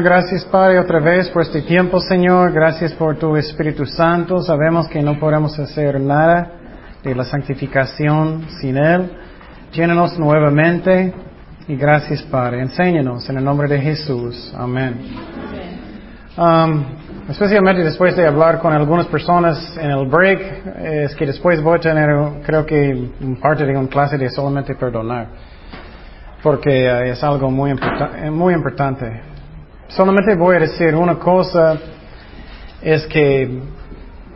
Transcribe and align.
Gracias, 0.00 0.44
Padre, 0.44 0.78
otra 0.78 1.00
vez 1.00 1.28
por 1.30 1.42
este 1.42 1.62
tiempo, 1.62 1.98
Señor. 1.98 2.52
Gracias 2.52 2.92
por 2.92 3.16
tu 3.18 3.36
Espíritu 3.36 3.84
Santo. 3.84 4.40
Sabemos 4.42 4.86
que 4.86 5.02
no 5.02 5.18
podemos 5.18 5.58
hacer 5.58 6.00
nada 6.00 6.52
de 7.02 7.16
la 7.16 7.24
santificación 7.24 8.46
sin 8.60 8.76
Él. 8.76 9.10
Llénanos 9.72 10.16
nuevamente 10.16 11.12
y 11.66 11.74
gracias, 11.74 12.22
Padre. 12.22 12.60
Enséñanos 12.60 13.28
en 13.28 13.38
el 13.38 13.44
nombre 13.44 13.66
de 13.66 13.80
Jesús. 13.80 14.54
Amén. 14.56 15.00
Um, 16.36 16.84
especialmente 17.28 17.82
después 17.82 18.14
de 18.14 18.24
hablar 18.24 18.60
con 18.60 18.72
algunas 18.72 19.06
personas 19.06 19.76
en 19.78 19.90
el 19.90 20.06
break, 20.06 20.76
es 20.80 21.14
que 21.16 21.26
después 21.26 21.60
voy 21.60 21.76
a 21.76 21.80
tener, 21.80 22.08
creo 22.46 22.64
que, 22.64 23.10
parte 23.42 23.66
de 23.66 23.76
una 23.76 23.88
clase 23.88 24.16
de 24.16 24.30
solamente 24.30 24.76
perdonar. 24.76 25.26
Porque 26.40 26.86
eh, 26.86 27.10
es 27.10 27.24
algo 27.24 27.50
muy, 27.50 27.74
muy 28.30 28.54
importante. 28.54 29.27
Solamente 29.88 30.36
voy 30.36 30.56
a 30.56 30.60
decir 30.60 30.94
una 30.94 31.18
cosa, 31.18 31.78
es 32.82 33.06
que, 33.06 33.60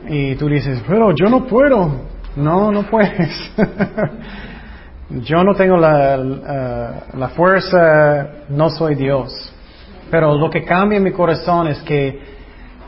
y 0.08 0.34
tú 0.36 0.48
dices, 0.48 0.82
pero 0.88 1.14
yo 1.14 1.28
no 1.28 1.46
puedo. 1.46 2.10
No, 2.36 2.72
no 2.72 2.84
puedes. 2.84 3.52
yo 5.10 5.44
no 5.44 5.54
tengo 5.54 5.76
la, 5.76 6.16
la 6.16 7.28
fuerza, 7.36 8.44
no 8.48 8.70
soy 8.70 8.94
Dios. 8.94 9.52
Pero 10.10 10.34
lo 10.38 10.48
que 10.48 10.64
cambia 10.64 10.96
en 10.96 11.04
mi 11.04 11.12
corazón 11.12 11.68
es 11.68 11.82
que 11.82 12.18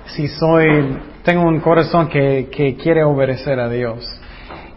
si 0.07 0.29
soy, 0.29 0.99
tengo 1.23 1.43
un 1.43 1.61
corazón 1.61 2.09
que, 2.09 2.49
que 2.51 2.77
quiere 2.77 3.05
obedecer 3.05 3.61
a 3.61 3.69
Dios. 3.69 4.05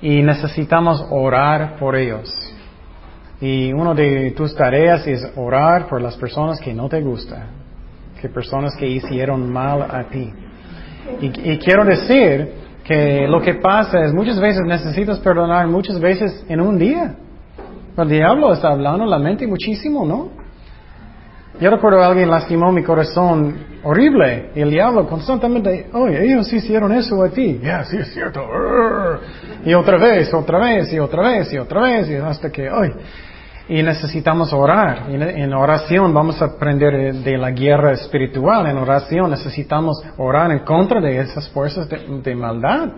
Y 0.02 0.22
necesitamos 0.22 1.06
orar 1.10 1.78
por 1.78 1.96
ellos. 1.96 2.30
Y 3.40 3.72
una 3.72 3.94
de 3.94 4.32
tus 4.32 4.54
tareas 4.56 5.08
es 5.08 5.26
orar 5.38 5.88
por 5.88 6.02
las 6.02 6.18
personas 6.18 6.60
que 6.60 6.74
no 6.74 6.90
te 6.90 7.02
gustan 7.02 7.57
que 8.22 8.30
personas 8.30 8.76
que 8.76 8.88
hicieron 8.88 9.52
mal 9.52 9.82
a 9.82 10.04
ti. 10.10 10.32
Y, 11.22 11.58
quiero 11.58 11.86
decir 11.86 12.52
que 12.84 13.28
lo 13.28 13.42
que 13.42 13.56
pasa 13.56 14.04
es 14.04 14.14
muchas 14.14 14.40
veces 14.40 14.62
necesitas 14.66 15.20
perdonar 15.20 15.68
muchas 15.68 16.00
veces 16.00 16.46
en 16.50 16.62
un 16.62 16.78
día. 16.78 17.16
El 17.98 18.10
diablo 18.10 18.54
está 18.54 18.70
hablando 18.70 19.06
la 19.06 19.18
mente 19.18 19.48
muchísimo, 19.48 20.06
¿no? 20.06 20.30
Yo 21.60 21.72
recuerdo 21.72 22.04
a 22.04 22.08
alguien 22.08 22.30
lastimó 22.30 22.72
mi 22.72 22.84
corazón 22.84 23.56
horrible 23.84 24.52
y 24.54 24.62
el 24.62 24.70
diablo 24.70 25.08
constantemente, 25.08 25.88
oye, 25.94 26.24
ellos 26.24 26.52
hicieron 26.54 26.92
eso 26.92 27.24
a 27.24 27.30
ti. 27.30 27.60
Ya, 27.64 27.84
sí 27.86 27.98
es 27.98 28.14
cierto. 28.14 28.42
Y 29.66 29.74
otra 29.74 29.98
vez, 29.98 30.32
otra 30.34 30.60
vez, 30.60 30.94
y 30.94 31.00
otra 31.00 31.30
vez, 31.30 31.52
y 31.52 31.58
otra 31.58 31.82
vez, 31.82 32.10
y 32.10 32.16
hasta 32.16 32.52
que, 32.52 32.70
ay, 32.70 32.94
y 33.70 33.84
necesitamos 33.84 34.54
orar. 34.54 35.10
En 35.10 35.54
oración 35.54 36.14
vamos 36.14 36.42
a 36.42 36.46
aprender 36.46 37.16
de 37.16 37.38
la 37.38 37.52
guerra 37.52 37.92
espiritual. 37.94 38.66
En 38.68 38.78
oración 38.78 39.30
necesitamos 39.30 40.02
orar 40.18 40.52
en 40.52 40.60
contra 40.60 41.02
de 41.02 41.20
esas 41.20 41.50
fuerzas 41.50 41.88
de, 41.90 42.36
maldad. 42.36 42.90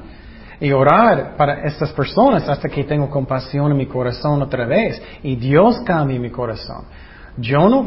Y 0.62 0.72
orar 0.72 1.38
para 1.38 1.64
estas 1.64 1.92
personas 1.94 2.48
hasta 2.48 2.68
que 2.68 2.84
tengo 2.84 3.10
compasión 3.10 3.72
en 3.72 3.78
mi 3.78 3.88
corazón 3.88 4.42
otra 4.42 4.66
vez. 4.66 5.02
Y 5.24 5.36
Dios 5.38 5.82
cambie 5.86 6.20
mi 6.20 6.30
corazón. 6.30 6.84
Yo 7.38 7.70
no, 7.70 7.86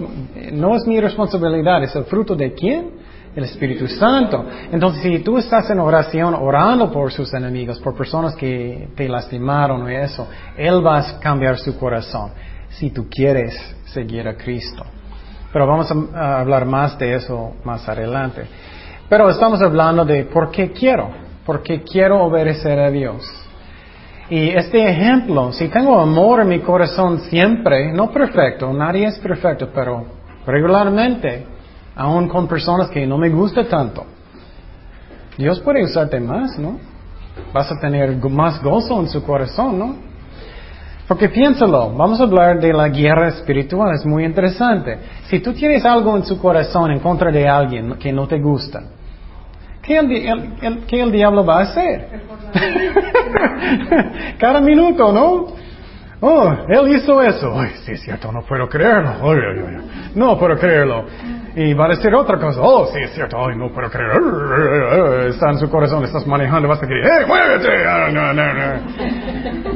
no 0.53 0.75
es 0.75 0.87
mi 0.87 0.99
responsabilidad, 0.99 1.85
es 1.85 1.95
el 1.95 2.05
fruto 2.05 2.35
de 2.35 2.55
quién? 2.55 2.91
El 3.37 3.45
Espíritu 3.45 3.87
Santo. 3.87 4.45
Entonces, 4.73 5.03
si 5.03 5.19
tú 5.19 5.37
estás 5.37 5.69
en 5.71 5.81
oración 5.81 6.35
orando 6.35 6.91
por 6.91 7.13
sus 7.13 7.33
enemigos, 7.35 7.79
por 7.81 7.95
personas 7.95 8.35
que 8.35 8.89
te 8.97 9.09
lastimaron 9.09 9.83
o 9.83 9.89
eso, 9.89 10.27
Él 10.57 10.85
va 10.85 10.99
a 10.99 11.21
cambiar 11.21 11.59
su 11.59 11.79
corazón 11.79 12.33
si 12.73 12.91
tú 12.91 13.09
quieres 13.09 13.55
seguir 13.87 14.27
a 14.27 14.37
Cristo. 14.37 14.85
Pero 15.53 15.67
vamos 15.67 15.91
a, 16.15 16.41
hablar 16.41 16.65
más 16.65 16.99
de 16.99 17.15
eso 17.15 17.55
más 17.65 17.87
adelante. 17.89 18.47
Pero 19.09 19.29
estamos 19.29 19.61
hablando 19.61 20.05
de 20.05 20.25
por 20.25 20.51
qué 20.51 20.73
quiero, 20.73 21.11
por 21.45 21.63
qué 21.63 21.83
quiero 21.83 22.23
obedecer 22.23 22.79
a 22.79 22.91
Dios. 22.91 23.23
Y 24.31 24.49
este 24.49 24.89
ejemplo, 24.89 25.53
si 25.53 25.69
tengo 25.69 26.01
amor 26.01 26.41
en 26.41 26.49
mi 26.49 26.61
corazón 26.61 27.21
siempre, 27.21 27.93
no 27.93 28.11
perfecto, 28.11 28.73
nadie 28.73 29.07
es 29.07 29.19
perfecto, 29.19 29.69
pero 29.75 30.07
regularmente, 30.47 31.45
aún 31.95 32.29
con 32.29 32.49
personas 32.49 32.89
que 32.89 33.07
no 33.07 33.19
me 33.19 33.29
gusta 33.29 33.69
tanto, 33.69 34.07
Dios 35.37 35.61
puede 35.61 35.85
usarte 35.85 36.19
más, 36.19 36.59
¿no? 36.59 36.79
Vas 37.53 37.71
a 37.73 37.79
tener 37.79 38.17
más 38.31 38.63
gozo 38.63 39.01
en 39.01 39.09
su 39.09 39.23
corazón, 39.23 39.79
¿no? 39.79 40.12
Porque 41.13 41.29
piénsalo, 41.29 41.91
vamos 41.95 42.19
a 42.21 42.23
hablar 42.23 42.59
de 42.59 42.73
la 42.73 42.89
guerra 42.89 43.29
espiritual, 43.29 43.95
es 43.95 44.07
muy 44.07 44.25
interesante. 44.25 44.99
Si 45.25 45.41
tú 45.41 45.53
tienes 45.53 45.85
algo 45.85 46.17
en 46.17 46.25
su 46.25 46.41
corazón 46.41 46.91
en 46.91 47.01
contra 47.01 47.31
de 47.31 47.47
alguien 47.47 47.97
que 47.99 48.11
no 48.11 48.27
te 48.27 48.41
gusta, 48.41 48.81
¿qué 49.83 49.99
el, 49.99 51.13
diablo 51.13 51.45
va 51.45 51.59
a 51.59 51.63
hacer? 51.65 52.23
Cada 54.39 54.63
minuto, 54.63 55.13
¿no? 55.13 55.49
Oh, 56.23 56.55
él 56.67 56.97
hizo 56.97 57.21
eso. 57.21 57.61
Ay, 57.61 57.73
sí, 57.85 57.93
es 57.93 58.01
cierto, 58.01 58.33
no 58.33 58.41
puedo 58.41 58.67
creerlo. 58.67 59.13
no 60.15 60.39
puedo 60.39 60.57
creerlo. 60.57 61.05
Y 61.55 61.75
va 61.75 61.85
a 61.85 61.89
decir 61.89 62.15
otra 62.15 62.39
cosa. 62.39 62.59
Oh, 62.63 62.87
sí, 62.87 63.01
es 63.03 63.13
cierto. 63.13 63.37
Ay, 63.45 63.55
no 63.55 63.71
puedo 63.71 63.91
creerlo. 63.91 65.27
Está 65.27 65.51
en 65.51 65.59
su 65.59 65.69
corazón, 65.69 66.05
estás 66.05 66.27
manejando, 66.27 66.69
vas 66.69 66.83
a 66.83 66.87
decir, 66.87 67.05
¡eh, 67.05 67.27
muévete! 67.27 67.87
Ah, 67.87 68.09
no, 68.11 68.33
no, 68.33 68.55
no. 68.55 69.72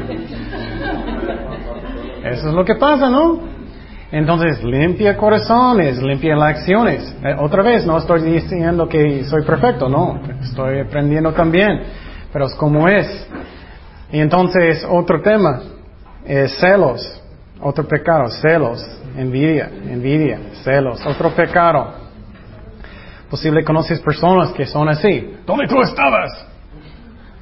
Eso 2.32 2.48
es 2.48 2.54
lo 2.54 2.64
que 2.64 2.74
pasa, 2.76 3.08
¿no? 3.08 3.40
Entonces, 4.12 4.62
limpia 4.62 5.16
corazones, 5.16 6.00
limpia 6.00 6.36
las 6.36 6.58
acciones. 6.58 7.16
Eh, 7.24 7.34
otra 7.38 7.62
vez, 7.62 7.84
no 7.84 7.98
estoy 7.98 8.22
diciendo 8.22 8.88
que 8.88 9.24
soy 9.24 9.44
perfecto, 9.44 9.88
no. 9.88 10.20
Estoy 10.40 10.80
aprendiendo 10.80 11.32
también. 11.32 11.82
Pero 12.32 12.46
es 12.46 12.54
como 12.54 12.88
es. 12.88 13.28
Y 14.12 14.20
entonces, 14.20 14.86
otro 14.88 15.20
tema 15.22 15.60
es 16.24 16.56
celos. 16.58 17.22
Otro 17.60 17.86
pecado, 17.88 18.28
celos, 18.28 18.86
envidia, 19.16 19.70
envidia, 19.88 20.38
celos. 20.62 21.04
Otro 21.06 21.30
pecado. 21.30 21.94
Posible 23.30 23.64
conoces 23.64 23.98
personas 24.00 24.52
que 24.52 24.66
son 24.66 24.88
así. 24.88 25.36
¿Dónde 25.44 25.66
tú 25.66 25.80
estabas? 25.82 26.46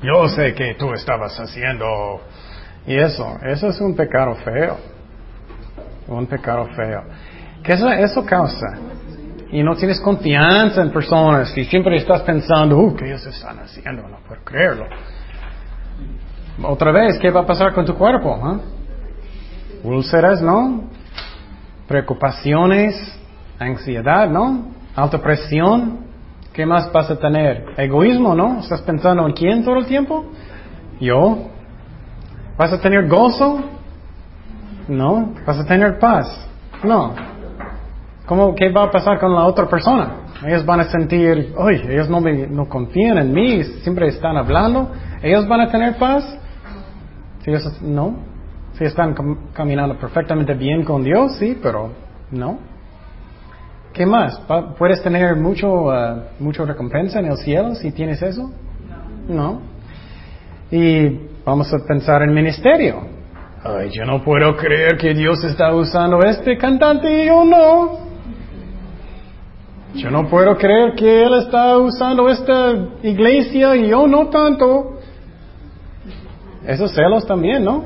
Yo 0.02 0.28
sé 0.28 0.54
que 0.54 0.74
tú 0.78 0.92
estabas 0.92 1.38
haciendo 1.38 2.20
y 2.86 2.96
eso, 2.96 3.38
eso 3.42 3.68
es 3.68 3.80
un 3.80 3.94
pecado 3.94 4.34
feo. 4.36 4.76
Un 6.08 6.26
pecado 6.26 6.66
feo. 6.76 7.02
¿Qué 7.62 7.72
eso, 7.72 7.90
eso 7.90 8.24
causa? 8.26 8.78
Y 9.50 9.62
no 9.62 9.74
tienes 9.74 10.00
confianza 10.00 10.82
en 10.82 10.90
personas 10.90 11.56
y 11.56 11.64
siempre 11.64 11.96
estás 11.96 12.22
pensando, 12.22 12.76
uh, 12.76 12.94
¿qué 12.96 13.06
ellos 13.06 13.24
están 13.26 13.58
haciendo? 13.60 14.02
No 14.08 14.18
puedo 14.26 14.42
creerlo. 14.44 14.86
Otra 16.62 16.92
vez, 16.92 17.18
¿qué 17.18 17.30
va 17.30 17.40
a 17.40 17.46
pasar 17.46 17.72
con 17.72 17.84
tu 17.84 17.94
cuerpo? 17.94 18.36
¿eh? 18.36 18.84
Úlceras, 19.84 20.42
¿no? 20.42 20.84
Preocupaciones, 21.88 23.18
ansiedad, 23.58 24.28
¿no? 24.28 24.68
Alta 24.94 25.18
presión. 25.18 26.04
¿Qué 26.52 26.64
más 26.64 26.92
vas 26.92 27.10
a 27.10 27.18
tener? 27.18 27.66
Egoísmo, 27.76 28.34
¿no? 28.34 28.60
¿Estás 28.60 28.82
pensando 28.82 29.26
en 29.26 29.32
quién 29.32 29.64
todo 29.64 29.78
el 29.78 29.86
tiempo? 29.86 30.26
Yo, 31.00 31.48
¿Vas 32.56 32.72
a 32.72 32.80
tener 32.80 33.08
gozo? 33.08 33.60
No. 34.88 35.34
¿Vas 35.46 35.58
a 35.58 35.64
tener 35.64 35.98
paz? 35.98 36.46
No. 36.82 37.14
¿Cómo, 38.26 38.54
¿Qué 38.54 38.70
va 38.70 38.84
a 38.84 38.90
pasar 38.90 39.18
con 39.18 39.34
la 39.34 39.44
otra 39.44 39.68
persona? 39.68 40.24
Ellos 40.46 40.64
van 40.64 40.80
a 40.80 40.84
sentir, 40.84 41.52
oye, 41.56 41.92
ellos 41.92 42.08
no, 42.08 42.20
me, 42.20 42.46
no 42.46 42.68
confían 42.68 43.18
en 43.18 43.32
mí, 43.32 43.62
siempre 43.82 44.08
están 44.08 44.36
hablando. 44.36 44.90
¿Ellos 45.22 45.46
van 45.48 45.60
a 45.60 45.70
tener 45.70 45.96
paz? 45.96 46.24
Ellos, 47.44 47.80
no. 47.82 48.16
Si 48.78 48.84
están 48.84 49.14
caminando 49.52 49.96
perfectamente 49.96 50.54
bien 50.54 50.84
con 50.84 51.04
Dios, 51.04 51.36
sí, 51.36 51.58
pero 51.62 51.92
no. 52.30 52.58
¿Qué 53.92 54.04
más? 54.04 54.40
¿Puedes 54.76 55.02
tener 55.02 55.36
mucho, 55.36 55.84
uh, 55.84 56.20
mucho 56.40 56.64
recompensa 56.66 57.20
en 57.20 57.26
el 57.26 57.36
cielo 57.36 57.74
si 57.76 57.92
tienes 57.92 58.20
eso? 58.22 58.50
No. 59.28 59.60
Y 60.70 61.20
Vamos 61.44 61.70
a 61.74 61.78
pensar 61.86 62.22
en 62.22 62.32
ministerio. 62.32 63.02
Ay, 63.62 63.90
yo 63.90 64.06
no 64.06 64.24
puedo 64.24 64.56
creer 64.56 64.96
que 64.96 65.12
Dios 65.12 65.44
está 65.44 65.74
usando 65.74 66.20
este 66.20 66.56
cantante 66.56 67.22
y 67.22 67.26
yo 67.26 67.44
no. 67.44 67.98
Yo 69.94 70.10
no 70.10 70.26
puedo 70.28 70.56
creer 70.56 70.94
que 70.94 71.22
Él 71.22 71.34
está 71.34 71.76
usando 71.76 72.30
esta 72.30 72.72
iglesia 73.02 73.76
y 73.76 73.88
yo 73.88 74.06
no 74.06 74.28
tanto. 74.28 74.98
Esos 76.66 76.92
celos 76.94 77.26
también, 77.26 77.62
¿no? 77.62 77.84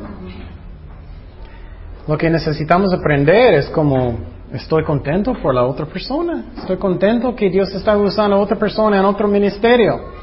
Lo 2.07 2.17
que 2.17 2.31
necesitamos 2.31 2.95
aprender 2.95 3.55
es 3.55 3.69
como, 3.71 4.19
estoy 4.53 4.85
contento 4.85 5.35
por 5.35 5.53
la 5.53 5.65
otra 5.65 5.85
persona. 5.85 6.45
Estoy 6.57 6.77
contento 6.77 7.35
que 7.35 7.51
Dios 7.51 7.75
está 7.75 7.97
usando 7.97 8.37
a 8.37 8.39
otra 8.39 8.57
persona 8.57 9.01
en 9.01 9.05
otro 9.05 9.27
ministerio. 9.27 10.18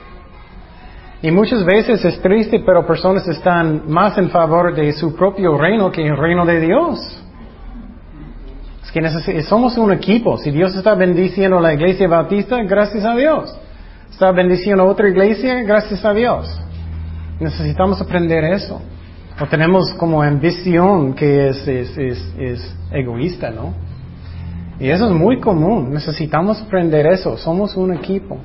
Y 1.21 1.31
muchas 1.31 1.63
veces 1.63 2.03
es 2.03 2.21
triste, 2.21 2.61
pero 2.65 2.85
personas 2.85 3.27
están 3.27 3.83
más 3.87 4.17
en 4.17 4.29
favor 4.29 4.75
de 4.75 4.91
su 4.93 5.15
propio 5.15 5.57
reino 5.57 5.91
que 5.91 6.05
el 6.05 6.17
reino 6.17 6.45
de 6.45 6.59
Dios. 6.59 6.99
Es 8.83 8.91
que 8.91 9.41
somos 9.43 9.77
un 9.77 9.91
equipo. 9.91 10.37
Si 10.37 10.51
Dios 10.51 10.75
está 10.75 10.93
bendiciendo 10.93 11.59
la 11.59 11.73
iglesia 11.73 12.07
bautista, 12.07 12.61
gracias 12.63 13.05
a 13.05 13.15
Dios. 13.15 13.57
Está 14.11 14.31
bendiciendo 14.31 14.85
otra 14.85 15.09
iglesia, 15.09 15.61
gracias 15.63 16.05
a 16.05 16.13
Dios. 16.13 16.47
Necesitamos 17.39 17.99
aprender 18.01 18.43
eso. 18.43 18.81
O 19.41 19.45
tenemos 19.47 19.93
como 19.95 20.21
ambición 20.21 21.13
que 21.13 21.49
es, 21.49 21.67
es, 21.67 21.97
es 21.97 22.75
egoísta, 22.91 23.49
¿no? 23.49 23.73
Y 24.79 24.89
eso 24.89 25.07
es 25.07 25.11
muy 25.11 25.39
común. 25.39 25.91
Necesitamos 25.91 26.61
aprender 26.61 27.07
eso. 27.07 27.37
Somos 27.37 27.75
un 27.75 27.93
equipo. 27.93 28.37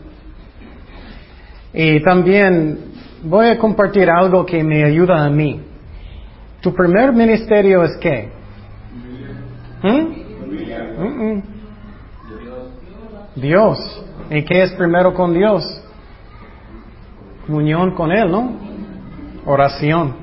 Y 1.73 2.03
también 2.03 2.79
voy 3.23 3.47
a 3.47 3.59
compartir 3.59 4.11
algo 4.11 4.45
que 4.45 4.63
me 4.63 4.85
ayuda 4.85 5.25
a 5.25 5.31
mí. 5.31 5.61
¿Tu 6.61 6.75
primer 6.75 7.13
ministerio 7.13 7.85
es 7.85 7.97
qué? 7.99 8.29
¿Mm? 9.83 11.41
Dios. 13.37 14.05
¿Y 14.31 14.45
qué 14.45 14.63
es 14.63 14.73
primero 14.73 15.15
con 15.15 15.33
Dios? 15.33 15.65
Comunión 17.47 17.95
con 17.95 18.13
Él, 18.13 18.31
¿no? 18.31 18.53
Oración. 19.47 20.15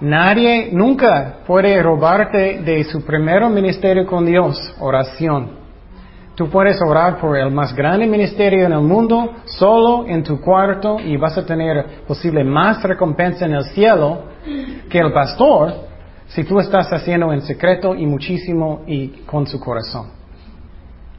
Nadie 0.00 0.70
nunca 0.72 1.38
puede 1.46 1.82
robarte 1.82 2.60
de 2.62 2.84
su 2.84 3.04
primer 3.04 3.48
ministerio 3.48 4.06
con 4.06 4.24
Dios, 4.24 4.56
oración. 4.78 5.57
Tú 6.38 6.48
puedes 6.48 6.80
orar 6.80 7.18
por 7.18 7.36
el 7.36 7.50
más 7.50 7.74
grande 7.74 8.06
ministerio 8.06 8.64
en 8.64 8.72
el 8.72 8.82
mundo, 8.82 9.38
solo 9.44 10.06
en 10.06 10.22
tu 10.22 10.40
cuarto, 10.40 11.00
y 11.00 11.16
vas 11.16 11.36
a 11.36 11.44
tener 11.44 12.04
posible 12.06 12.44
más 12.44 12.80
recompensa 12.80 13.44
en 13.44 13.54
el 13.54 13.64
cielo 13.64 14.22
que 14.88 15.00
el 15.00 15.12
pastor 15.12 15.74
si 16.28 16.44
tú 16.44 16.60
estás 16.60 16.92
haciendo 16.92 17.32
en 17.32 17.42
secreto 17.42 17.92
y 17.92 18.06
muchísimo 18.06 18.84
y 18.86 19.08
con 19.26 19.48
su 19.48 19.58
corazón. 19.58 20.10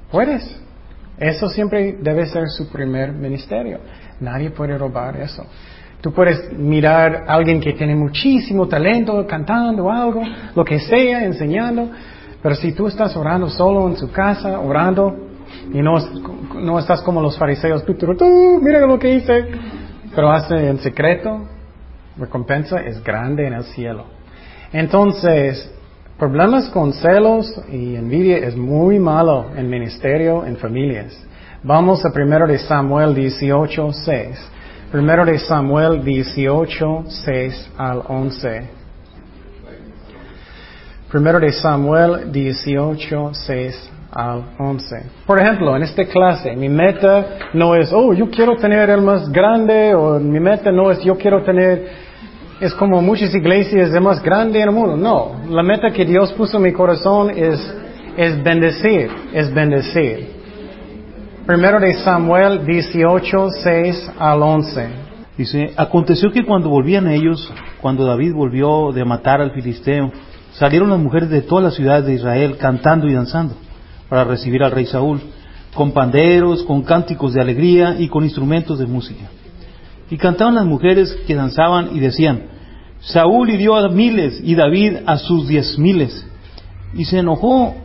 Puedes. 0.10 0.58
Eso 1.18 1.50
siempre 1.50 1.98
debe 2.00 2.26
ser 2.26 2.48
su 2.48 2.70
primer 2.70 3.12
ministerio. 3.12 3.80
Nadie 4.22 4.52
puede 4.52 4.78
robar 4.78 5.18
eso. 5.18 5.46
Tú 6.00 6.14
puedes 6.14 6.54
mirar 6.54 7.26
a 7.28 7.34
alguien 7.34 7.60
que 7.60 7.74
tiene 7.74 7.94
muchísimo 7.94 8.70
talento 8.70 9.28
cantando 9.28 9.92
algo, 9.92 10.22
lo 10.56 10.64
que 10.64 10.80
sea, 10.80 11.26
enseñando, 11.26 11.90
pero 12.42 12.56
si 12.56 12.72
tú 12.74 12.88
estás 12.88 13.16
orando 13.16 13.50
solo 13.50 13.88
en 13.88 13.98
su 13.98 14.12
casa, 14.12 14.60
orando, 14.60 15.16
y 15.74 15.82
no, 15.82 15.96
no 16.56 16.80
estás 16.80 17.02
como 17.02 17.22
los 17.22 17.38
fariseos, 17.38 17.84
tú, 17.86 18.60
mira 18.62 18.86
lo 18.86 18.98
que 18.98 19.16
hice, 19.16 19.48
pero 20.16 20.32
hace 20.32 20.70
en 20.70 20.80
secreto, 20.80 21.46
recompensa 22.18 22.80
es 22.82 23.04
grande 23.04 23.48
en 23.48 23.54
el 23.54 23.64
cielo. 23.64 24.06
Entonces, 24.72 25.72
problemas 26.18 26.70
con 26.70 26.94
celos 26.94 27.62
y 27.72 27.96
envidia 27.96 28.38
es 28.38 28.56
muy 28.56 29.00
malo 29.00 29.48
en 29.56 29.70
ministerio, 29.70 30.46
en 30.46 30.58
familias. 30.58 31.18
Vamos 31.64 32.06
a 32.06 32.12
primero 32.12 32.48
de 32.48 32.58
Samuel 32.58 33.14
18, 33.14 33.92
6. 33.92 34.52
Primero 34.92 35.26
de 35.26 35.38
Samuel 35.40 36.04
18, 36.04 37.04
6 37.08 37.72
al 37.78 38.04
11. 38.08 38.79
Primero 41.12 41.40
de 41.40 41.52
Samuel 41.52 42.32
18, 42.32 43.32
6 43.34 43.92
al 44.12 44.44
11. 44.60 44.96
Por 45.26 45.40
ejemplo, 45.40 45.76
en 45.76 45.82
esta 45.82 46.06
clase, 46.06 46.56
mi 46.56 46.70
meta 46.70 47.50
no 47.54 47.74
es, 47.74 47.92
oh, 47.92 48.14
yo 48.14 48.30
quiero 48.30 48.56
tener 48.58 48.92
el 48.92 49.02
más 49.02 49.28
grande, 49.32 49.96
o 49.96 50.20
mi 50.20 50.40
meta 50.40 50.72
no 50.72 50.92
es, 50.92 51.04
yo 51.04 51.18
quiero 51.18 51.44
tener, 51.44 51.88
es 52.62 52.76
como 52.76 53.02
muchas 53.02 53.34
iglesias, 53.34 53.92
el 53.92 54.02
más 54.02 54.22
grande 54.22 54.60
en 54.60 54.70
el 54.70 54.76
mundo. 54.76 54.96
No, 54.98 55.50
la 55.50 55.64
meta 55.64 55.90
que 55.90 56.06
Dios 56.06 56.32
puso 56.34 56.58
en 56.58 56.64
mi 56.64 56.74
corazón 56.74 57.32
es, 57.36 57.60
es 58.16 58.44
bendecir, 58.44 59.10
es 59.34 59.52
bendecir. 59.52 60.28
Primero 61.48 61.80
de 61.80 61.96
Samuel 61.96 62.64
18, 62.68 63.48
6 63.64 64.12
al 64.20 64.44
11. 64.44 64.90
Dice, 65.36 65.74
aconteció 65.76 66.32
que 66.32 66.46
cuando 66.46 66.70
volvían 66.70 67.08
ellos, 67.08 67.52
cuando 67.82 68.06
David 68.06 68.34
volvió 68.34 68.92
de 68.92 69.04
matar 69.06 69.42
al 69.42 69.52
filisteo, 69.52 70.12
salieron 70.60 70.90
las 70.90 71.00
mujeres 71.00 71.30
de 71.30 71.42
todas 71.42 71.64
las 71.64 71.76
ciudades 71.76 72.06
de 72.06 72.16
Israel 72.16 72.58
cantando 72.58 73.08
y 73.08 73.14
danzando 73.14 73.56
para 74.10 74.26
recibir 74.26 74.62
al 74.62 74.72
rey 74.72 74.86
Saúl, 74.86 75.22
con 75.74 75.94
panderos, 75.94 76.64
con 76.64 76.82
cánticos 76.84 77.34
de 77.34 77.42
alegría 77.42 77.96
y 77.98 78.10
con 78.10 78.26
instrumentos 78.26 78.78
de 78.78 78.86
música. 78.86 79.30
Y 80.10 80.18
cantaban 80.18 80.56
las 80.56 80.66
mujeres 80.66 81.16
que 81.26 81.36
danzaban 81.36 81.96
y 81.96 82.00
decían, 82.00 82.48
Saúl 83.00 83.50
hirió 83.52 83.76
a 83.76 83.88
miles 83.88 84.42
y 84.44 84.56
David 84.56 84.98
a 85.06 85.18
sus 85.18 85.48
diez 85.48 85.80
miles. 85.80 86.26
Y 86.94 87.06
se 87.06 87.20
enojó 87.20 87.76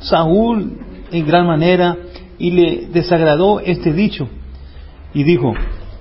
Saúl 0.00 0.78
en 1.10 1.26
gran 1.26 1.46
manera 1.46 1.98
y 2.38 2.52
le 2.52 2.86
desagradó 2.92 3.60
este 3.60 3.92
dicho. 3.92 4.28
Y 5.12 5.24
dijo, 5.24 5.52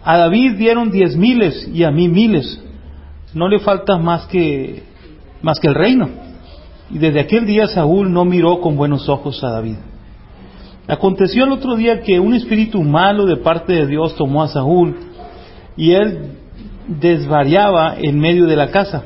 a 0.04 0.18
David 0.18 0.54
dieron 0.54 0.92
diez 0.92 1.18
miles 1.18 1.68
y 1.74 1.84
a 1.84 1.92
mí 1.92 2.08
miles. 2.08 2.62
No 3.34 3.50
le 3.50 3.60
falta 3.60 3.98
más 3.98 4.28
que, 4.28 4.84
más 5.42 5.60
que 5.60 5.68
el 5.68 5.76
reino. 5.76 6.10
Y 6.90 6.98
desde 6.98 7.22
aquel 7.22 7.46
día 7.46 7.68
Saúl 7.68 8.12
no 8.12 8.26
miró 8.26 8.60
con 8.60 8.76
buenos 8.76 9.08
ojos 9.10 9.44
a 9.44 9.52
David. 9.52 9.78
Aconteció 10.88 11.46
el 11.46 11.52
otro 11.52 11.76
día 11.76 12.02
que 12.02 12.20
un 12.20 12.34
espíritu 12.34 12.82
malo 12.84 13.26
de 13.26 13.38
parte 13.38 13.74
de 13.74 13.88
Dios 13.88 14.16
tomó 14.16 14.44
a 14.44 14.48
Saúl 14.48 14.96
y 15.78 15.92
él 15.92 16.38
desvariaba 16.88 17.96
en 17.98 18.20
medio 18.20 18.46
de 18.46 18.56
la 18.56 18.72
casa. 18.72 19.04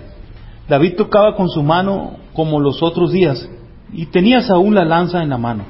David 0.68 0.96
tocaba 0.96 1.36
con 1.36 1.50
su 1.50 1.62
mano 1.62 2.18
como 2.34 2.60
los 2.60 2.82
otros 2.82 3.12
días 3.12 3.48
y 3.94 4.08
tenía 4.08 4.42
Saúl 4.42 4.76
la 4.76 4.86
lanza 4.86 5.22
en 5.22 5.30
la 5.30 5.38
mano. 5.38 5.66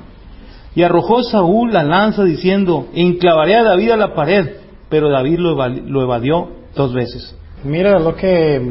Y 0.76 0.84
arrojó 0.84 1.24
Saúl 1.24 1.72
la 1.72 1.84
lanza 1.84 2.24
diciendo, 2.24 2.88
enclavaré 2.94 3.56
a 3.56 3.64
David 3.64 3.92
a 3.92 3.98
la 3.98 4.14
pared, 4.14 4.58
pero 4.90 5.10
David 5.10 5.40
lo, 5.40 6.02
evadió 6.02 6.50
dos 6.76 6.94
veces. 6.94 7.36
Mira 7.64 8.00
lo 8.00 8.16
que 8.16 8.62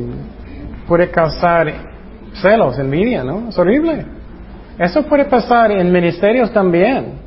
puede 0.87 1.11
causar 1.11 1.73
celos, 2.35 2.79
envidia, 2.79 3.25
¿no? 3.25 3.49
Es 3.49 3.59
horrible. 3.59 4.05
Eso 4.79 5.03
puede 5.05 5.27
pasar 5.27 5.71
en 5.71 5.93
ministerios 5.93 6.53
también. 6.53 7.23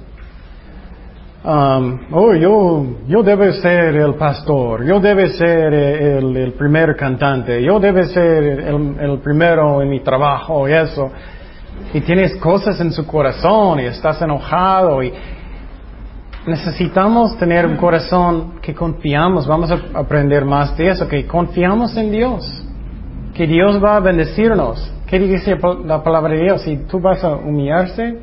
Um, 1.44 2.00
oh, 2.12 2.34
yo, 2.34 2.86
yo 3.08 3.24
debe 3.24 3.54
ser 3.54 3.96
el 3.96 4.16
pastor, 4.16 4.84
yo 4.86 5.00
debe 5.00 5.30
ser 5.30 5.74
el, 5.74 6.54
primer 6.58 6.96
cantante, 6.98 7.64
yo 7.64 7.80
debe 7.80 8.06
ser 8.06 8.44
el, 8.44 9.00
el 9.00 9.20
primero 9.20 9.82
en 9.82 9.90
mi 9.90 10.02
trabajo 10.02 10.68
y 10.68 10.74
eso 10.74 11.10
y 11.94 12.02
tienes 12.02 12.36
cosas 12.38 12.80
en 12.80 12.92
su 12.92 13.06
corazón 13.06 13.80
y 13.80 13.86
estás 13.86 14.22
enojado 14.22 15.02
y 15.04 15.14
necesitamos 16.46 17.38
tener 17.38 17.66
un 17.66 17.78
corazón 17.78 18.60
que 18.62 18.74
confiamos, 18.74 19.48
vamos 19.48 19.72
a 19.72 19.80
aprender 19.94 20.46
más 20.46 20.76
de 20.78 20.90
eso, 20.90 21.08
que 21.08 21.26
confiamos 21.26 21.96
en 21.98 22.12
Dios, 22.12 22.67
que 23.38 23.46
Dios 23.46 23.82
va 23.82 23.98
a 23.98 24.00
bendecirnos. 24.00 24.92
¿Qué 25.06 25.20
dice 25.20 25.56
la 25.86 26.04
palabra 26.04 26.34
de 26.34 26.42
Dios? 26.42 26.64
Si 26.64 26.76
tú 26.88 27.00
vas 27.00 27.24
a 27.24 27.36
humillarse 27.36 28.18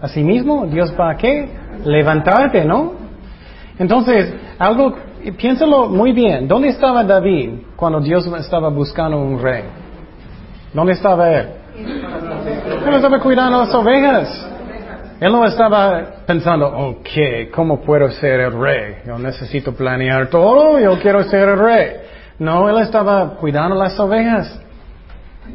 a 0.00 0.08
sí 0.08 0.24
mismo, 0.24 0.66
Dios 0.66 0.92
va 0.98 1.10
a 1.10 1.16
qué? 1.16 1.48
Levantarte, 1.84 2.64
¿no? 2.64 2.94
Entonces, 3.78 4.34
algo, 4.58 4.96
piénsalo 5.38 5.88
muy 5.88 6.10
bien. 6.10 6.48
¿Dónde 6.48 6.70
estaba 6.70 7.04
David 7.04 7.50
cuando 7.76 8.00
Dios 8.00 8.26
estaba 8.26 8.68
buscando 8.68 9.16
un 9.16 9.40
rey? 9.40 9.62
¿Dónde 10.74 10.94
estaba 10.94 11.30
él? 11.30 11.48
Él 12.84 12.94
estaba 12.94 13.20
cuidando 13.20 13.60
las 13.60 13.72
ovejas. 13.72 14.48
Él 15.20 15.30
no 15.30 15.44
estaba 15.44 16.02
pensando, 16.26 16.66
ok, 16.66 17.48
¿cómo 17.54 17.80
puedo 17.80 18.10
ser 18.10 18.40
el 18.40 18.60
rey? 18.60 18.96
Yo 19.06 19.16
necesito 19.20 19.72
planear 19.72 20.28
todo, 20.28 20.80
yo 20.80 20.98
quiero 20.98 21.22
ser 21.22 21.48
el 21.48 21.58
rey. 21.60 22.11
No, 22.38 22.68
él 22.68 22.78
estaba 22.78 23.36
cuidando 23.36 23.74
las 23.76 23.98
ovejas. 23.98 24.60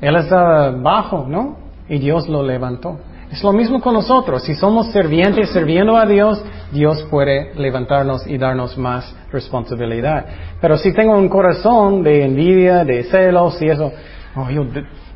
Él 0.01 0.15
estaba 0.15 0.71
bajo, 0.71 1.25
¿no? 1.27 1.57
Y 1.89 1.99
Dios 1.99 2.27
lo 2.27 2.43
levantó. 2.43 2.99
Es 3.31 3.43
lo 3.43 3.51
mismo 3.51 3.81
con 3.81 3.93
nosotros. 3.93 4.43
Si 4.43 4.55
somos 4.55 4.91
servientes 4.91 5.49
sirviendo 5.49 5.97
a 5.97 6.05
Dios, 6.05 6.41
Dios 6.71 7.05
puede 7.09 7.53
levantarnos 7.55 8.25
y 8.25 8.37
darnos 8.37 8.77
más 8.77 9.13
responsabilidad. 9.31 10.25
Pero 10.61 10.77
si 10.77 10.93
tengo 10.93 11.17
un 11.17 11.27
corazón 11.27 12.03
de 12.03 12.23
envidia, 12.23 12.85
de 12.85 13.03
celos 13.03 13.61
y 13.61 13.67
eso, 13.67 13.91
oh, 14.35 14.49
yo 14.49 14.65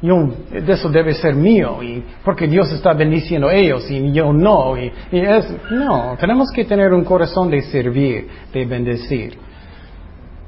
yo, 0.02 0.30
eso 0.52 0.90
debe 0.90 1.14
ser 1.14 1.36
mío, 1.36 1.84
y 1.84 2.04
porque 2.26 2.48
Dios 2.48 2.72
está 2.72 2.94
bendiciendo 2.94 3.50
a 3.50 3.54
ellos 3.54 3.90
y 3.90 4.12
yo 4.12 4.34
no. 4.34 4.76
Y, 4.76 4.92
es, 5.12 5.48
no, 5.70 6.18
tenemos 6.20 6.50
que 6.52 6.66
tener 6.66 6.92
un 6.92 7.04
corazón 7.04 7.52
de 7.52 7.62
servir, 7.62 8.28
de 8.52 8.66
bendecir. 8.66 9.38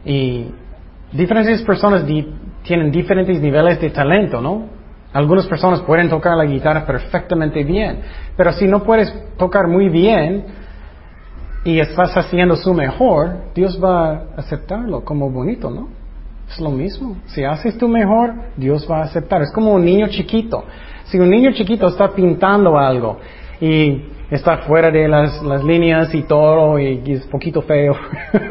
Y 0.03 0.47
diferentes 1.13 1.61
personas 1.61 2.03
tienen 2.63 2.91
diferentes 2.91 3.39
niveles 3.39 3.79
de 3.79 3.89
talento, 3.89 4.41
¿no? 4.41 4.65
Algunas 5.13 5.45
personas 5.45 5.81
pueden 5.81 6.09
tocar 6.09 6.35
la 6.35 6.45
guitarra 6.45 6.85
perfectamente 6.85 7.63
bien, 7.63 7.99
pero 8.35 8.51
si 8.51 8.67
no 8.67 8.83
puedes 8.83 9.13
tocar 9.37 9.67
muy 9.67 9.89
bien 9.89 10.45
y 11.63 11.79
estás 11.79 12.17
haciendo 12.17 12.55
su 12.55 12.73
mejor, 12.73 13.53
Dios 13.53 13.79
va 13.81 14.09
a 14.09 14.23
aceptarlo 14.37 15.05
como 15.05 15.29
bonito, 15.29 15.69
¿no? 15.69 15.89
Es 16.49 16.59
lo 16.59 16.71
mismo. 16.71 17.17
Si 17.27 17.43
haces 17.43 17.77
tú 17.77 17.87
mejor, 17.87 18.33
Dios 18.57 18.87
va 18.89 18.99
a 18.99 19.03
aceptar. 19.03 19.41
Es 19.41 19.51
como 19.51 19.73
un 19.73 19.85
niño 19.85 20.07
chiquito. 20.07 20.65
Si 21.05 21.17
un 21.19 21.29
niño 21.29 21.51
chiquito 21.53 21.87
está 21.87 22.09
pintando 22.09 22.77
algo 22.77 23.19
y 23.61 24.03
está 24.35 24.57
fuera 24.59 24.91
de 24.91 25.07
las, 25.07 25.41
las 25.43 25.63
líneas 25.63 26.13
y 26.13 26.23
todo 26.23 26.79
y, 26.79 27.01
y 27.05 27.13
es 27.13 27.27
poquito 27.27 27.61
feo, 27.61 27.95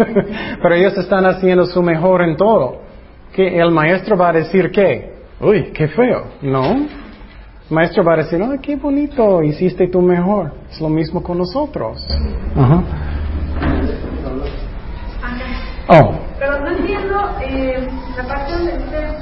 pero 0.62 0.74
ellos 0.74 0.96
están 0.96 1.26
haciendo 1.26 1.66
su 1.66 1.82
mejor 1.82 2.22
en 2.22 2.36
todo, 2.36 2.82
que 3.32 3.58
el 3.58 3.70
maestro 3.70 4.16
va 4.16 4.28
a 4.30 4.32
decir 4.32 4.70
que, 4.70 5.12
uy, 5.40 5.72
qué 5.74 5.88
feo, 5.88 6.24
¿no? 6.42 6.64
El 7.72 7.76
maestro 7.76 8.04
va 8.04 8.14
a 8.14 8.16
decir, 8.18 8.40
ay, 8.42 8.58
qué 8.60 8.76
bonito, 8.76 9.42
hiciste 9.42 9.88
tu 9.88 10.02
mejor. 10.02 10.52
Es 10.70 10.78
lo 10.78 10.90
mismo 10.90 11.22
con 11.22 11.38
nosotros. 11.38 12.06
Ajá. 12.54 12.82
Oh. 15.88 16.14
Pero 16.38 16.60
no 16.60 16.70
entiendo 16.70 17.16
eh, 17.40 17.88
la 18.16 18.24
parte 18.24 18.52
donde 18.52 18.78
dice, 18.78 19.16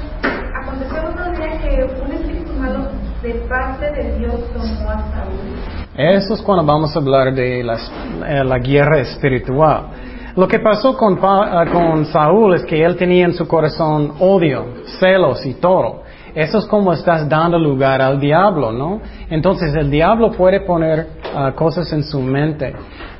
aconteció 0.61 1.09
otro 1.09 1.31
día 1.31 1.57
que 1.59 2.01
un 2.01 2.11
espíritu 2.11 2.53
malo 2.53 2.89
de 3.23 3.33
parte 3.47 3.91
de 3.91 4.17
Dios 4.19 4.35
tomó 4.53 4.89
a 4.89 4.97
Saúl. 5.11 5.70
Eso 5.95 6.33
es 6.35 6.41
cuando 6.41 6.63
vamos 6.65 6.95
a 6.95 6.99
hablar 6.99 7.33
de 7.33 7.63
las- 7.63 7.91
eh, 8.27 8.43
la 8.43 8.59
guerra 8.59 8.99
espiritual. 8.99 9.87
Lo 10.35 10.47
que 10.47 10.59
pasó 10.59 10.95
con, 10.95 11.15
eh, 11.17 11.69
con 11.71 12.05
Saúl 12.05 12.55
es 12.55 12.63
que 12.63 12.81
él 12.83 12.95
tenía 12.95 13.25
en 13.25 13.33
su 13.33 13.45
corazón 13.47 14.13
odio, 14.19 14.65
celos 14.99 15.45
y 15.45 15.55
todo. 15.55 16.03
Eso 16.33 16.59
es 16.59 16.65
como 16.67 16.93
estás 16.93 17.27
dando 17.27 17.59
lugar 17.59 18.01
al 18.01 18.17
diablo, 18.17 18.71
¿no? 18.71 19.01
Entonces 19.29 19.75
el 19.75 19.91
diablo 19.91 20.31
puede 20.31 20.61
poner 20.61 21.07
ah, 21.35 21.51
cosas 21.53 21.91
en 21.91 22.03
su 22.03 22.21
mente 22.21 22.73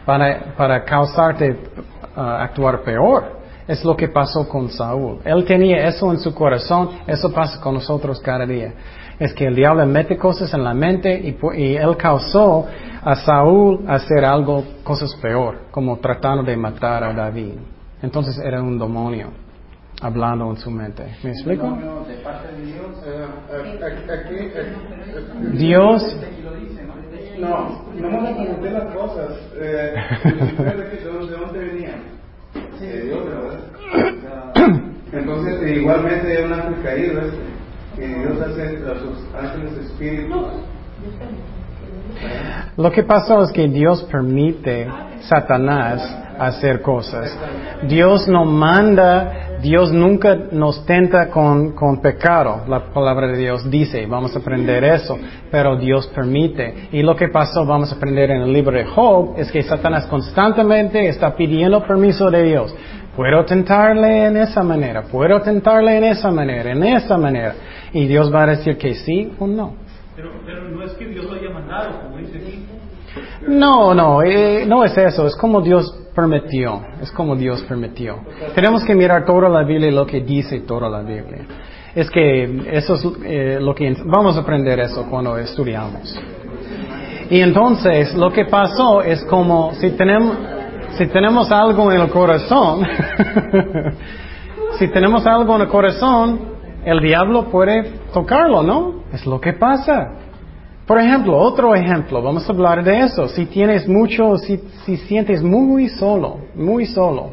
para, 0.05 0.55
para 0.55 0.85
causarte 0.85 1.59
ah, 2.15 2.43
actuar 2.43 2.81
peor. 2.83 3.41
Es 3.67 3.83
lo 3.83 3.95
que 3.97 4.07
pasó 4.07 4.47
con 4.47 4.69
Saúl. 4.69 5.19
Él 5.25 5.43
tenía 5.43 5.87
eso 5.87 6.09
en 6.11 6.19
su 6.19 6.33
corazón, 6.33 6.89
eso 7.05 7.31
pasa 7.33 7.59
con 7.59 7.73
nosotros 7.73 8.19
cada 8.21 8.45
día. 8.45 8.73
Es 9.21 9.35
que 9.35 9.45
el 9.45 9.53
diablo 9.55 9.85
mete 9.85 10.17
cosas 10.17 10.51
en 10.55 10.63
la 10.63 10.73
mente 10.73 11.13
y, 11.13 11.37
y 11.61 11.75
él 11.75 11.95
causó 11.95 12.65
a 13.03 13.15
Saúl 13.17 13.81
hacer 13.87 14.25
algo, 14.25 14.63
cosas 14.83 15.13
peor, 15.21 15.59
como 15.69 15.99
tratando 15.99 16.41
de 16.41 16.57
matar 16.57 17.03
a 17.03 17.13
David. 17.13 17.53
Entonces 18.01 18.35
era 18.43 18.63
un 18.63 18.79
demonio 18.79 19.27
hablando 20.01 20.49
en 20.49 20.57
su 20.57 20.71
mente. 20.71 21.03
¿Me 21.23 21.29
explico? 21.33 21.67
de 22.07 22.15
parte 22.23 22.47
de 22.51 22.65
Dios. 22.65 22.87
aquí, 23.61 23.77
aquí, 24.11 24.35
aquí- 24.57 25.57
Dios, 25.57 26.17
No, 27.39 27.83
no 27.95 28.21
me 28.21 28.33
pregunté 28.33 28.71
las 28.71 28.93
cosas. 28.95 29.31
Eh, 29.55 29.93
¿De 30.23 30.31
dónde- 31.05 31.27
de 31.31 31.37
dónde 31.37 31.59
venían? 31.59 32.01
De 32.79 33.01
Dios, 33.03 33.19
¿verdad? 33.25 34.81
Entonces, 35.13 35.61
eh, 35.61 35.75
igualmente 35.79 36.33
es 36.33 36.45
un 36.45 36.53
ángel 36.53 36.75
caído 36.83 37.21
este, 37.21 37.60
Lo 42.77 42.91
que 42.91 43.03
pasó 43.03 43.43
es 43.43 43.51
que 43.51 43.67
Dios 43.67 44.03
permite 44.03 44.87
Satanás 45.21 46.17
hacer 46.39 46.81
cosas. 46.81 47.37
Dios 47.87 48.27
no 48.27 48.45
manda, 48.45 49.59
Dios 49.61 49.91
nunca 49.91 50.35
nos 50.51 50.85
tenta 50.85 51.29
con, 51.29 51.73
con 51.73 52.01
pecado. 52.01 52.63
La 52.67 52.91
palabra 52.91 53.27
de 53.27 53.37
Dios 53.37 53.69
dice, 53.69 54.05
vamos 54.07 54.35
a 54.35 54.39
aprender 54.39 54.83
eso, 54.83 55.17
pero 55.51 55.77
Dios 55.77 56.07
permite. 56.07 56.89
Y 56.91 57.03
lo 57.03 57.15
que 57.15 57.27
pasó, 57.27 57.65
vamos 57.65 57.91
a 57.91 57.95
aprender 57.95 58.31
en 58.31 58.41
el 58.41 58.53
libro 58.53 58.75
de 58.75 58.85
Job, 58.85 59.35
es 59.37 59.51
que 59.51 59.61
Satanás 59.63 60.07
constantemente 60.07 61.07
está 61.07 61.35
pidiendo 61.35 61.85
permiso 61.85 62.31
de 62.31 62.43
Dios. 62.43 62.75
Puedo 63.15 63.43
tentarle 63.43 64.25
en 64.25 64.37
esa 64.37 64.63
manera, 64.63 65.03
puedo 65.03 65.41
tentarle 65.41 65.97
en 65.97 66.03
esa 66.05 66.31
manera, 66.31 66.71
en 66.71 66.83
esa 66.83 67.17
manera. 67.17 67.55
Y 67.91 68.07
Dios 68.07 68.33
va 68.33 68.43
a 68.43 68.47
decir 68.47 68.77
que 68.77 68.95
sí 68.95 69.33
o 69.37 69.47
no. 69.47 69.73
Pero, 70.15 70.31
pero 70.45 70.69
no 70.69 70.83
es 70.83 70.93
que 70.93 71.07
Dios 71.07 71.25
lo 71.25 71.33
haya 71.33 71.49
mandado, 71.49 72.01
como 72.01 72.17
dice 72.17 72.37
aquí. 72.37 72.65
No, 73.47 73.93
no, 73.93 74.23
eh, 74.23 74.65
no 74.65 74.83
es 74.85 74.97
eso, 74.97 75.27
es 75.27 75.35
como 75.35 75.61
Dios 75.61 75.93
permitió, 76.15 76.81
es 77.01 77.11
como 77.11 77.35
Dios 77.35 77.63
permitió. 77.63 78.19
Tenemos 78.55 78.83
que 78.85 78.95
mirar 78.95 79.25
toda 79.25 79.49
la 79.49 79.63
Biblia 79.63 79.89
y 79.89 79.91
lo 79.91 80.05
que 80.05 80.21
dice 80.21 80.61
toda 80.61 80.89
la 80.89 81.01
Biblia. 81.01 81.45
Es 81.93 82.09
que 82.09 82.43
eso 82.71 82.95
es 82.95 83.05
eh, 83.25 83.57
lo 83.59 83.75
que 83.75 83.93
vamos 84.05 84.37
a 84.37 84.41
aprender 84.41 84.79
eso 84.79 85.05
cuando 85.09 85.37
estudiamos. 85.37 86.17
Y 87.29 87.39
entonces 87.39 88.13
lo 88.13 88.31
que 88.31 88.45
pasó 88.45 89.01
es 89.01 89.23
como 89.25 89.73
si 89.75 89.91
tenemos 89.91 90.37
si 90.97 91.07
tenemos 91.07 91.51
algo 91.51 91.91
en 91.91 92.01
el 92.01 92.09
corazón, 92.09 92.85
si 94.79 94.87
tenemos 94.89 95.25
algo 95.25 95.55
en 95.55 95.61
el 95.61 95.67
corazón, 95.67 96.39
el 96.85 96.99
diablo 96.99 97.45
puede 97.49 97.83
tocarlo, 98.13 98.63
¿no? 98.63 99.03
Es 99.13 99.25
lo 99.25 99.39
que 99.39 99.53
pasa. 99.53 100.11
Por 100.87 100.99
ejemplo, 100.99 101.37
otro 101.37 101.73
ejemplo, 101.75 102.21
vamos 102.21 102.47
a 102.49 102.51
hablar 102.51 102.83
de 102.83 102.99
eso. 103.01 103.27
Si 103.29 103.45
tienes 103.45 103.87
mucho, 103.87 104.37
si, 104.37 104.57
si 104.85 104.97
sientes 104.97 105.41
muy 105.41 105.87
solo, 105.89 106.39
muy 106.55 106.85
solo, 106.85 107.29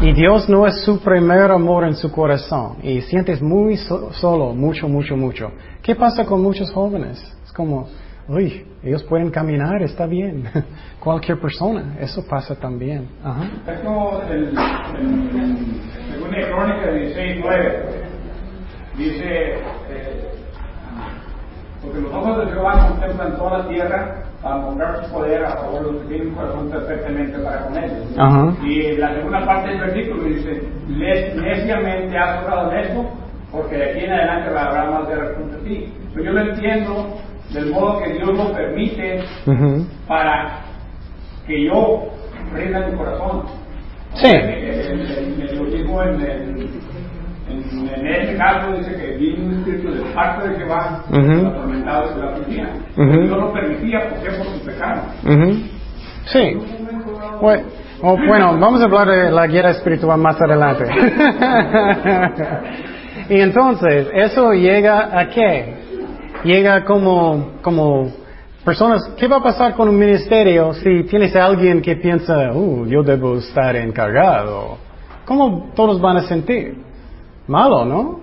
y 0.00 0.12
Dios 0.12 0.48
no 0.48 0.66
es 0.66 0.82
su 0.82 0.98
primer 1.00 1.50
amor 1.52 1.84
en 1.84 1.94
su 1.94 2.10
corazón, 2.10 2.78
y 2.82 3.02
sientes 3.02 3.40
muy 3.40 3.76
so- 3.76 4.12
solo, 4.14 4.54
mucho, 4.54 4.88
mucho, 4.88 5.16
mucho, 5.16 5.52
¿qué 5.82 5.94
pasa 5.94 6.24
con 6.24 6.42
muchos 6.42 6.72
jóvenes? 6.72 7.22
Es 7.44 7.52
como, 7.52 7.86
uy, 8.28 8.66
ellos 8.82 9.02
pueden 9.04 9.30
caminar, 9.30 9.82
está 9.82 10.06
bien. 10.06 10.44
Cualquier 11.00 11.38
persona, 11.40 11.96
eso 12.00 12.24
pasa 12.28 12.54
también. 12.58 13.08
Ajá. 13.24 13.44
Es 13.66 13.80
como 13.80 14.20
el, 14.30 14.54
la 14.54 16.48
crónica 16.48 16.90
16.9, 16.92 17.82
dice, 18.96 19.54
eh, 19.90 20.28
porque 21.82 22.00
los 22.00 22.12
ojos 22.14 22.46
de 22.46 22.52
Jehová 22.52 22.88
contemplan 22.88 23.36
toda 23.36 23.58
la 23.58 23.68
tierra 23.68 24.22
para 24.42 24.56
mostrar 24.56 25.04
su 25.04 25.12
poder 25.12 25.44
a 25.44 25.56
favor 25.56 25.84
de 25.86 25.92
los 25.92 26.02
que 26.02 26.08
tienen 26.08 26.28
un 26.28 26.34
corazón 26.34 26.70
perfectamente 26.70 27.38
para 27.38 27.64
con 27.66 27.76
ellos. 27.76 28.06
Ajá. 28.18 28.54
Y 28.64 28.96
la 28.96 29.14
segunda 29.14 29.44
parte 29.46 29.68
del 29.70 29.80
versículo 29.80 30.24
dice, 30.24 30.62
"Les- 30.88 31.34
neciamente 31.36 32.16
has 32.18 32.40
jurado 32.42 32.72
en 32.72 32.78
esto, 32.78 33.10
porque 33.50 33.76
de 33.76 33.90
aquí 33.90 34.04
en 34.04 34.12
adelante 34.12 34.48
habrá 34.48 34.90
más 34.90 35.08
guerra 35.08 35.34
contra 35.34 35.58
ti. 35.60 35.92
Pero 36.14 36.24
yo 36.26 36.32
lo 36.32 36.40
entiendo 36.40 37.16
del 37.52 37.66
modo 37.70 38.00
que 38.00 38.12
Dios 38.14 38.28
lo 38.34 38.52
permite 38.52 39.22
Ujú. 39.46 39.86
para 40.08 40.60
que 41.46 41.64
yo 41.66 42.08
rinda 42.54 42.86
mi 42.86 42.96
corazón. 42.96 43.42
Sí. 44.14 44.26
El, 44.26 44.40
el, 44.40 45.42
el 45.42 45.48
egoísmo 45.50 46.02
en, 46.02 46.20
el- 46.20 46.70
en, 47.48 47.88
en 47.94 48.06
este 48.06 48.36
caso 48.36 48.72
dice 48.76 48.94
que 48.96 49.16
vino 49.16 49.44
un 49.46 49.58
espíritu 49.58 49.92
de 49.94 50.00
parte 50.14 50.48
de 50.48 50.56
Jehová, 50.58 51.04
Ujú. 51.10 51.46
atormentado 51.48 52.14
de 52.14 52.20
la 52.22 52.30
afligía. 52.32 52.68
Ujú. 52.96 53.12
Dios 53.22 53.38
lo 53.38 53.52
permitía 53.52 54.08
porque 54.08 54.30
por 54.38 54.46
su 54.46 54.60
pecado. 54.64 55.02
Sí. 56.26 56.58
Bue- 57.40 57.62
oh, 58.02 58.16
Bueno, 58.26 58.58
vamos 58.58 58.80
a 58.80 58.84
hablar 58.84 59.08
de 59.08 59.30
la 59.30 59.46
guerra 59.46 59.70
espiritual 59.70 60.18
más 60.20 60.40
adelante. 60.40 60.84
y 63.28 63.40
entonces, 63.40 64.08
¿eso 64.14 64.52
llega 64.52 65.18
a 65.18 65.28
qué? 65.28 65.74
Llega 66.44 66.84
como, 66.84 67.52
como 67.62 68.10
personas, 68.64 69.02
¿qué 69.16 69.28
va 69.28 69.36
a 69.36 69.42
pasar 69.42 69.74
con 69.74 69.88
un 69.88 69.98
ministerio 69.98 70.74
si 70.74 71.04
tienes 71.04 71.34
a 71.36 71.44
alguien 71.46 71.80
que 71.80 71.96
piensa, 71.96 72.52
uh, 72.52 72.84
yo 72.86 73.02
debo 73.02 73.36
estar 73.38 73.76
encargado? 73.76 74.78
¿Cómo 75.24 75.70
todos 75.74 76.00
van 76.00 76.16
a 76.16 76.22
sentir? 76.22 76.76
Malo, 77.46 77.84
¿no? 77.84 78.20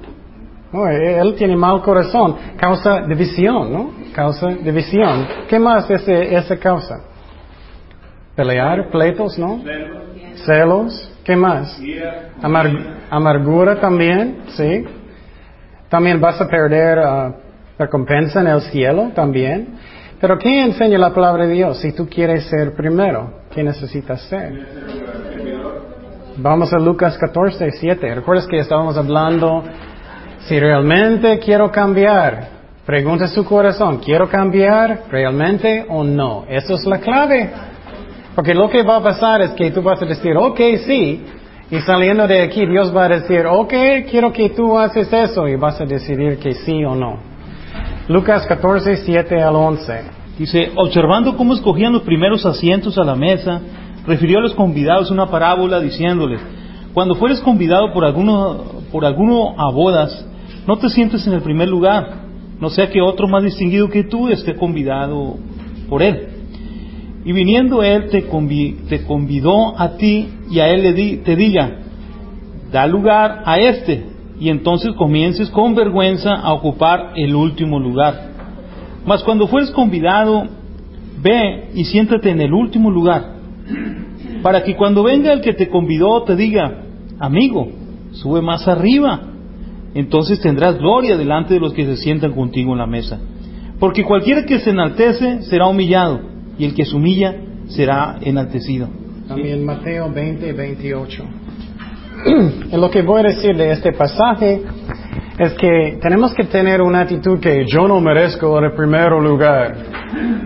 No, 0.71 0.88
él 0.88 1.33
tiene 1.35 1.55
mal 1.55 1.81
corazón, 1.81 2.35
causa 2.57 3.01
división, 3.01 3.71
¿no? 3.73 3.91
Causa 4.13 4.49
división. 4.49 5.25
¿Qué 5.47 5.57
más 5.57 5.89
es 5.89 6.07
esa 6.07 6.57
causa? 6.57 6.99
Pelear, 8.35 8.89
pleitos, 8.89 9.38
¿no? 9.39 9.61
Celos, 10.45 11.11
¿qué 11.23 11.35
más? 11.35 11.79
Amar- 12.41 12.97
amargura 13.09 13.79
también, 13.79 14.43
¿sí? 14.49 14.85
También 15.89 16.21
vas 16.21 16.39
a 16.39 16.47
perder 16.47 16.99
ah, 16.99 17.33
recompensa 17.79 18.41
en 18.41 18.48
el 18.48 18.62
cielo 18.62 19.12
también. 19.15 19.69
Pero 20.19 20.38
¿qué 20.38 20.63
enseña 20.63 20.98
la 20.98 21.13
palabra 21.13 21.48
de 21.48 21.53
Dios? 21.53 21.79
Si 21.79 21.93
tú 21.93 22.07
quieres 22.09 22.43
ser 22.48 22.75
primero, 22.75 23.36
¿qué 23.51 23.63
necesitas 23.63 24.21
ser? 24.24 24.67
Vamos 26.38 26.74
a 26.74 26.77
Lucas 26.77 27.17
14, 27.17 27.71
7. 27.71 28.15
¿Recuerdas 28.15 28.45
que 28.48 28.59
estábamos 28.59 28.98
hablando 28.98 29.63
si 30.39 30.59
realmente 30.59 31.39
quiero 31.39 31.71
cambiar? 31.71 32.59
Pregunta 32.86 33.27
su 33.27 33.45
corazón, 33.45 34.00
¿quiero 34.00 34.27
cambiar 34.27 35.03
realmente 35.09 35.86
o 35.88 36.03
no? 36.03 36.45
Eso 36.50 36.74
es 36.74 36.86
la 36.86 37.00
clave. 37.00 37.50
Porque 38.36 38.53
lo 38.53 38.69
que 38.69 38.83
va 38.83 38.98
a 38.98 39.03
pasar 39.03 39.41
es 39.41 39.51
que 39.51 39.71
tú 39.71 39.81
vas 39.81 40.01
a 40.01 40.05
decir, 40.05 40.36
ok, 40.36 40.59
sí, 40.86 41.25
y 41.71 41.79
saliendo 41.81 42.27
de 42.27 42.41
aquí 42.41 42.65
Dios 42.65 42.95
va 42.95 43.05
a 43.05 43.09
decir, 43.09 43.45
ok, 43.45 43.74
quiero 44.09 44.33
que 44.33 44.50
tú 44.50 44.77
haces 44.77 45.12
eso, 45.13 45.48
y 45.48 45.55
vas 45.55 45.79
a 45.79 45.86
decidir 45.86 46.39
que 46.39 46.53
sí 46.53 46.83
o 46.83 46.95
no. 46.95 47.28
Lucas 48.09 48.47
14, 48.47 49.05
7 49.05 49.39
al 49.39 49.55
11. 49.55 49.93
Dice, 50.39 50.71
observando 50.75 51.37
cómo 51.37 51.53
escogían 51.53 51.93
los 51.93 52.01
primeros 52.01 52.43
asientos 52.43 52.97
a 52.97 53.03
la 53.03 53.13
mesa, 53.13 53.61
refirió 54.07 54.39
a 54.39 54.41
los 54.41 54.55
convidados 54.55 55.11
una 55.11 55.27
parábola 55.27 55.79
diciéndoles, 55.79 56.41
cuando 56.91 57.13
fueres 57.13 57.39
convidado 57.41 57.93
por 57.93 58.03
alguno, 58.03 58.63
por 58.91 59.05
alguno 59.05 59.53
a 59.59 59.71
bodas, 59.71 60.25
no 60.65 60.79
te 60.79 60.89
sientes 60.89 61.27
en 61.27 61.33
el 61.33 61.43
primer 61.43 61.69
lugar, 61.69 62.23
no 62.59 62.71
sea 62.71 62.89
que 62.89 62.99
otro 62.99 63.27
más 63.27 63.43
distinguido 63.43 63.89
que 63.89 64.05
tú 64.05 64.27
esté 64.29 64.55
convidado 64.55 65.37
por 65.87 66.01
él. 66.01 66.29
Y 67.25 67.31
viniendo 67.31 67.83
él 67.83 68.09
te, 68.09 68.23
te 68.89 69.05
convidó 69.05 69.79
a 69.79 69.97
ti 69.97 70.29
y 70.49 70.59
a 70.59 70.67
él 70.69 70.81
le 70.81 70.93
di 70.93 71.17
te 71.17 71.35
diga, 71.35 71.77
da 72.71 72.87
lugar 72.87 73.43
a 73.45 73.59
este, 73.59 74.03
y 74.39 74.50
entonces 74.50 74.93
comiences 74.93 75.50
con 75.50 75.75
vergüenza 75.75 76.34
a 76.34 76.53
ocupar 76.53 77.13
el 77.15 77.36
último 77.36 77.79
lugar. 77.79 78.29
Mas 79.05 79.24
cuando 79.24 79.48
fueres 79.48 79.72
convidado, 79.72 80.46
ve 81.22 81.72
y 81.74 81.86
siéntate 81.86 82.29
en 82.29 82.41
el 82.41 82.53
último 82.53 82.89
lugar, 82.89 83.36
para 84.41 84.63
que 84.63 84.75
cuando 84.75 85.03
venga 85.03 85.34
el 85.34 85.41
que 85.41 85.53
te 85.53 85.69
convidó 85.69 86.24
te 86.24 86.36
diga, 86.36 86.84
amigo, 87.19 87.67
sube 88.12 88.41
más 88.41 88.67
arriba. 88.67 89.22
Entonces 89.93 90.39
tendrás 90.39 90.77
gloria 90.77 91.17
delante 91.17 91.55
de 91.55 91.60
los 91.60 91.74
que 91.74 91.86
se 91.86 91.98
sientan 91.98 92.34
contigo 92.34 92.74
en 92.74 92.77
la 92.77 92.86
mesa. 92.86 93.19
Porque 93.79 94.03
cualquiera 94.03 94.46
que 94.46 94.60
se 94.60 94.69
enaltece 94.69 95.41
será 95.43 95.67
humillado, 95.67 96.22
y 96.58 96.65
el 96.65 96.74
que 96.74 96.86
se 96.86 96.96
humilla 96.96 97.36
será 97.67 98.17
enaltecido. 98.22 98.88
También 99.27 99.63
Mateo 99.65 100.12
20, 100.12 100.53
28. 100.53 101.24
lo 102.71 102.89
que 102.89 103.01
voy 103.01 103.21
a 103.21 103.23
decir 103.23 103.55
de 103.55 103.71
este 103.71 103.93
pasaje 103.93 104.61
es 105.38 105.53
que 105.53 105.97
tenemos 106.01 106.33
que 106.33 106.43
tener 106.43 106.81
una 106.81 107.01
actitud 107.01 107.39
que 107.39 107.65
yo 107.65 107.88
no 107.88 108.01
merezco 108.01 108.57
en 108.59 108.65
el 108.65 108.73
primer 108.73 109.11
lugar. 109.11 109.75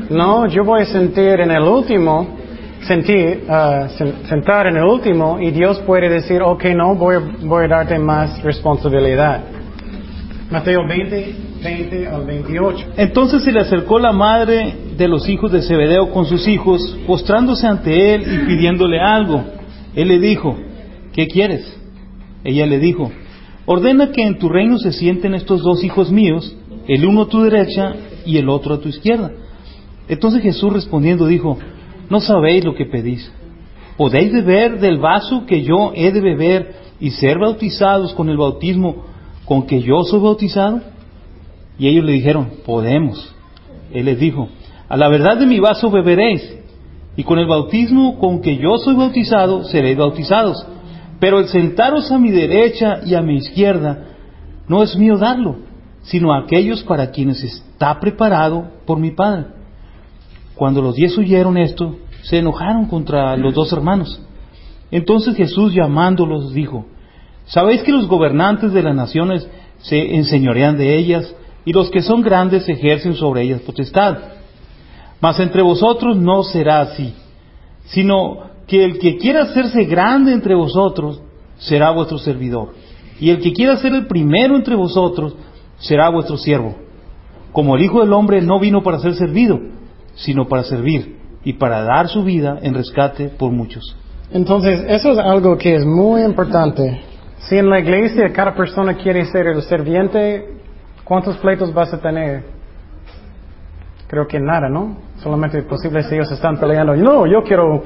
No, 0.10 0.46
yo 0.48 0.64
voy 0.64 0.82
a 0.82 0.86
sentir 0.86 1.40
en 1.40 1.50
el 1.50 1.64
último, 1.64 2.28
sentir, 2.82 3.46
uh, 3.48 3.88
sentar 4.28 4.68
en 4.68 4.78
el 4.78 4.84
último 4.84 5.40
y 5.40 5.50
Dios 5.50 5.80
puede 5.80 6.10
decir, 6.10 6.44
ok, 6.44 6.66
no, 6.76 6.96
voy, 6.96 7.16
voy 7.42 7.66
a 7.66 7.68
darte 7.70 7.98
más 7.98 8.44
responsabilidad. 8.44 9.42
Mateo 10.52 10.88
20, 10.88 11.36
20 11.64 12.08
al 12.08 12.26
28. 12.26 12.86
Entonces 12.98 13.44
se 13.44 13.52
le 13.52 13.62
acercó 13.62 13.98
la 13.98 14.12
madre 14.12 14.76
de 14.96 15.08
los 15.08 15.28
hijos 15.28 15.52
de 15.52 15.64
Zebedeo 15.64 16.12
con 16.12 16.26
sus 16.26 16.48
hijos, 16.48 17.00
postrándose 17.08 17.66
ante 17.66 18.14
él 18.14 18.22
y 18.22 18.46
pidiéndole 18.46 19.00
algo. 19.00 19.44
Él 19.96 20.10
le 20.10 20.20
dijo, 20.20 20.56
¿qué 21.14 21.28
quieres? 21.28 21.80
Ella 22.44 22.66
le 22.66 22.80
dijo, 22.80 23.12
ordena 23.66 24.12
que 24.12 24.24
en 24.24 24.38
tu 24.38 24.50
reino 24.50 24.78
se 24.80 24.92
sienten 24.92 25.34
estos 25.34 25.62
dos 25.62 25.84
hijos 25.84 26.12
míos, 26.12 26.56
el 26.88 27.06
uno 27.06 27.24
a 27.24 27.30
tu 27.30 27.42
derecha 27.42 27.94
y 28.26 28.38
el 28.38 28.50
otro 28.50 28.76
a 28.76 28.80
tu 28.80 28.90
izquierda. 28.90 29.32
Entonces 30.08 30.42
Jesús 30.42 30.74
respondiendo 30.74 31.28
dijo, 31.28 31.58
no 32.10 32.20
sabéis 32.20 32.66
lo 32.66 32.76
que 32.76 32.86
pedís. 32.86 33.32
¿Podéis 33.98 34.34
beber 34.34 34.80
del 34.80 34.98
vaso 34.98 35.46
que 35.46 35.62
yo 35.64 35.94
he 35.96 36.12
de 36.12 36.20
beber 36.20 36.76
y 37.00 37.12
ser 37.12 37.38
bautizados 37.40 38.14
con 38.14 38.30
el 38.30 38.38
bautismo 38.38 39.06
con 39.46 39.66
que 39.66 39.82
yo 39.82 40.04
soy 40.04 40.20
bautizado? 40.20 40.82
Y 41.78 41.88
ellos 41.88 42.04
le 42.04 42.14
dijeron, 42.14 42.50
podemos. 42.66 43.34
Él 43.94 44.06
les 44.06 44.20
dijo, 44.20 44.50
a 44.90 44.98
la 44.98 45.10
verdad 45.10 45.38
de 45.38 45.46
mi 45.46 45.60
vaso 45.60 45.90
beberéis, 45.90 46.58
y 47.16 47.24
con 47.24 47.38
el 47.40 47.48
bautismo 47.48 48.18
con 48.20 48.42
que 48.42 48.58
yo 48.58 48.78
soy 48.78 48.96
bautizado 48.96 49.64
seréis 49.66 49.98
bautizados. 49.98 50.66
Pero 51.24 51.40
el 51.40 51.48
sentaros 51.48 52.12
a 52.12 52.20
mi 52.20 52.32
derecha 52.32 53.00
y 53.06 53.16
a 53.16 53.22
mi 53.22 53.38
izquierda 53.38 54.08
no 54.68 54.84
es 54.84 54.98
mío 54.98 55.18
darlo, 55.18 55.56
sino 56.02 56.34
a 56.34 56.40
aquellos 56.40 56.84
para 56.84 57.12
quienes 57.12 57.42
está 57.42 57.98
preparado 58.02 58.72
por 58.86 59.00
mi 59.00 59.12
Padre. 59.12 59.46
Cuando 60.54 60.82
los 60.82 60.96
diez 60.96 61.18
oyeron 61.18 61.58
esto, 61.58 61.96
se 62.24 62.40
enojaron 62.40 62.88
contra 62.88 63.38
los 63.38 63.54
dos 63.54 63.72
hermanos. 63.72 64.22
Entonces 64.92 65.38
Jesús 65.38 65.74
llamándolos 65.74 66.54
dijo, 66.54 66.88
¿sabéis 67.46 67.84
que 67.84 67.94
los 67.94 68.06
gobernantes 68.10 68.74
de 68.74 68.84
las 68.84 68.94
naciones 68.94 69.48
se 69.78 70.18
enseñorean 70.18 70.78
de 70.78 70.98
ellas 70.98 71.34
y 71.64 71.72
los 71.72 71.90
que 71.90 72.02
son 72.02 72.22
grandes 72.22 72.68
ejercen 72.68 73.16
sobre 73.16 73.44
ellas 73.44 73.62
potestad? 73.62 74.18
Mas 75.22 75.40
entre 75.40 75.62
vosotros 75.62 76.18
no 76.18 76.44
será 76.44 76.82
así, 76.82 77.16
sino 77.86 78.52
que 78.68 78.84
el 78.84 79.00
que 79.00 79.18
quiera 79.18 79.44
hacerse 79.44 79.86
grande 79.86 80.34
entre 80.34 80.56
vosotros 80.56 81.22
será 81.58 81.92
vuestro 81.92 82.18
servidor, 82.18 82.74
y 83.20 83.30
el 83.30 83.40
que 83.40 83.54
quiera 83.54 83.78
ser 83.78 83.94
el 83.94 84.08
primero 84.08 84.56
entre 84.56 84.76
vosotros 84.76 85.36
será 85.78 86.10
vuestro 86.10 86.38
siervo. 86.38 86.76
Como 87.52 87.76
el 87.76 87.84
Hijo 87.84 88.00
del 88.00 88.14
Hombre 88.14 88.42
no 88.42 88.60
vino 88.60 88.82
para 88.82 89.00
ser 89.00 89.14
servido, 89.14 89.60
sino 90.16 90.48
para 90.48 90.64
servir 90.64 91.18
y 91.44 91.54
para 91.54 91.84
dar 91.84 92.08
su 92.08 92.24
vida 92.24 92.58
en 92.62 92.74
rescate 92.74 93.30
por 93.30 93.52
muchos. 93.52 93.96
Entonces, 94.32 94.84
eso 94.88 95.12
es 95.12 95.20
algo 95.20 95.58
que 95.58 95.76
es 95.76 95.86
muy 95.86 96.24
importante. 96.24 97.02
Si 97.38 97.58
en 97.58 97.70
la 97.70 97.80
iglesia 97.80 98.32
cada 98.34 98.56
persona 98.56 98.96
quiere 98.96 99.26
ser 99.26 99.48
el 99.48 99.62
serviente, 99.64 100.58
¿cuántos 101.04 101.38
pleitos 101.38 101.74
vas 101.74 101.94
a 101.94 102.00
tener? 102.00 102.44
Creo 104.08 104.28
que 104.28 104.40
nada, 104.40 104.70
¿no? 104.70 104.98
Solamente 105.18 105.60
es 105.60 105.66
posible 105.66 106.04
si 106.04 106.16
ellos 106.16 106.32
están 106.32 106.58
peleando. 106.58 106.96
No, 106.96 107.28
yo 107.28 107.44
quiero 107.44 107.84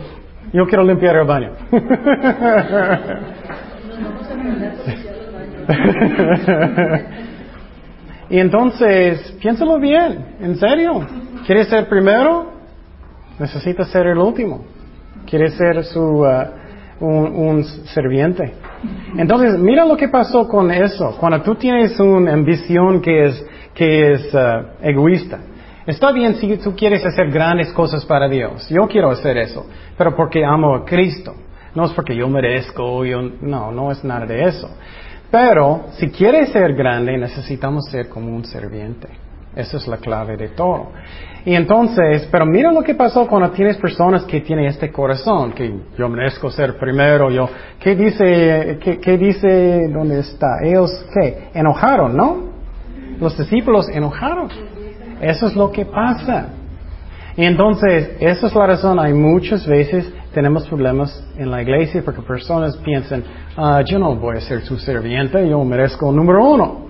yo 0.53 0.65
quiero 0.65 0.83
limpiar 0.83 1.17
el 1.17 1.25
baño. 1.25 1.51
y 8.29 8.39
entonces, 8.39 9.36
piénsalo 9.41 9.79
bien, 9.79 10.25
en 10.41 10.55
serio. 10.55 11.05
¿Quieres 11.45 11.67
ser 11.67 11.88
primero? 11.88 12.51
Necesitas 13.39 13.89
ser 13.89 14.07
el 14.07 14.17
último. 14.17 14.65
¿Quieres 15.25 15.53
ser 15.55 15.83
su, 15.83 15.99
uh, 15.99 16.45
un, 16.99 17.63
serviente? 17.63 18.53
Entonces, 19.17 19.60
mira 19.60 19.86
lo 19.86 19.97
que 19.97 20.07
pasó 20.07 20.47
con 20.47 20.71
eso. 20.71 21.17
Cuando 21.19 21.41
tú 21.41 21.55
tienes 21.55 21.99
una 21.99 22.33
ambición 22.33 23.01
que 23.01 23.25
es, 23.25 23.45
que 23.73 24.13
es 24.13 24.33
uh, 24.33 24.67
egoísta. 24.81 25.39
Está 25.88 26.12
bien 26.12 26.36
si 26.36 26.58
tú 26.58 26.76
quieres 26.76 27.06
hacer 27.06 27.32
grandes 27.32 27.71
cosas 27.71 28.04
para 28.04 28.28
Dios. 28.28 28.67
Yo 28.67 28.88
quiero 28.89 29.10
hacer 29.10 29.38
eso, 29.38 29.65
pero 29.97 30.13
porque 30.17 30.43
amo 30.43 30.76
a 30.76 30.84
Cristo. 30.84 31.34
No 31.73 31.86
es 31.86 31.93
porque 31.93 32.13
yo 32.13 32.28
merezco, 32.28 33.06
yo, 33.06 33.21
no, 33.41 33.71
no 33.71 33.89
es 33.89 34.04
nada 34.04 34.26
de 34.26 34.43
eso. 34.43 34.69
Pero 35.32 35.86
si 35.91 36.10
quieres 36.10 36.50
ser 36.50 36.73
grande, 36.73 37.17
necesitamos 37.17 37.86
ser 37.89 38.10
como 38.10 38.36
un 38.36 38.43
serviente. 38.43 39.08
Esa 39.56 39.78
es 39.78 39.88
la 39.88 39.95
clave 39.95 40.36
de 40.36 40.50
todo. 40.50 40.91
Y 41.45 41.56
entonces, 41.56 42.28
pero 42.30 42.45
mira 42.45 42.69
lo 42.73 42.84
que 42.84 42.93
pasó 42.93 43.26
cuando 43.26 43.52
tienes 43.52 43.78
personas 43.78 44.26
que 44.26 44.41
tienen 44.41 44.65
este 44.65 44.91
corazón, 44.91 45.54
que 45.54 45.73
yo 45.97 46.10
merezco 46.10 46.52
ser 46.52 46.78
primero, 46.78 47.32
yo, 47.32 47.50
¿qué 47.80 47.95
dice, 47.95 48.78
qué, 48.82 49.17
dice, 49.17 49.88
dónde 49.88 50.19
está? 50.19 50.47
Ellos, 50.65 50.91
¿qué? 51.13 51.50
Enojaron, 51.54 52.17
¿no? 52.17 52.43
Los 53.21 53.38
discípulos 53.38 53.88
enojaron. 53.88 54.77
Eso 55.21 55.47
es 55.47 55.56
lo 55.56 55.71
que 55.71 55.86
pasa. 55.86 56.49
Y 57.36 57.45
entonces, 57.45 58.17
esa 58.19 58.47
es 58.47 58.56
la 58.56 58.67
razón. 58.67 58.99
Hay 58.99 59.13
muchas 59.13 59.65
veces 59.67 60.12
tenemos 60.34 60.67
problemas 60.67 61.23
en 61.38 61.49
la 61.49 61.62
iglesia 61.62 62.01
porque 62.03 62.21
personas 62.21 62.77
piensan, 62.77 63.23
ah, 63.56 63.82
yo 63.86 63.97
no 63.99 64.15
voy 64.15 64.38
a 64.38 64.41
ser 64.41 64.62
su 64.62 64.77
serviente, 64.77 65.47
yo 65.49 65.63
merezco 65.63 66.12
número 66.12 66.43
uno. 66.43 66.88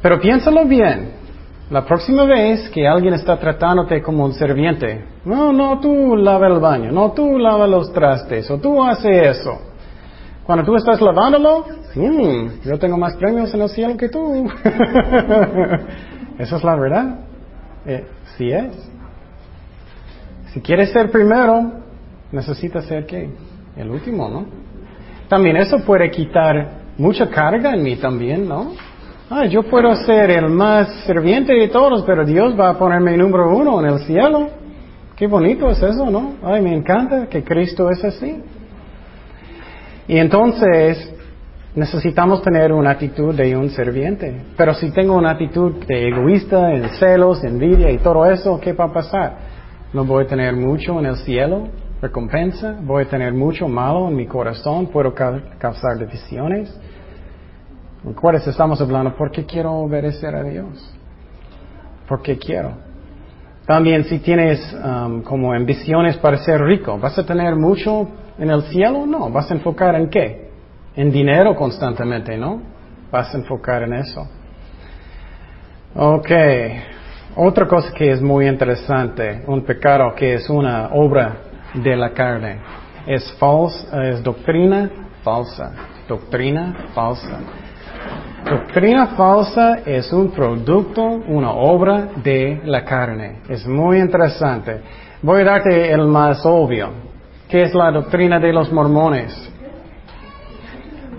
Pero 0.00 0.20
piénsalo 0.20 0.64
bien. 0.64 1.18
La 1.70 1.84
próxima 1.84 2.24
vez 2.24 2.70
que 2.70 2.88
alguien 2.88 3.12
está 3.12 3.36
tratándote 3.36 4.00
como 4.00 4.24
un 4.24 4.32
serviente, 4.32 5.04
no, 5.26 5.52
no, 5.52 5.78
tú 5.78 6.16
lava 6.16 6.46
el 6.46 6.60
baño, 6.60 6.90
no, 6.90 7.12
tú 7.12 7.38
lava 7.38 7.66
los 7.66 7.92
trastes, 7.92 8.50
o 8.50 8.58
tú 8.58 8.82
haces 8.82 9.38
eso. 9.38 9.58
Cuando 10.44 10.64
tú 10.64 10.74
estás 10.76 10.98
lavándolo, 11.02 11.66
mm, 11.94 12.66
yo 12.66 12.78
tengo 12.78 12.96
más 12.96 13.14
premios 13.16 13.52
en 13.52 13.60
el 13.60 13.68
cielo 13.68 13.98
que 13.98 14.08
tú. 14.08 14.50
Esa 16.38 16.56
es 16.56 16.64
la 16.64 16.76
verdad. 16.76 17.18
Eh, 17.86 18.06
sí 18.36 18.50
es. 18.50 18.90
Si 20.52 20.60
quieres 20.60 20.90
ser 20.90 21.10
primero, 21.10 21.72
necesitas 22.32 22.84
ser 22.86 23.06
qué? 23.06 23.30
El 23.76 23.90
último, 23.90 24.28
¿no? 24.28 24.46
También 25.28 25.56
eso 25.56 25.84
puede 25.84 26.10
quitar 26.10 26.78
mucha 26.96 27.28
carga 27.28 27.74
en 27.74 27.82
mí 27.82 27.96
también, 27.96 28.48
¿no? 28.48 28.72
Ah, 29.30 29.44
yo 29.44 29.62
puedo 29.64 29.94
ser 29.94 30.30
el 30.30 30.48
más 30.48 30.88
serviente 31.04 31.52
de 31.52 31.68
todos, 31.68 32.02
pero 32.04 32.24
Dios 32.24 32.58
va 32.58 32.70
a 32.70 32.78
ponerme 32.78 33.16
número 33.16 33.54
uno 33.54 33.78
en 33.80 33.92
el 33.92 33.98
cielo. 34.00 34.48
Qué 35.16 35.26
bonito 35.26 35.68
es 35.68 35.82
eso, 35.82 36.10
¿no? 36.10 36.34
Ay, 36.42 36.62
me 36.62 36.74
encanta 36.74 37.26
que 37.26 37.44
Cristo 37.44 37.90
es 37.90 38.02
así. 38.04 38.42
Y 40.06 40.16
entonces, 40.16 41.14
necesitamos 41.74 42.42
tener 42.42 42.72
una 42.72 42.90
actitud 42.90 43.34
de 43.34 43.56
un 43.56 43.70
serviente. 43.70 44.42
Pero 44.56 44.74
si 44.74 44.90
tengo 44.90 45.16
una 45.16 45.30
actitud 45.30 45.84
de 45.86 46.08
egoísta, 46.08 46.72
en 46.72 46.88
celos, 46.90 47.44
envidia 47.44 47.90
y 47.90 47.98
todo 47.98 48.30
eso, 48.30 48.58
¿qué 48.60 48.72
va 48.72 48.86
a 48.86 48.92
pasar? 48.92 49.36
No 49.92 50.04
voy 50.04 50.24
a 50.24 50.26
tener 50.26 50.54
mucho 50.54 50.98
en 50.98 51.06
el 51.06 51.16
cielo, 51.16 51.68
recompensa, 52.00 52.76
voy 52.82 53.04
a 53.04 53.08
tener 53.08 53.32
mucho 53.32 53.68
malo 53.68 54.08
en 54.08 54.16
mi 54.16 54.26
corazón, 54.26 54.86
puedo 54.86 55.14
causar 55.14 55.98
divisiones. 55.98 56.78
¿Cuáles 58.20 58.46
estamos 58.46 58.80
hablando? 58.80 59.14
¿Por 59.16 59.30
qué 59.30 59.44
quiero 59.44 59.72
obedecer 59.72 60.34
a 60.34 60.42
Dios? 60.42 60.94
¿Por 62.08 62.22
qué 62.22 62.38
quiero? 62.38 62.72
También 63.66 64.04
si 64.04 64.18
tienes 64.20 64.60
um, 64.72 65.22
como 65.22 65.52
ambiciones 65.52 66.16
para 66.16 66.38
ser 66.38 66.60
rico, 66.62 66.98
¿vas 66.98 67.18
a 67.18 67.26
tener 67.26 67.54
mucho 67.54 68.08
en 68.38 68.50
el 68.50 68.62
cielo? 68.62 69.04
No, 69.04 69.30
vas 69.30 69.50
a 69.50 69.54
enfocar 69.54 69.94
en 69.94 70.08
qué? 70.08 70.47
En 70.98 71.12
dinero 71.12 71.54
constantemente, 71.54 72.36
¿no? 72.36 72.60
Vas 73.12 73.32
a 73.32 73.38
enfocar 73.38 73.84
en 73.84 73.92
eso. 73.92 74.28
Ok. 75.94 76.30
Otra 77.36 77.68
cosa 77.68 77.92
que 77.92 78.10
es 78.10 78.20
muy 78.20 78.48
interesante, 78.48 79.44
un 79.46 79.64
pecado 79.64 80.12
que 80.16 80.34
es 80.34 80.50
una 80.50 80.88
obra 80.88 81.36
de 81.72 81.96
la 81.96 82.10
carne, 82.10 82.58
es 83.06 83.32
falsa, 83.38 84.08
es 84.08 84.24
doctrina 84.24 84.90
falsa. 85.22 85.70
Doctrina 86.08 86.88
falsa. 86.92 87.38
Doctrina 88.44 89.06
falsa 89.16 89.78
es 89.86 90.12
un 90.12 90.32
producto, 90.32 91.04
una 91.04 91.52
obra 91.52 92.08
de 92.16 92.60
la 92.64 92.84
carne. 92.84 93.42
Es 93.48 93.64
muy 93.68 93.98
interesante. 93.98 94.80
Voy 95.22 95.42
a 95.42 95.44
darte 95.44 95.92
el 95.92 96.08
más 96.08 96.44
obvio. 96.44 96.90
¿Qué 97.48 97.62
es 97.62 97.72
la 97.72 97.92
doctrina 97.92 98.40
de 98.40 98.52
los 98.52 98.72
mormones? 98.72 99.57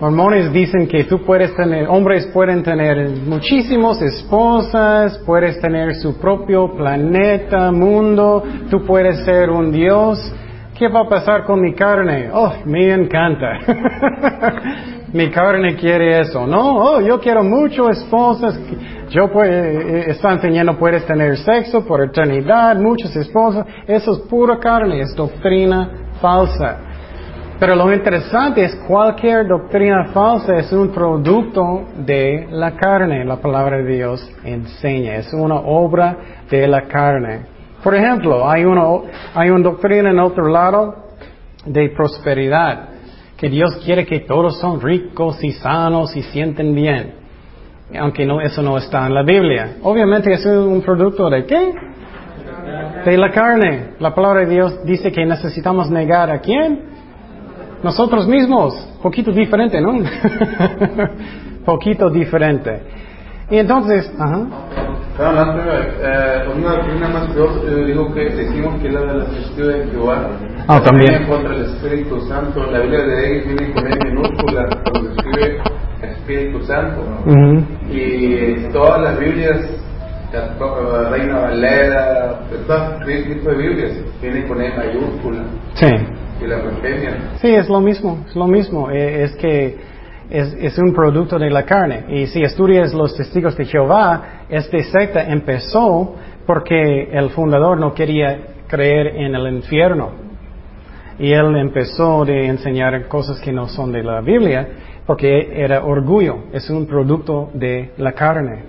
Mormones 0.00 0.50
dicen 0.50 0.88
que 0.88 1.04
tú 1.04 1.18
puedes 1.26 1.54
tener, 1.54 1.86
hombres 1.86 2.26
pueden 2.32 2.62
tener 2.62 3.10
muchísimas 3.26 4.00
esposas, 4.00 5.18
puedes 5.26 5.60
tener 5.60 5.94
su 5.96 6.18
propio 6.18 6.74
planeta, 6.74 7.70
mundo, 7.70 8.42
tú 8.70 8.82
puedes 8.86 9.22
ser 9.26 9.50
un 9.50 9.70
dios. 9.70 10.18
¿Qué 10.78 10.88
va 10.88 11.00
a 11.00 11.08
pasar 11.10 11.44
con 11.44 11.60
mi 11.60 11.74
carne? 11.74 12.30
Oh, 12.32 12.50
me 12.64 12.90
encanta. 12.90 13.58
mi 15.12 15.30
carne 15.30 15.76
quiere 15.76 16.20
eso. 16.20 16.46
No, 16.46 16.76
oh, 16.78 17.00
yo 17.02 17.20
quiero 17.20 17.44
muchas 17.44 17.98
esposas. 17.98 18.58
Yo 19.10 19.30
puedo, 19.30 19.52
eh, 19.52 20.08
está 20.08 20.32
enseñando 20.32 20.78
puedes 20.78 21.04
tener 21.04 21.36
sexo 21.36 21.84
por 21.84 22.02
eternidad, 22.02 22.74
muchas 22.76 23.14
esposas. 23.16 23.66
Eso 23.86 24.12
es 24.12 24.18
pura 24.20 24.58
carne, 24.58 25.02
es 25.02 25.14
doctrina 25.14 25.90
falsa. 26.22 26.89
Pero 27.60 27.76
lo 27.76 27.92
interesante 27.92 28.64
es 28.64 28.74
cualquier 28.88 29.46
doctrina 29.46 30.06
falsa 30.14 30.56
es 30.56 30.72
un 30.72 30.88
producto 30.88 31.88
de 31.94 32.48
la 32.50 32.70
carne. 32.70 33.22
La 33.22 33.36
palabra 33.36 33.76
de 33.76 33.96
Dios 33.96 34.32
enseña. 34.42 35.16
Es 35.16 35.30
una 35.34 35.56
obra 35.56 36.16
de 36.48 36.66
la 36.66 36.88
carne. 36.88 37.42
Por 37.84 37.94
ejemplo, 37.94 38.48
hay 38.48 38.64
una, 38.64 38.86
hay 39.34 39.50
una 39.50 39.62
doctrina 39.62 40.10
en 40.10 40.18
otro 40.20 40.48
lado 40.48 41.04
de 41.66 41.90
prosperidad. 41.90 42.88
Que 43.36 43.50
Dios 43.50 43.78
quiere 43.84 44.06
que 44.06 44.20
todos 44.20 44.58
son 44.58 44.80
ricos 44.80 45.44
y 45.44 45.52
sanos 45.52 46.16
y 46.16 46.22
sienten 46.22 46.74
bien. 46.74 47.12
Aunque 47.98 48.24
no, 48.24 48.40
eso 48.40 48.62
no 48.62 48.78
está 48.78 49.06
en 49.06 49.12
la 49.12 49.22
Biblia. 49.22 49.76
Obviamente 49.82 50.32
es 50.32 50.46
un 50.46 50.80
producto 50.80 51.28
de 51.28 51.44
qué? 51.44 51.74
De 53.04 53.18
la 53.18 53.30
carne. 53.30 53.96
La 53.98 54.14
palabra 54.14 54.46
de 54.46 54.46
Dios 54.46 54.82
dice 54.86 55.12
que 55.12 55.26
necesitamos 55.26 55.90
negar 55.90 56.30
a 56.30 56.40
quién? 56.40 56.88
Nosotros 57.82 58.26
mismos, 58.28 58.74
poquito 59.02 59.32
diferente, 59.32 59.80
¿no? 59.80 59.92
poquito 61.64 62.10
diferente. 62.10 62.82
Y 63.50 63.58
entonces, 63.58 64.12
ajá. 64.18 64.46
Claro, 65.16 65.54
eh, 66.02 66.48
una 66.56 66.76
doctrina 66.76 67.08
más 67.08 67.28
peor, 67.32 67.50
yo 67.68 67.84
digo 67.84 68.14
que 68.14 68.30
decimos 68.30 68.80
que 68.80 68.88
es 68.88 68.94
la 68.94 69.00
de 69.00 69.18
la 69.18 69.24
testigo 69.26 69.68
de 69.68 69.86
Jehová. 69.90 70.28
Ah, 70.68 70.80
también. 70.82 71.26
contra 71.26 71.56
el 71.56 71.64
Espíritu 71.64 72.20
Santo. 72.22 72.64
La 72.70 72.78
Biblia 72.80 73.00
de 73.00 73.32
ellos 73.32 73.46
viene 73.48 73.74
con 73.74 73.86
E 73.86 73.96
minúscula 74.04 74.68
cuando 74.90 75.10
escribe 75.10 75.58
Espíritu 76.00 76.62
Santo. 76.64 77.02
Y 77.90 78.68
todas 78.72 79.02
las 79.02 79.18
Biblias, 79.18 79.68
Reina 81.10 81.40
Valera, 81.40 82.40
todo 82.66 82.98
tipo 83.04 83.50
de 83.50 83.56
Biblias, 83.56 83.92
vienen 84.22 84.46
con 84.46 84.62
E 84.62 84.72
mayúscula. 84.76 85.40
Sí. 85.74 85.88
Sí, 87.40 87.48
es 87.48 87.68
lo 87.68 87.80
mismo, 87.80 88.24
es 88.28 88.34
lo 88.34 88.46
mismo. 88.46 88.90
Eh, 88.90 89.24
es 89.24 89.36
que 89.36 89.76
es, 90.30 90.78
un 90.78 90.94
producto 90.94 91.38
de 91.38 91.50
la 91.50 91.64
carne. 91.64 92.04
Y 92.08 92.26
si 92.26 92.42
estudias 92.42 92.94
los 92.94 93.16
testigos 93.16 93.56
de 93.56 93.64
Jehová, 93.64 94.44
este 94.48 94.82
secta 94.84 95.24
empezó 95.24 96.14
porque 96.46 97.10
el 97.12 97.30
fundador 97.30 97.78
no 97.78 97.92
quería 97.92 98.38
creer 98.68 99.08
en 99.16 99.34
el 99.34 99.54
infierno. 99.54 100.10
Y 101.18 101.32
él 101.32 101.56
empezó 101.56 102.24
de 102.24 102.46
enseñar 102.46 103.06
cosas 103.08 103.40
que 103.40 103.52
no 103.52 103.68
son 103.68 103.92
de 103.92 104.02
la 104.02 104.20
Biblia 104.20 104.68
porque 105.06 105.62
era 105.62 105.84
orgullo, 105.84 106.44
es 106.52 106.70
un 106.70 106.86
producto 106.86 107.50
de 107.52 107.90
la 107.98 108.12
carne. 108.12 108.62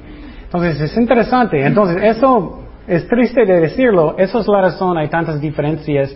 Entonces 0.43 0.81
es 0.81 0.97
interesante. 0.97 1.63
Entonces 1.63 2.03
eso 2.03 2.63
es 2.87 3.07
triste 3.07 3.45
de 3.45 3.61
decirlo, 3.61 4.15
eso 4.17 4.39
es 4.39 4.47
la 4.47 4.61
razón, 4.61 4.97
hay 4.97 5.07
tantas 5.07 5.39
diferencias 5.39 6.13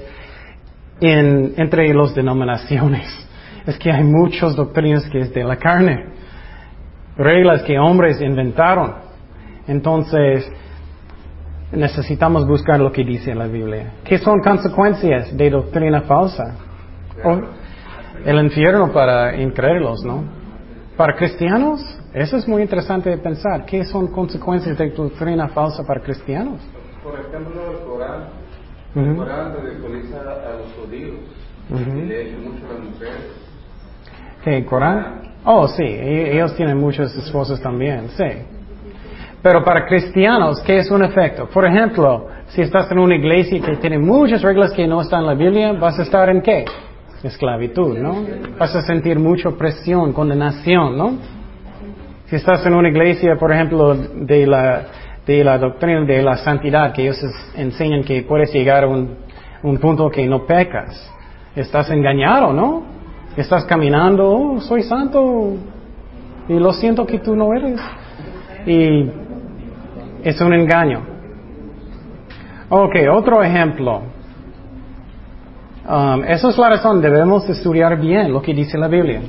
en, 1.01 1.53
entre 1.57 1.93
las 1.93 2.15
denominaciones. 2.15 3.07
Es 3.65 3.77
que 3.77 3.91
hay 3.91 4.03
muchas 4.03 4.55
doctrinas 4.55 5.09
que 5.09 5.19
es 5.19 5.33
de 5.33 5.43
la 5.43 5.57
carne, 5.57 6.05
reglas 7.17 7.63
que 7.63 7.79
hombres 7.79 8.21
inventaron. 8.21 8.95
Entonces, 9.67 10.51
necesitamos 11.71 12.47
buscar 12.47 12.79
lo 12.79 12.91
que 12.91 13.03
dice 13.03 13.33
la 13.33 13.47
Biblia. 13.47 13.93
¿Qué 14.03 14.17
son 14.17 14.39
consecuencias 14.39 15.35
de 15.35 15.49
doctrina 15.49 16.01
falsa? 16.01 16.55
el 18.25 18.39
infierno 18.39 18.91
para 18.91 19.35
incrédulos, 19.35 20.03
¿no? 20.03 20.23
Para 20.97 21.15
cristianos, 21.15 21.81
eso 22.13 22.37
es 22.37 22.47
muy 22.47 22.61
interesante 22.61 23.09
de 23.09 23.17
pensar. 23.17 23.65
¿Qué 23.65 23.83
son 23.83 24.07
consecuencias 24.07 24.77
de 24.77 24.89
doctrina 24.89 25.47
falsa 25.49 25.83
para 25.83 26.01
cristianos? 26.01 26.61
Por 27.03 27.19
ejemplo, 27.19 27.71
el 27.71 27.85
Corán 27.85 28.44
el 28.95 29.15
Corán 29.15 29.53
ridiculiza 29.61 30.21
a 30.21 30.57
los 30.57 30.73
judíos 30.73 31.15
y 31.69 32.05
le 32.05 32.21
echa 32.21 32.37
mucho 32.37 32.65
a 32.69 32.73
las 32.73 32.83
mujeres. 32.83 33.45
¿Qué, 34.43 34.65
Corán? 34.65 35.33
Oh, 35.43 35.67
sí, 35.67 35.83
e-, 35.83 36.35
ellos 36.35 36.55
tienen 36.55 36.77
muchas 36.77 37.15
esposas 37.15 37.61
también, 37.61 38.09
sí. 38.09 38.25
Pero 39.41 39.63
para 39.63 39.85
cristianos, 39.85 40.61
¿qué 40.61 40.79
es 40.79 40.89
un 40.89 41.03
efecto? 41.03 41.47
Por 41.47 41.65
ejemplo, 41.65 42.27
si 42.47 42.61
estás 42.61 42.91
en 42.91 42.97
una 42.97 43.15
iglesia 43.15 43.61
que 43.61 43.75
tiene 43.75 43.99
muchas 43.99 44.41
reglas 44.41 44.71
que 44.71 44.87
no 44.87 45.01
están 45.01 45.21
en 45.21 45.27
la 45.27 45.33
Biblia, 45.35 45.73
vas 45.73 45.99
a 45.99 46.03
estar 46.03 46.29
en 46.29 46.41
qué? 46.41 46.65
Esclavitud, 47.21 47.97
¿no? 47.97 48.23
Vas 48.57 48.75
a 48.75 48.81
sentir 48.81 49.19
mucha 49.19 49.51
presión, 49.51 50.13
condenación, 50.13 50.97
¿no? 50.97 51.13
Si 52.25 52.35
estás 52.35 52.65
en 52.65 52.73
una 52.73 52.89
iglesia, 52.89 53.35
por 53.35 53.51
ejemplo, 53.51 53.93
de 53.93 54.47
la 54.47 54.85
de 55.25 55.43
la 55.43 55.57
doctrina 55.57 56.01
de 56.01 56.21
la 56.21 56.37
santidad, 56.37 56.93
que 56.93 57.03
ellos 57.03 57.19
enseñan 57.55 58.03
que 58.03 58.23
puedes 58.23 58.53
llegar 58.53 58.83
a 58.83 58.87
un, 58.87 59.15
un 59.63 59.77
punto 59.77 60.09
que 60.09 60.25
no 60.27 60.45
pecas. 60.45 61.11
Estás 61.55 61.89
engañado, 61.89 62.53
¿no? 62.53 62.83
Estás 63.35 63.65
caminando, 63.65 64.29
oh, 64.29 64.61
soy 64.61 64.83
santo, 64.83 65.53
y 66.47 66.59
lo 66.59 66.73
siento 66.73 67.05
que 67.05 67.19
tú 67.19 67.35
no 67.35 67.53
eres. 67.53 67.81
Y 68.65 69.09
es 70.23 70.39
un 70.41 70.53
engaño. 70.53 71.01
Ok, 72.69 72.95
otro 73.11 73.43
ejemplo. 73.43 74.01
Um, 75.87 76.23
eso 76.23 76.49
es 76.49 76.57
la 76.57 76.69
razón, 76.69 77.01
debemos 77.01 77.47
estudiar 77.49 77.99
bien 77.99 78.31
lo 78.31 78.41
que 78.41 78.53
dice 78.53 78.77
la 78.77 78.87
Biblia. 78.87 79.21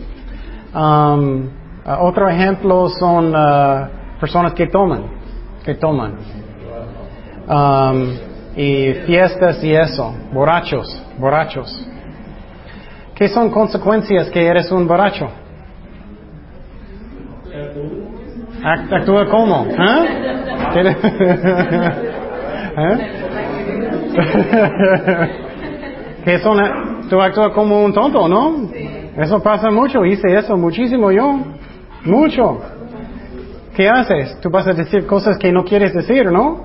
Um, 0.74 1.48
uh, 1.84 1.90
otro 2.00 2.28
ejemplo 2.28 2.88
son 2.88 3.34
uh, 3.34 3.88
personas 4.18 4.54
que 4.54 4.66
toman 4.66 5.15
que 5.66 5.74
toman. 5.74 6.14
Um, 7.48 8.16
y 8.56 8.94
fiestas 9.04 9.62
y 9.62 9.74
eso, 9.74 10.14
borrachos, 10.32 10.88
borrachos. 11.18 11.86
¿Qué 13.14 13.28
son 13.28 13.50
consecuencias 13.50 14.30
que 14.30 14.46
eres 14.46 14.70
un 14.70 14.86
borracho? 14.86 15.28
Actúa 18.62 19.28
como, 19.28 19.66
¿eh? 19.70 20.06
¿Eh? 22.78 22.98
¿Qué 26.24 26.38
son? 26.38 27.08
Tú 27.08 27.20
actúas 27.20 27.52
como 27.52 27.84
un 27.84 27.92
tonto, 27.92 28.28
¿no? 28.28 28.70
Eso 29.16 29.42
pasa 29.42 29.70
mucho, 29.70 30.04
hice 30.04 30.34
eso 30.34 30.56
muchísimo 30.56 31.10
yo, 31.10 31.38
mucho. 32.04 32.60
¿Qué 33.76 33.90
haces? 33.90 34.40
Tú 34.40 34.48
vas 34.48 34.66
a 34.66 34.72
decir 34.72 35.06
cosas 35.06 35.36
que 35.36 35.52
no 35.52 35.62
quieres 35.62 35.92
decir, 35.92 36.32
¿no? 36.32 36.64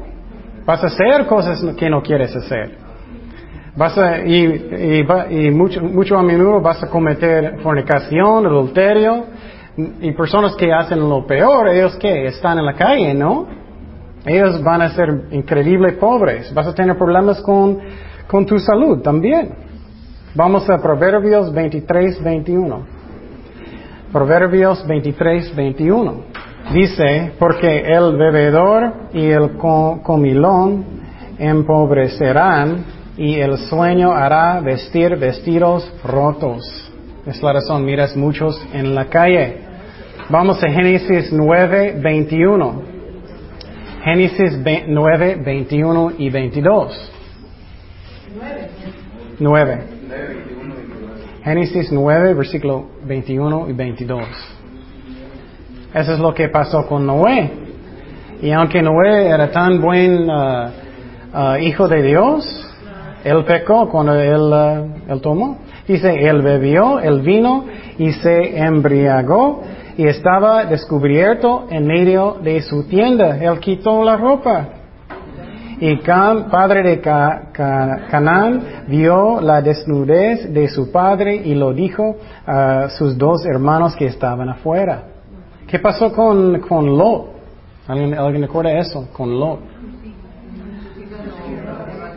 Vas 0.66 0.82
a 0.82 0.88
hacer 0.88 1.26
cosas 1.28 1.62
que 1.76 1.90
no 1.90 2.02
quieres 2.02 2.34
hacer. 2.34 2.78
Vas 3.76 3.98
a, 3.98 4.20
y, 4.20 5.04
y, 5.30 5.52
mucho, 5.52 5.82
mucho 5.82 6.18
a 6.18 6.24
menudo 6.24 6.62
vas 6.62 6.82
a 6.82 6.88
cometer 6.88 7.60
fornicación, 7.60 8.46
adulterio, 8.46 9.26
y 10.00 10.12
personas 10.14 10.56
que 10.56 10.72
hacen 10.72 11.02
lo 11.02 11.28
peor, 11.28 11.68
ellos 11.68 11.98
que 11.98 12.28
están 12.28 12.60
en 12.60 12.66
la 12.66 12.76
calle, 12.76 13.14
¿no? 13.14 13.46
Ellos 14.26 14.64
van 14.64 14.82
a 14.82 14.92
ser 14.92 15.10
increíble 15.32 15.94
pobres. 15.94 16.54
Vas 16.54 16.68
a 16.68 16.74
tener 16.74 16.98
problemas 16.98 17.42
con, 17.42 17.78
con 18.26 18.46
tu 18.46 18.58
salud 18.58 19.02
también. 19.02 19.50
Vamos 20.34 20.70
a 20.70 20.78
Proverbios 20.78 21.54
23, 21.54 22.24
21. 22.24 22.86
Proverbios 24.14 24.88
23, 24.88 25.54
21. 25.54 26.31
Dice, 26.74 27.34
porque 27.38 27.80
el 27.80 28.16
bebedor 28.16 29.10
y 29.14 29.26
el 29.26 29.58
comilón 29.58 30.86
empobrecerán 31.38 32.86
y 33.18 33.40
el 33.40 33.58
sueño 33.58 34.14
hará 34.14 34.62
vestir 34.62 35.18
vestidos 35.18 35.92
rotos. 36.04 36.62
Es 37.26 37.44
la 37.44 37.54
razón, 37.54 37.84
miras 37.84 38.16
muchos 38.16 38.66
en 38.74 38.96
la 38.96 39.06
calle. 39.06 39.58
Vamos 40.30 40.64
a 40.64 40.70
Génesis 40.70 41.34
9, 41.34 42.00
21. 42.02 42.82
Génesis 44.06 44.58
9, 44.88 45.42
21 45.44 46.14
y 46.18 46.30
22. 46.30 47.12
9. 49.40 49.84
Génesis 51.44 51.92
9, 51.92 52.34
versículo 52.34 52.86
21 53.04 53.70
y 53.70 53.74
22. 53.74 54.51
Eso 55.94 56.14
es 56.14 56.20
lo 56.20 56.34
que 56.34 56.48
pasó 56.48 56.88
con 56.88 57.06
Noé. 57.06 57.52
Y 58.42 58.52
aunque 58.52 58.82
Noé 58.82 59.28
era 59.28 59.52
tan 59.52 59.82
buen 59.82 60.30
uh, 60.30 60.70
uh, 61.34 61.56
hijo 61.58 61.88
de 61.88 62.02
Dios, 62.02 62.68
él 63.24 63.44
pecó 63.46 63.90
cuando 63.90 64.16
él, 64.16 64.42
uh, 65.10 65.20
tomó. 65.20 65.60
Dice, 65.88 66.28
él 66.28 66.42
bebió 66.42 67.00
el 67.00 67.22
vino 67.22 67.66
y 67.98 68.14
se 68.14 68.58
embriagó 68.58 69.64
y 69.98 70.08
estaba 70.08 70.64
descubierto 70.66 71.68
en 71.70 71.86
medio 71.86 72.38
de 72.42 72.62
su 72.62 72.88
tienda. 72.88 73.38
Él 73.38 73.60
quitó 73.60 74.04
la 74.04 74.16
ropa. 74.16 74.70
Y 75.80 75.98
Cam, 75.98 76.50
padre 76.50 76.84
de 76.84 77.02
Canaán, 77.02 78.62
vio 78.88 79.42
la 79.42 79.62
desnudez 79.62 80.54
de 80.54 80.70
su 80.70 80.92
padre 80.92 81.36
y 81.36 81.56
lo 81.56 81.74
dijo 81.74 82.16
a 82.46 82.88
sus 82.90 83.18
dos 83.18 83.46
hermanos 83.46 83.96
que 83.96 84.06
estaban 84.06 84.48
afuera. 84.48 85.11
¿Qué 85.72 85.80
pasó 85.80 86.12
con, 86.12 86.60
con 86.60 86.98
Lot? 86.98 87.28
¿Alguien, 87.88 88.14
¿Alguien 88.14 88.42
recuerda 88.42 88.78
eso? 88.78 89.08
Con 89.14 89.40
Lot. 89.40 89.60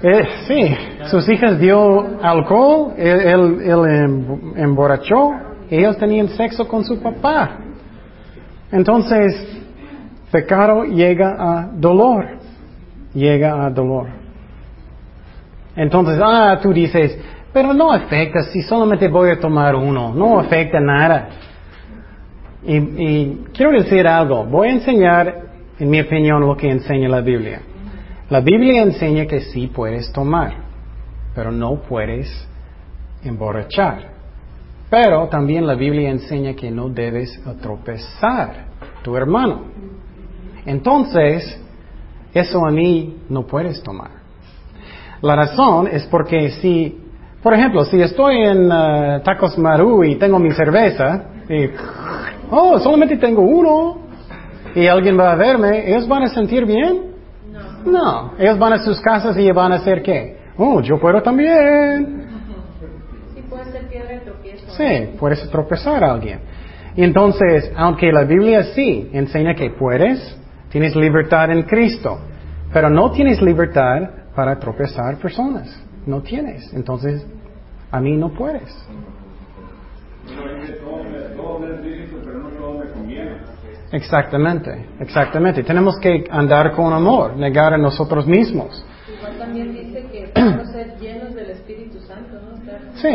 Eh, 0.02 0.24
sí, 0.48 0.76
sus 1.04 1.28
hijas 1.28 1.60
dio 1.60 2.20
alcohol, 2.20 2.94
él, 2.96 3.60
él 3.62 3.88
em, 3.88 4.56
emborrachó, 4.56 5.30
ellos 5.70 5.96
tenían 5.98 6.30
sexo 6.30 6.66
con 6.66 6.84
su 6.84 6.98
papá. 7.00 7.58
Entonces, 8.72 9.62
pecado 10.32 10.82
llega 10.82 11.36
a 11.38 11.70
dolor, 11.72 12.26
llega 13.14 13.64
a 13.64 13.70
dolor. 13.70 14.08
Entonces, 15.76 16.20
ah, 16.20 16.58
tú 16.60 16.72
dices, 16.72 17.16
pero 17.52 17.72
no 17.72 17.92
afecta 17.92 18.42
si 18.42 18.62
solamente 18.62 19.06
voy 19.06 19.30
a 19.30 19.38
tomar 19.38 19.76
uno, 19.76 20.12
no 20.12 20.40
afecta 20.40 20.80
nada. 20.80 21.28
Y, 22.66 23.44
quiero 23.52 23.72
decir 23.72 24.06
algo, 24.06 24.44
voy 24.44 24.68
a 24.68 24.72
enseñar, 24.72 25.42
en 25.78 25.90
mi 25.90 26.00
opinión, 26.00 26.40
lo 26.40 26.56
que 26.56 26.70
enseña 26.70 27.08
la 27.08 27.20
Biblia. 27.20 27.60
La 28.30 28.40
Biblia 28.40 28.82
enseña 28.82 29.26
que 29.26 29.40
sí 29.40 29.66
puedes 29.66 30.10
tomar, 30.12 30.54
pero 31.34 31.52
no 31.52 31.76
puedes 31.76 32.48
emborrachar. 33.22 34.14
Pero 34.88 35.28
también 35.28 35.66
la 35.66 35.74
Biblia 35.74 36.08
enseña 36.08 36.54
que 36.54 36.70
no 36.70 36.88
debes 36.88 37.38
tropezar 37.60 38.66
tu 39.02 39.14
hermano. 39.16 39.64
Entonces, 40.64 41.60
eso 42.32 42.64
a 42.66 42.70
mí 42.70 43.18
no 43.28 43.46
puedes 43.46 43.82
tomar. 43.82 44.10
La 45.20 45.36
razón 45.36 45.88
es 45.88 46.04
porque 46.06 46.50
si, 46.50 46.98
por 47.42 47.52
ejemplo, 47.52 47.84
si 47.84 48.00
estoy 48.00 48.38
en 48.38 48.66
uh, 48.66 49.20
Tacos 49.22 49.58
Maru 49.58 50.04
y 50.04 50.16
tengo 50.16 50.38
mi 50.38 50.50
cerveza, 50.52 51.24
y, 51.48 51.68
oh, 52.54 52.78
solamente 52.78 53.16
tengo 53.16 53.42
uno, 53.42 54.04
y 54.74 54.86
alguien 54.86 55.18
va 55.18 55.32
a 55.32 55.36
verme, 55.36 55.88
¿ellos 55.88 56.08
van 56.08 56.24
a 56.24 56.28
sentir 56.28 56.64
bien? 56.64 57.14
No, 57.84 58.32
ellos 58.38 58.58
van 58.58 58.72
a 58.72 58.78
sus 58.78 59.00
casas 59.00 59.36
y 59.36 59.50
van 59.52 59.72
a 59.72 59.76
hacer 59.76 60.02
qué? 60.02 60.38
Oh, 60.56 60.80
yo 60.80 60.98
puedo 60.98 61.20
también. 61.22 62.26
Sí, 63.34 63.42
puede 63.48 63.70
ser 63.70 63.88
piedra 63.88 64.08
de 64.08 64.20
tropiezo. 64.20 64.70
Sí, 64.70 65.16
puedes 65.18 65.48
tropezar 65.50 66.02
a 66.02 66.12
alguien. 66.12 66.40
Y 66.96 67.02
entonces, 67.02 67.70
aunque 67.76 68.12
la 68.12 68.24
Biblia 68.24 68.64
sí 68.74 69.10
enseña 69.12 69.54
que 69.54 69.70
puedes, 69.70 70.38
tienes 70.70 70.94
libertad 70.96 71.50
en 71.50 71.62
Cristo, 71.64 72.18
pero 72.72 72.88
no 72.88 73.10
tienes 73.10 73.42
libertad 73.42 74.10
para 74.34 74.58
tropezar 74.58 75.16
personas. 75.18 75.80
No 76.06 76.20
tienes. 76.22 76.72
Entonces, 76.72 77.26
a 77.90 78.00
mí 78.00 78.16
no 78.16 78.30
puedes. 78.30 78.72
Exactamente, 83.92 84.86
exactamente. 85.00 85.62
Tenemos 85.62 85.98
que 85.98 86.24
andar 86.30 86.72
con 86.72 86.92
amor, 86.92 87.36
negar 87.36 87.74
a 87.74 87.78
nosotros 87.78 88.26
mismos. 88.26 88.84
Igual 89.16 89.38
también 89.38 89.72
dice 89.72 90.06
que 90.10 90.32
ser 90.72 90.98
llenos 90.98 91.34
del 91.34 91.50
Espíritu 91.50 92.00
Santo, 92.00 92.40
¿no? 92.40 92.54
Sí. 92.96 93.08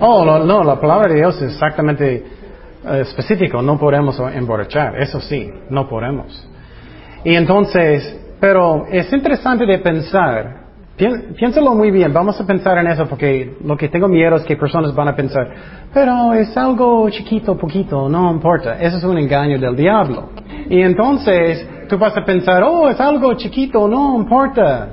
Oh, 0.00 0.24
no, 0.24 0.44
no, 0.44 0.62
la 0.62 0.80
palabra 0.80 1.08
de 1.08 1.16
Dios 1.16 1.36
es 1.40 1.52
exactamente 1.52 2.16
eh, 2.16 3.00
específico. 3.00 3.62
No 3.62 3.78
podemos 3.78 4.18
emborrachar, 4.18 5.00
eso 5.00 5.20
sí, 5.20 5.50
no 5.70 5.88
podemos. 5.88 6.48
Y 7.24 7.34
entonces, 7.34 8.20
pero 8.40 8.86
es 8.90 9.12
interesante 9.12 9.64
de 9.64 9.78
pensar 9.78 10.63
Piénsalo 10.96 11.74
muy 11.74 11.90
bien, 11.90 12.12
vamos 12.12 12.40
a 12.40 12.46
pensar 12.46 12.78
en 12.78 12.86
eso 12.86 13.06
porque 13.06 13.56
lo 13.64 13.76
que 13.76 13.88
tengo 13.88 14.06
miedo 14.06 14.36
es 14.36 14.44
que 14.44 14.56
personas 14.56 14.94
van 14.94 15.08
a 15.08 15.16
pensar, 15.16 15.50
pero 15.92 16.32
es 16.34 16.56
algo 16.56 17.10
chiquito, 17.10 17.56
poquito, 17.56 18.08
no 18.08 18.30
importa. 18.30 18.78
Eso 18.80 18.98
es 18.98 19.04
un 19.04 19.18
engaño 19.18 19.58
del 19.58 19.74
diablo. 19.74 20.28
Y 20.70 20.80
entonces 20.80 21.68
tú 21.88 21.98
vas 21.98 22.16
a 22.16 22.24
pensar, 22.24 22.62
oh, 22.62 22.88
es 22.88 23.00
algo 23.00 23.34
chiquito, 23.34 23.88
no 23.88 24.16
importa. 24.16 24.88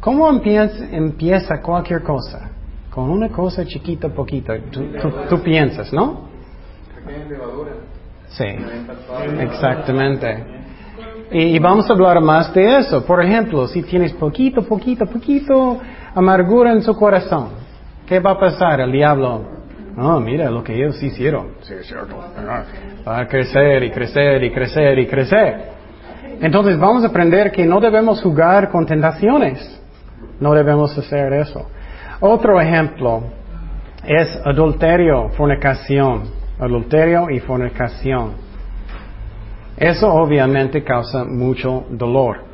¿Cómo 0.00 0.28
empieza, 0.28 1.62
cualquier 1.62 2.02
cosa? 2.02 2.50
Con 2.90 3.10
una 3.10 3.28
cosa 3.28 3.64
chiquita, 3.64 4.08
poquita. 4.08 4.54
Tú, 4.72 4.82
tú 5.30 5.40
piensas, 5.40 5.92
¿no? 5.92 6.28
Sí, 8.28 8.44
exactamente. 9.38 10.63
Y, 11.36 11.58
vamos 11.58 11.90
a 11.90 11.94
hablar 11.94 12.20
más 12.20 12.54
de 12.54 12.78
eso. 12.78 13.04
Por 13.04 13.20
ejemplo, 13.20 13.66
si 13.66 13.82
tienes 13.82 14.12
poquito, 14.12 14.62
poquito, 14.62 15.04
poquito 15.04 15.80
amargura 16.14 16.70
en 16.70 16.80
su 16.80 16.94
corazón, 16.94 17.48
¿qué 18.06 18.20
va 18.20 18.30
a 18.30 18.38
pasar? 18.38 18.80
El 18.80 18.92
diablo, 18.92 19.42
oh, 19.98 20.20
mira 20.20 20.48
lo 20.48 20.62
que 20.62 20.76
ellos 20.76 21.02
hicieron. 21.02 21.54
Sí, 21.62 21.74
es 21.74 21.88
cierto. 21.88 22.16
Va 23.04 23.18
a 23.18 23.26
crecer 23.26 23.82
y 23.82 23.90
crecer 23.90 24.44
y 24.44 24.52
crecer 24.52 24.96
y 24.96 25.06
crecer. 25.08 25.72
Entonces 26.40 26.78
vamos 26.78 27.02
a 27.02 27.08
aprender 27.08 27.50
que 27.50 27.66
no 27.66 27.80
debemos 27.80 28.22
jugar 28.22 28.70
con 28.70 28.86
tentaciones. 28.86 29.82
No 30.38 30.54
debemos 30.54 30.96
hacer 30.96 31.32
eso. 31.32 31.66
Otro 32.20 32.60
ejemplo 32.60 33.24
es 34.06 34.40
adulterio, 34.44 35.30
fornicación. 35.30 36.22
Adulterio 36.60 37.28
y 37.28 37.40
fornicación. 37.40 38.53
Eso 39.76 40.12
obviamente 40.12 40.84
causa 40.84 41.24
mucho 41.24 41.84
dolor. 41.90 42.44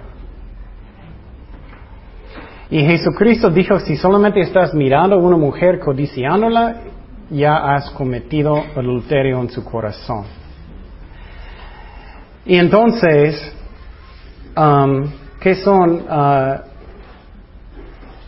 Y 2.70 2.84
Jesucristo 2.84 3.50
dijo, 3.50 3.78
si 3.80 3.96
solamente 3.96 4.40
estás 4.40 4.72
mirando 4.74 5.16
a 5.16 5.18
una 5.18 5.36
mujer 5.36 5.80
codiciándola, 5.80 6.76
ya 7.28 7.74
has 7.74 7.90
cometido 7.90 8.62
adulterio 8.76 9.40
en 9.40 9.50
su 9.50 9.64
corazón. 9.64 10.24
Y 12.46 12.56
entonces, 12.56 13.54
um, 14.56 15.10
¿qué 15.40 15.56
son? 15.56 16.04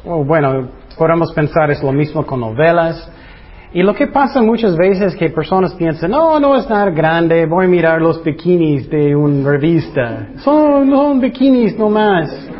Uh, 0.05 0.24
bueno, 0.24 0.68
podemos 0.98 1.33
pensar 1.33 1.70
es 1.70 1.83
lo 1.83 1.92
mismo 1.92 2.26
con 2.26 2.40
novelas. 2.40 3.11
Y 3.74 3.82
lo 3.82 3.94
que 3.94 4.06
pasa 4.08 4.42
muchas 4.42 4.76
veces 4.76 5.14
es 5.14 5.16
que 5.16 5.30
personas 5.30 5.72
piensan, 5.74 6.11
no, 6.11 6.38
no 6.38 6.56
es 6.56 6.68
nada 6.68 6.90
grande, 6.90 7.46
voy 7.46 7.64
a 7.64 7.68
mirar 7.68 8.02
los 8.02 8.22
bikinis 8.22 8.88
de 8.90 9.16
una 9.16 9.48
revista. 9.48 10.28
Son, 10.38 10.90
son 10.90 11.20
bikinis 11.20 11.78
nomás. 11.78 12.50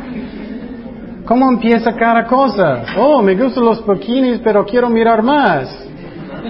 ¿Cómo 1.25 1.49
empieza 1.49 1.95
cada 1.95 2.25
cosa? 2.25 2.83
Oh, 2.97 3.21
me 3.21 3.35
gustan 3.35 3.63
los 3.63 3.85
bikinis, 3.85 4.39
pero 4.43 4.65
quiero 4.65 4.89
mirar 4.89 5.21
más. 5.21 5.83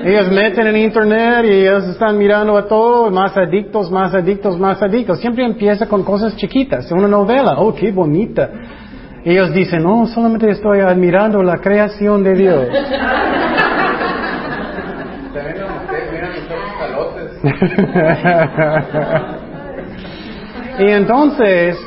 Ellos 0.04 0.32
meten 0.32 0.68
en 0.68 0.78
internet 0.78 1.46
y 1.46 1.52
ellos 1.52 1.84
están 1.90 2.18
mirando 2.18 2.58
a 2.58 2.66
todo, 2.66 3.12
más 3.12 3.36
adictos, 3.38 3.92
más 3.92 4.14
adictos, 4.16 4.58
más 4.58 4.82
adictos. 4.82 5.20
Siempre 5.20 5.46
empieza 5.46 5.88
con 5.88 6.04
cosas 6.04 6.36
chiquitas, 6.38 6.90
una 6.92 7.08
novela. 7.08 7.56
Oh, 7.58 7.76
qué 7.76 7.92
bonita. 7.92 8.50
Ellos 9.26 9.54
dicen, 9.54 9.86
oh, 9.86 10.08
solamente 10.08 10.50
estoy 10.50 10.80
admirando 10.80 11.44
la 11.44 11.58
creación 11.58 12.24
de 12.24 12.34
Dios. 12.34 12.68
y 20.80 20.88
entonces, 20.88 21.78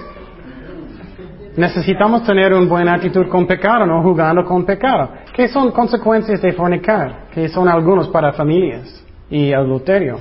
necesitamos 1.56 2.24
tener 2.24 2.52
una 2.52 2.68
buena 2.68 2.92
actitud 2.94 3.26
con 3.28 3.46
pecado, 3.46 3.86
no 3.86 4.02
jugando 4.02 4.44
con 4.44 4.66
pecado. 4.66 5.08
¿Qué 5.34 5.48
son 5.48 5.72
consecuencias 5.72 6.42
de 6.42 6.52
fornicar? 6.52 7.28
¿Qué 7.32 7.48
son 7.48 7.68
algunos 7.68 8.08
para 8.08 8.34
familias 8.34 9.02
y 9.30 9.54
adulterio? 9.54 10.18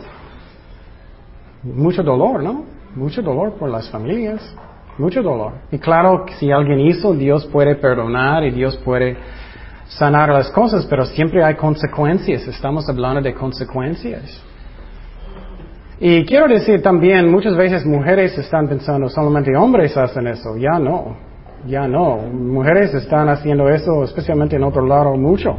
Mucho 1.63 2.01
dolor, 2.01 2.41
¿no? 2.41 2.63
Mucho 2.95 3.21
dolor 3.21 3.55
por 3.55 3.69
las 3.69 3.89
familias. 3.89 4.55
Mucho 4.97 5.21
dolor. 5.21 5.55
Y 5.71 5.79
claro, 5.79 6.25
si 6.39 6.49
alguien 6.49 6.79
hizo, 6.79 7.13
Dios 7.13 7.45
puede 7.47 7.75
perdonar 7.75 8.45
y 8.45 8.51
Dios 8.51 8.77
puede 8.77 9.17
sanar 9.87 10.29
las 10.29 10.49
cosas, 10.51 10.85
pero 10.85 11.05
siempre 11.05 11.43
hay 11.43 11.55
consecuencias. 11.55 12.47
Estamos 12.47 12.87
hablando 12.87 13.21
de 13.21 13.33
consecuencias. 13.33 14.41
Y 15.99 16.25
quiero 16.25 16.47
decir 16.47 16.81
también, 16.81 17.31
muchas 17.31 17.55
veces 17.55 17.85
mujeres 17.85 18.37
están 18.37 18.67
pensando 18.67 19.07
solamente 19.07 19.55
hombres 19.55 19.95
hacen 19.95 20.27
eso. 20.27 20.57
Ya 20.57 20.77
no, 20.77 21.15
ya 21.65 21.87
no. 21.87 22.17
Mujeres 22.17 22.93
están 22.93 23.29
haciendo 23.29 23.69
eso, 23.69 24.03
especialmente 24.03 24.57
en 24.57 24.63
otro 24.63 24.85
lado, 24.85 25.15
mucho. 25.15 25.57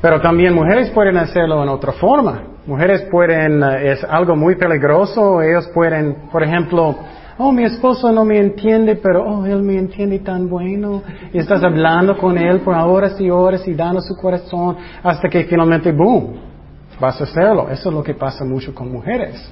Pero 0.00 0.20
también 0.20 0.54
mujeres 0.54 0.90
pueden 0.90 1.16
hacerlo 1.16 1.62
en 1.62 1.70
otra 1.70 1.92
forma. 1.92 2.42
Mujeres 2.66 3.02
pueden, 3.10 3.62
eh, 3.62 3.92
es 3.92 4.04
algo 4.04 4.36
muy 4.36 4.54
peligroso, 4.54 5.42
ellos 5.42 5.68
pueden, 5.74 6.28
por 6.30 6.42
ejemplo, 6.42 6.94
oh, 7.36 7.52
mi 7.52 7.64
esposo 7.64 8.12
no 8.12 8.24
me 8.24 8.38
entiende, 8.38 8.96
pero 8.96 9.24
oh, 9.24 9.44
él 9.44 9.62
me 9.62 9.76
entiende 9.76 10.20
tan 10.20 10.48
bueno. 10.48 11.02
Y 11.32 11.38
estás 11.38 11.64
hablando 11.64 12.16
con 12.16 12.38
él 12.38 12.60
por 12.60 12.74
horas 12.76 13.20
y 13.20 13.28
horas 13.28 13.66
y 13.66 13.74
dando 13.74 14.00
su 14.00 14.14
corazón 14.16 14.76
hasta 15.02 15.28
que 15.28 15.44
finalmente, 15.44 15.90
boom, 15.90 16.53
vas 17.00 17.20
a 17.20 17.24
hacerlo. 17.24 17.68
Eso 17.70 17.88
es 17.88 17.94
lo 17.94 18.02
que 18.02 18.14
pasa 18.14 18.44
mucho 18.44 18.74
con 18.74 18.90
mujeres. 18.90 19.50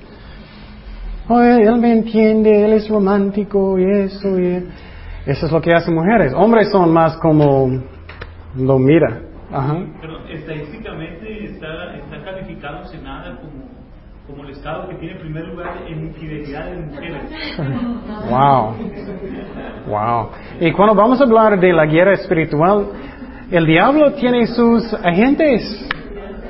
Oh, 1.28 1.40
él 1.40 1.76
me 1.78 1.92
entiende, 1.92 2.64
él 2.64 2.72
es 2.72 2.88
romántico 2.88 3.78
y 3.78 3.84
eso. 3.84 4.38
Y 4.38 4.68
eso 5.26 5.46
es 5.46 5.52
lo 5.52 5.60
que 5.60 5.72
hacen 5.72 5.94
mujeres. 5.94 6.32
Hombres 6.34 6.70
son 6.70 6.92
más 6.92 7.16
como 7.18 7.82
lo 8.56 8.78
mira. 8.78 9.20
Ajá. 9.52 9.76
Pero 10.00 10.26
estadísticamente 10.28 11.44
está, 11.44 11.94
está 11.96 12.24
calificado 12.24 12.84
Senada 12.86 13.36
como, 13.36 13.64
como 14.26 14.44
el 14.44 14.50
estado 14.50 14.88
que 14.88 14.94
tiene 14.96 15.20
primer 15.20 15.46
lugar 15.46 15.82
en 15.86 16.06
infidelidad 16.06 16.70
de 16.70 16.80
mujeres. 16.80 17.22
Wow. 18.28 18.74
Wow. 19.86 20.30
Y 20.60 20.72
cuando 20.72 20.94
vamos 20.94 21.20
a 21.20 21.24
hablar 21.24 21.60
de 21.60 21.72
la 21.72 21.86
guerra 21.86 22.14
espiritual, 22.14 22.88
el 23.50 23.66
diablo 23.66 24.12
tiene 24.14 24.46
sus 24.46 24.92
agentes. 24.94 25.88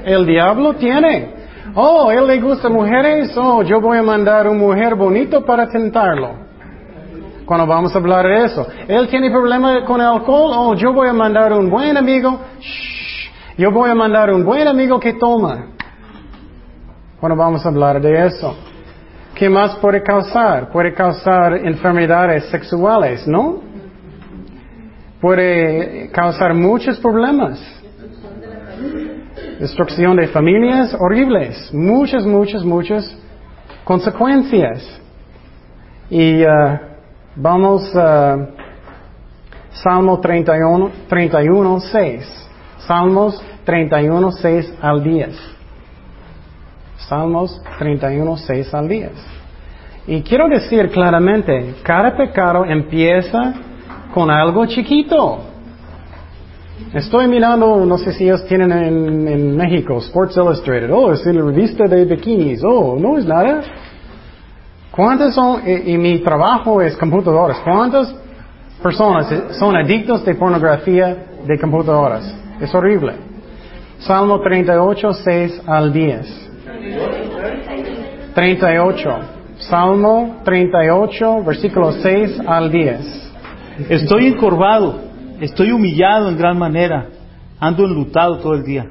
El 0.04 0.26
diablo 0.26 0.74
tiene. 0.74 1.42
Oh, 1.74 2.10
él 2.10 2.26
le 2.26 2.40
gusta 2.40 2.68
mujeres. 2.68 3.32
Oh, 3.36 3.62
yo 3.62 3.80
voy 3.80 3.98
a 3.98 4.02
mandar 4.02 4.48
una 4.48 4.58
mujer 4.58 4.94
bonito 4.94 5.44
para 5.44 5.68
tentarlo. 5.68 6.34
Cuando 7.46 7.66
vamos 7.66 7.94
a 7.94 7.98
hablar 7.98 8.26
de 8.26 8.44
eso. 8.44 8.66
Él 8.88 9.08
tiene 9.08 9.30
problema 9.30 9.84
con 9.84 10.00
alcohol. 10.00 10.52
Oh, 10.54 10.74
yo 10.74 10.92
voy 10.92 11.08
a 11.08 11.12
mandar 11.12 11.52
un 11.52 11.70
buen 11.70 11.96
amigo. 11.96 12.40
Shh. 12.60 13.30
Yo 13.58 13.70
voy 13.70 13.90
a 13.90 13.94
mandar 13.94 14.32
un 14.32 14.44
buen 14.44 14.66
amigo 14.66 14.98
que 14.98 15.14
toma. 15.14 15.66
Cuando 17.20 17.36
vamos 17.36 17.64
a 17.64 17.68
hablar 17.68 18.00
de 18.00 18.26
eso. 18.26 18.56
¿Qué 19.34 19.48
más 19.48 19.76
puede 19.76 20.02
causar? 20.02 20.70
Puede 20.70 20.92
causar 20.92 21.54
enfermedades 21.54 22.44
sexuales, 22.46 23.26
¿no? 23.26 23.60
Puede 25.20 26.10
causar 26.10 26.54
muchos 26.54 26.98
problemas. 26.98 27.81
Destrucción 29.62 30.16
de 30.16 30.26
familias 30.26 30.92
horribles. 30.98 31.72
Muchas, 31.72 32.26
muchas, 32.26 32.64
muchas 32.64 33.16
consecuencias. 33.84 35.00
Y 36.10 36.42
uh, 36.42 36.80
vamos 37.36 37.94
a 37.94 38.48
Salmo 39.70 40.18
31, 40.18 40.90
31, 41.08 41.80
6. 41.80 42.48
Salmos 42.88 43.40
31, 43.62 44.32
6 44.32 44.74
al 44.82 45.04
10. 45.04 45.28
Salmos 47.08 47.62
31, 47.78 48.36
6 48.38 48.74
al 48.74 48.88
10. 48.88 49.10
Y 50.08 50.22
quiero 50.22 50.48
decir 50.48 50.90
claramente, 50.90 51.76
cada 51.84 52.16
pecado 52.16 52.64
empieza 52.64 53.54
con 54.12 54.28
algo 54.28 54.66
chiquito. 54.66 55.51
Estoy 56.94 57.26
mirando, 57.28 57.84
no 57.86 57.98
sé 57.98 58.12
si 58.12 58.24
ellos 58.24 58.44
tienen 58.46 58.70
en, 58.72 59.28
en 59.28 59.56
México, 59.56 59.98
Sports 59.98 60.36
Illustrated. 60.36 60.90
Oh, 60.92 61.12
es 61.12 61.24
la 61.24 61.42
revista 61.42 61.84
de 61.84 62.04
bikinis. 62.04 62.62
Oh, 62.64 62.96
no 62.98 63.18
es 63.18 63.24
nada. 63.24 63.62
¿Cuántas 64.90 65.34
son, 65.34 65.62
y, 65.66 65.92
y 65.92 65.98
mi 65.98 66.18
trabajo 66.18 66.82
es 66.82 66.96
computadoras, 66.96 67.58
cuántas 67.64 68.14
personas 68.82 69.56
son 69.58 69.74
adictos 69.74 70.24
de 70.24 70.34
pornografía 70.34 71.16
de 71.46 71.58
computadoras? 71.58 72.34
Es 72.60 72.74
horrible. 72.74 73.14
Salmo 74.00 74.40
38, 74.40 75.12
6 75.14 75.62
al 75.66 75.92
10. 75.92 76.50
38. 78.34 79.18
Salmo 79.58 80.40
38, 80.44 81.44
versículo 81.44 81.92
6 81.92 82.40
al 82.46 82.70
10. 82.70 83.32
Estoy 83.88 84.26
encorvado, 84.26 85.11
estoy 85.44 85.72
humillado 85.72 86.28
en 86.28 86.38
gran 86.38 86.56
manera, 86.56 87.08
ando 87.58 87.84
enlutado 87.84 88.38
todo 88.38 88.54
el 88.54 88.62
día, 88.62 88.88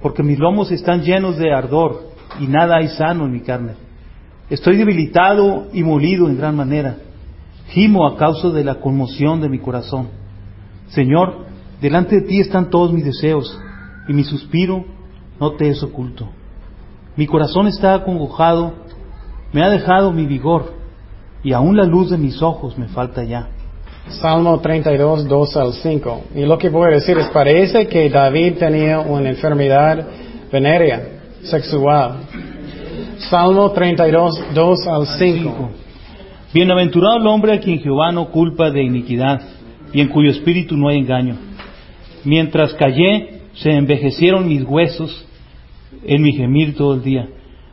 porque 0.00 0.22
mis 0.22 0.38
lomos 0.38 0.70
están 0.70 1.02
llenos 1.02 1.38
de 1.38 1.52
ardor 1.52 2.04
y 2.38 2.46
nada 2.46 2.76
hay 2.76 2.88
sano 2.88 3.24
en 3.24 3.32
mi 3.32 3.40
carne. 3.40 3.72
Estoy 4.48 4.76
debilitado 4.76 5.66
y 5.72 5.82
molido 5.82 6.28
en 6.28 6.38
gran 6.38 6.54
manera, 6.54 6.98
gimo 7.70 8.06
a 8.06 8.16
causa 8.16 8.50
de 8.50 8.62
la 8.62 8.76
conmoción 8.76 9.40
de 9.40 9.48
mi 9.48 9.58
corazón. 9.58 10.08
Señor, 10.88 11.46
delante 11.80 12.20
de 12.20 12.28
ti 12.28 12.40
están 12.40 12.70
todos 12.70 12.92
mis 12.92 13.04
deseos, 13.04 13.58
y 14.08 14.12
mi 14.12 14.22
suspiro 14.22 14.84
no 15.40 15.52
te 15.52 15.68
es 15.68 15.82
oculto. 15.82 16.28
Mi 17.16 17.26
corazón 17.26 17.66
está 17.66 17.94
acongojado, 17.94 18.74
me 19.52 19.64
ha 19.64 19.68
dejado 19.68 20.12
mi 20.12 20.26
vigor, 20.26 20.74
y 21.42 21.52
aún 21.52 21.76
la 21.76 21.86
luz 21.86 22.10
de 22.10 22.18
mis 22.18 22.40
ojos 22.40 22.78
me 22.78 22.86
falta 22.86 23.24
ya. 23.24 23.48
Salmo 24.08 24.60
32, 24.60 25.28
2 25.28 25.56
al 25.56 25.72
5. 25.72 26.24
Y 26.34 26.44
lo 26.44 26.58
que 26.58 26.68
voy 26.68 26.88
a 26.90 26.94
decir 26.96 27.16
es, 27.18 27.28
parece 27.28 27.86
que 27.86 28.10
David 28.10 28.54
tenía 28.58 29.00
una 29.00 29.30
enfermedad 29.30 30.06
venérea, 30.50 31.02
sexual. 31.42 32.16
Salmo 33.30 33.70
32, 33.70 34.54
2 34.54 34.86
al 34.88 35.06
5. 35.06 35.70
Bienaventurado 36.52 37.16
el 37.16 37.26
hombre 37.26 37.54
a 37.54 37.60
quien 37.60 37.78
Jehová 37.78 38.12
no 38.12 38.30
culpa 38.30 38.70
de 38.70 38.82
iniquidad, 38.82 39.40
y 39.92 40.00
en 40.00 40.08
cuyo 40.08 40.30
espíritu 40.30 40.76
no 40.76 40.88
hay 40.88 40.98
engaño. 40.98 41.36
Mientras 42.24 42.74
callé, 42.74 43.40
se 43.54 43.70
envejecieron 43.70 44.48
mis 44.48 44.62
huesos 44.64 45.26
en 46.04 46.22
mi 46.22 46.32
gemir 46.32 46.76
todo 46.76 46.94
el 46.94 47.02
día, 47.02 47.28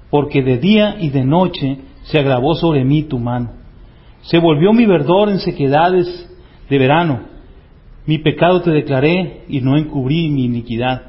porque 0.09 0.41
de 0.41 0.57
día 0.57 0.95
y 0.99 1.09
de 1.09 1.23
noche 1.25 1.77
se 2.03 2.19
agravó 2.19 2.55
sobre 2.55 2.85
mí 2.85 3.03
tu 3.03 3.19
mano. 3.19 3.58
Se 4.21 4.37
volvió 4.37 4.73
mi 4.73 4.85
verdor 4.85 5.29
en 5.29 5.39
sequedades 5.39 6.29
de 6.69 6.77
verano. 6.77 7.21
Mi 8.05 8.17
pecado 8.17 8.61
te 8.61 8.71
declaré 8.71 9.43
y 9.47 9.61
no 9.61 9.77
encubrí 9.77 10.29
mi 10.29 10.45
iniquidad. 10.45 11.01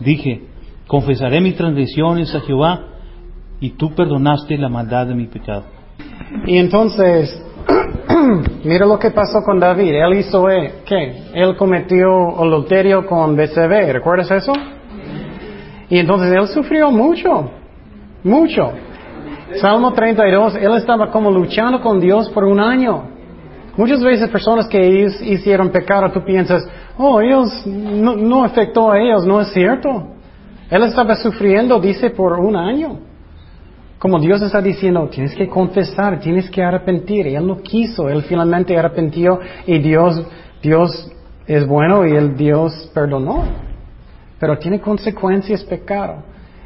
Dije, 0.00 0.42
confesaré 0.86 1.40
mis 1.40 1.56
transgresiones 1.56 2.34
a 2.34 2.40
Jehová 2.40 2.86
y 3.60 3.70
tú 3.70 3.94
perdonaste 3.94 4.56
la 4.58 4.68
maldad 4.68 5.06
de 5.06 5.14
mi 5.14 5.26
pecado. 5.26 5.64
Y 6.46 6.58
entonces, 6.58 7.42
mira 8.64 8.86
lo 8.86 8.98
que 8.98 9.10
pasó 9.10 9.42
con 9.44 9.58
David. 9.60 9.94
Él 9.94 10.18
hizo, 10.18 10.48
eh, 10.50 10.82
¿qué? 10.86 11.22
Él 11.34 11.56
cometió 11.56 12.38
adulterio 12.38 13.06
con 13.06 13.36
BCB. 13.36 13.92
¿Recuerdas 13.92 14.30
eso? 14.30 14.52
Y 15.88 15.98
entonces 15.98 16.32
él 16.32 16.46
sufrió 16.48 16.90
mucho, 16.90 17.50
mucho. 18.22 18.72
Salmo 19.60 19.92
32, 19.92 20.56
él 20.56 20.74
estaba 20.76 21.10
como 21.10 21.30
luchando 21.30 21.80
con 21.80 22.00
Dios 22.00 22.28
por 22.30 22.44
un 22.44 22.60
año. 22.60 23.04
Muchas 23.76 24.02
veces 24.02 24.28
personas 24.30 24.68
que 24.68 24.80
ellos 24.80 25.20
hicieron 25.20 25.70
pecado, 25.70 26.10
tú 26.12 26.24
piensas, 26.24 26.66
oh, 26.96 27.20
ellos 27.20 27.66
no, 27.66 28.44
afectó 28.44 28.90
a 28.90 29.00
ellos, 29.00 29.26
no 29.26 29.40
es 29.40 29.48
cierto. 29.52 30.08
Él 30.70 30.82
estaba 30.84 31.14
sufriendo, 31.16 31.80
dice, 31.80 32.10
por 32.10 32.38
un 32.38 32.56
año. 32.56 33.00
Como 33.98 34.18
Dios 34.18 34.42
está 34.42 34.60
diciendo, 34.60 35.08
tienes 35.10 35.34
que 35.34 35.48
confesar, 35.48 36.20
tienes 36.20 36.48
que 36.50 36.62
arrepentir. 36.62 37.26
Y 37.26 37.34
él 37.34 37.46
no 37.46 37.58
quiso, 37.58 38.08
él 38.08 38.22
finalmente 38.22 38.76
arrepintió 38.76 39.40
y 39.66 39.78
Dios, 39.78 40.24
Dios 40.62 41.10
es 41.46 41.66
bueno 41.66 42.06
y 42.06 42.12
el 42.12 42.36
Dios 42.36 42.90
perdonó. 42.94 43.44
Pero 44.38 44.58
tiene 44.58 44.80
consecuencias 44.80 45.64
pecado. 45.64 46.22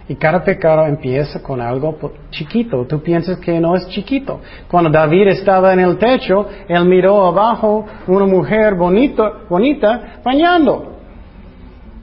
Y 0.09 0.14
cada 0.16 0.42
pecado 0.42 0.86
empieza 0.86 1.42
con 1.42 1.61
algo 1.61 1.98
chiquito. 2.30 2.86
Tú 2.86 3.02
piensas 3.02 3.38
que 3.38 3.61
no 3.61 3.76
es 3.76 3.86
chiquito. 3.88 4.40
Cuando 4.70 4.88
David 4.88 5.28
estaba 5.28 5.74
en 5.74 5.80
el 5.80 5.98
techo, 5.98 6.46
él 6.66 6.84
miró 6.86 7.26
abajo 7.26 7.84
una 8.06 8.24
mujer 8.24 8.74
bonita, 8.74 9.40
bonita 9.48 10.20
bañando. 10.24 10.94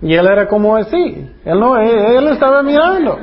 Y 0.04 0.14
él 0.14 0.28
era 0.28 0.48
como 0.48 0.76
así. 0.76 1.28
Él, 1.44 1.60
no, 1.60 1.78
él, 1.78 2.28
estaba 2.28 2.62
mirando. 2.62 3.18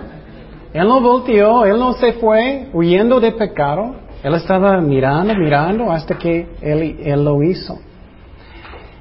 Él 0.72 0.88
no 0.88 1.00
volteó, 1.00 1.64
él 1.64 1.78
no 1.78 1.92
se 1.92 2.14
fue 2.14 2.68
huyendo 2.72 3.20
de 3.20 3.30
pecado. 3.32 3.94
Él 4.24 4.34
estaba 4.34 4.80
mirando, 4.80 5.34
mirando 5.34 5.92
hasta 5.92 6.18
que 6.18 6.48
él, 6.60 6.98
él 7.04 7.24
lo 7.24 7.40
hizo. 7.42 7.78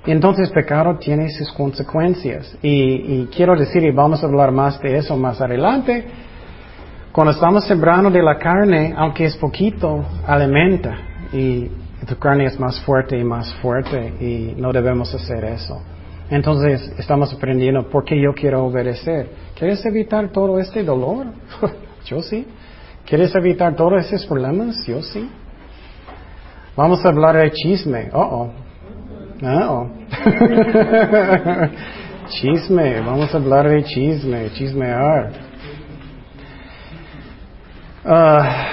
Entonces 0.06 0.49
pecado 0.49 0.97
tiene 0.97 1.30
sus 1.30 1.52
consecuencias. 1.52 2.58
Y, 2.62 3.26
quiero 3.28 3.56
decir, 3.56 3.84
y 3.84 3.91
vamos 3.91 4.24
a 4.24 4.28
hablar 4.28 4.52
más 4.52 4.80
de 4.82 4.97
eso 4.97 5.16
más 5.16 5.39
adelante, 5.41 6.06
cuando 7.12 7.32
estamos 7.32 7.66
sembrando 7.66 8.10
de 8.10 8.24
la 8.24 8.38
carne, 8.38 8.93
aunque 8.97 9.26
es 9.26 9.36
poquito, 9.38 10.04
alimenta. 10.26 10.97
Y 11.34 11.70
tu 12.08 12.18
carne 12.18 12.45
es 12.45 12.60
más 12.60 12.80
fuerte 12.82 13.18
y 13.18 13.24
más 13.24 13.54
fuerte 13.56 14.14
y 14.20 14.56
no 14.58 14.72
debemos 14.72 15.14
hacer 15.14 15.43
eso. 15.43 15.82
Entonces 16.30 16.93
estamos 16.97 17.34
aprendiendo 17.34 17.89
por 17.89 18.06
qué 18.06 18.20
yo 18.20 18.34
quiero 18.34 18.66
obedecer. 18.66 19.30
¿Quieres 19.58 19.86
evitar 19.86 20.30
todo 20.32 20.58
este 20.60 20.84
dolor? 20.84 21.28
yo 22.06 22.22
sí. 22.22 22.47
¿Quieres 23.06 23.36
evitar 23.36 23.76
todos 23.76 24.06
esos 24.06 24.26
problemas? 24.26 24.86
Yo 24.88 25.02
sí. 25.04 25.30
Vamos 26.76 27.06
a 27.06 27.10
hablar 27.10 27.36
de 27.36 27.52
chisme. 27.52 28.10
Oh, 28.14 28.22
oh. 28.22 28.70
Oh. 29.44 29.89
chisme. 32.28 33.02
Vamos 33.02 33.34
a 33.34 33.38
hablar 33.38 33.70
de 33.70 33.84
chisme. 33.84 34.50
Chismear. 34.52 35.32
Ah, 38.06 38.68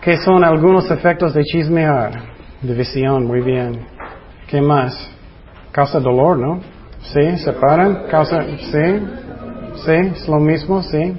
¿Qué 0.00 0.16
son 0.16 0.44
algunos 0.44 0.90
efectos 0.90 1.34
de 1.34 1.42
chismear? 1.42 2.12
División, 2.62 3.26
muy 3.26 3.40
bien. 3.40 3.86
¿Qué 4.46 4.60
más? 4.60 5.10
Causa 5.72 6.00
dolor, 6.00 6.38
¿no? 6.38 6.60
Sí, 7.00 7.36
separan. 7.38 8.06
Causa, 8.10 8.42
sí, 8.42 9.06
sí, 9.84 9.92
es 9.92 10.28
lo 10.28 10.40
mismo, 10.40 10.82
sí. 10.82 11.14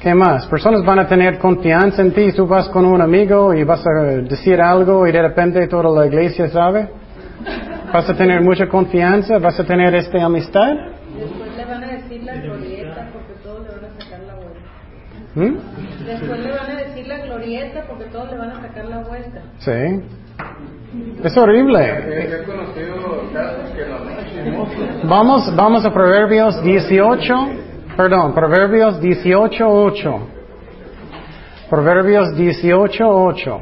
¿Qué 0.00 0.14
más? 0.14 0.46
Personas 0.46 0.82
van 0.82 0.98
a 0.98 1.06
tener 1.06 1.38
confianza 1.38 2.00
en 2.00 2.12
ti. 2.12 2.32
Tú 2.32 2.46
vas 2.46 2.70
con 2.70 2.86
un 2.86 3.02
amigo 3.02 3.52
y 3.52 3.64
vas 3.64 3.84
a 3.86 4.02
decir 4.02 4.58
algo 4.58 5.06
y 5.06 5.12
de 5.12 5.20
repente 5.20 5.68
toda 5.68 5.90
la 5.90 6.06
iglesia 6.06 6.48
sabe. 6.48 6.88
Vas 7.92 8.08
a 8.08 8.16
tener 8.16 8.40
mucha 8.40 8.66
confianza, 8.66 9.38
vas 9.38 9.60
a 9.60 9.64
tener 9.64 9.94
esta 9.94 10.24
amistad. 10.24 10.72
Después 11.18 11.54
le 11.54 11.64
van 11.66 11.84
a 11.84 11.88
decir 11.88 12.22
la 12.22 12.34
glorieta 12.36 13.08
porque 13.12 13.34
todos 13.42 13.62
le 13.62 13.74
van 13.76 13.84
a 13.84 14.00
sacar 14.00 14.20
la 14.20 14.34
vuelta. 14.36 14.60
¿Mm? 15.34 16.06
Después 16.06 16.40
le 16.40 16.50
van 16.50 16.70
a 16.70 16.74
decir 16.76 17.06
la 17.06 17.18
glorieta 17.18 17.84
porque 17.86 18.04
todos 18.04 18.30
le 18.30 18.38
van 18.38 18.50
a 18.52 18.62
sacar 18.62 18.84
la 18.86 18.98
vuelta. 19.00 19.42
Sí. 19.58 20.02
Es 21.22 21.36
horrible. 21.36 22.38
Vamos, 25.04 25.54
vamos 25.54 25.84
a 25.84 25.92
Proverbios 25.92 26.62
18, 26.62 27.34
perdón, 28.00 28.32
Proverbios 28.32 28.98
18.8. 28.98 30.20
Proverbios 31.68 32.28
18.8. 32.34 33.60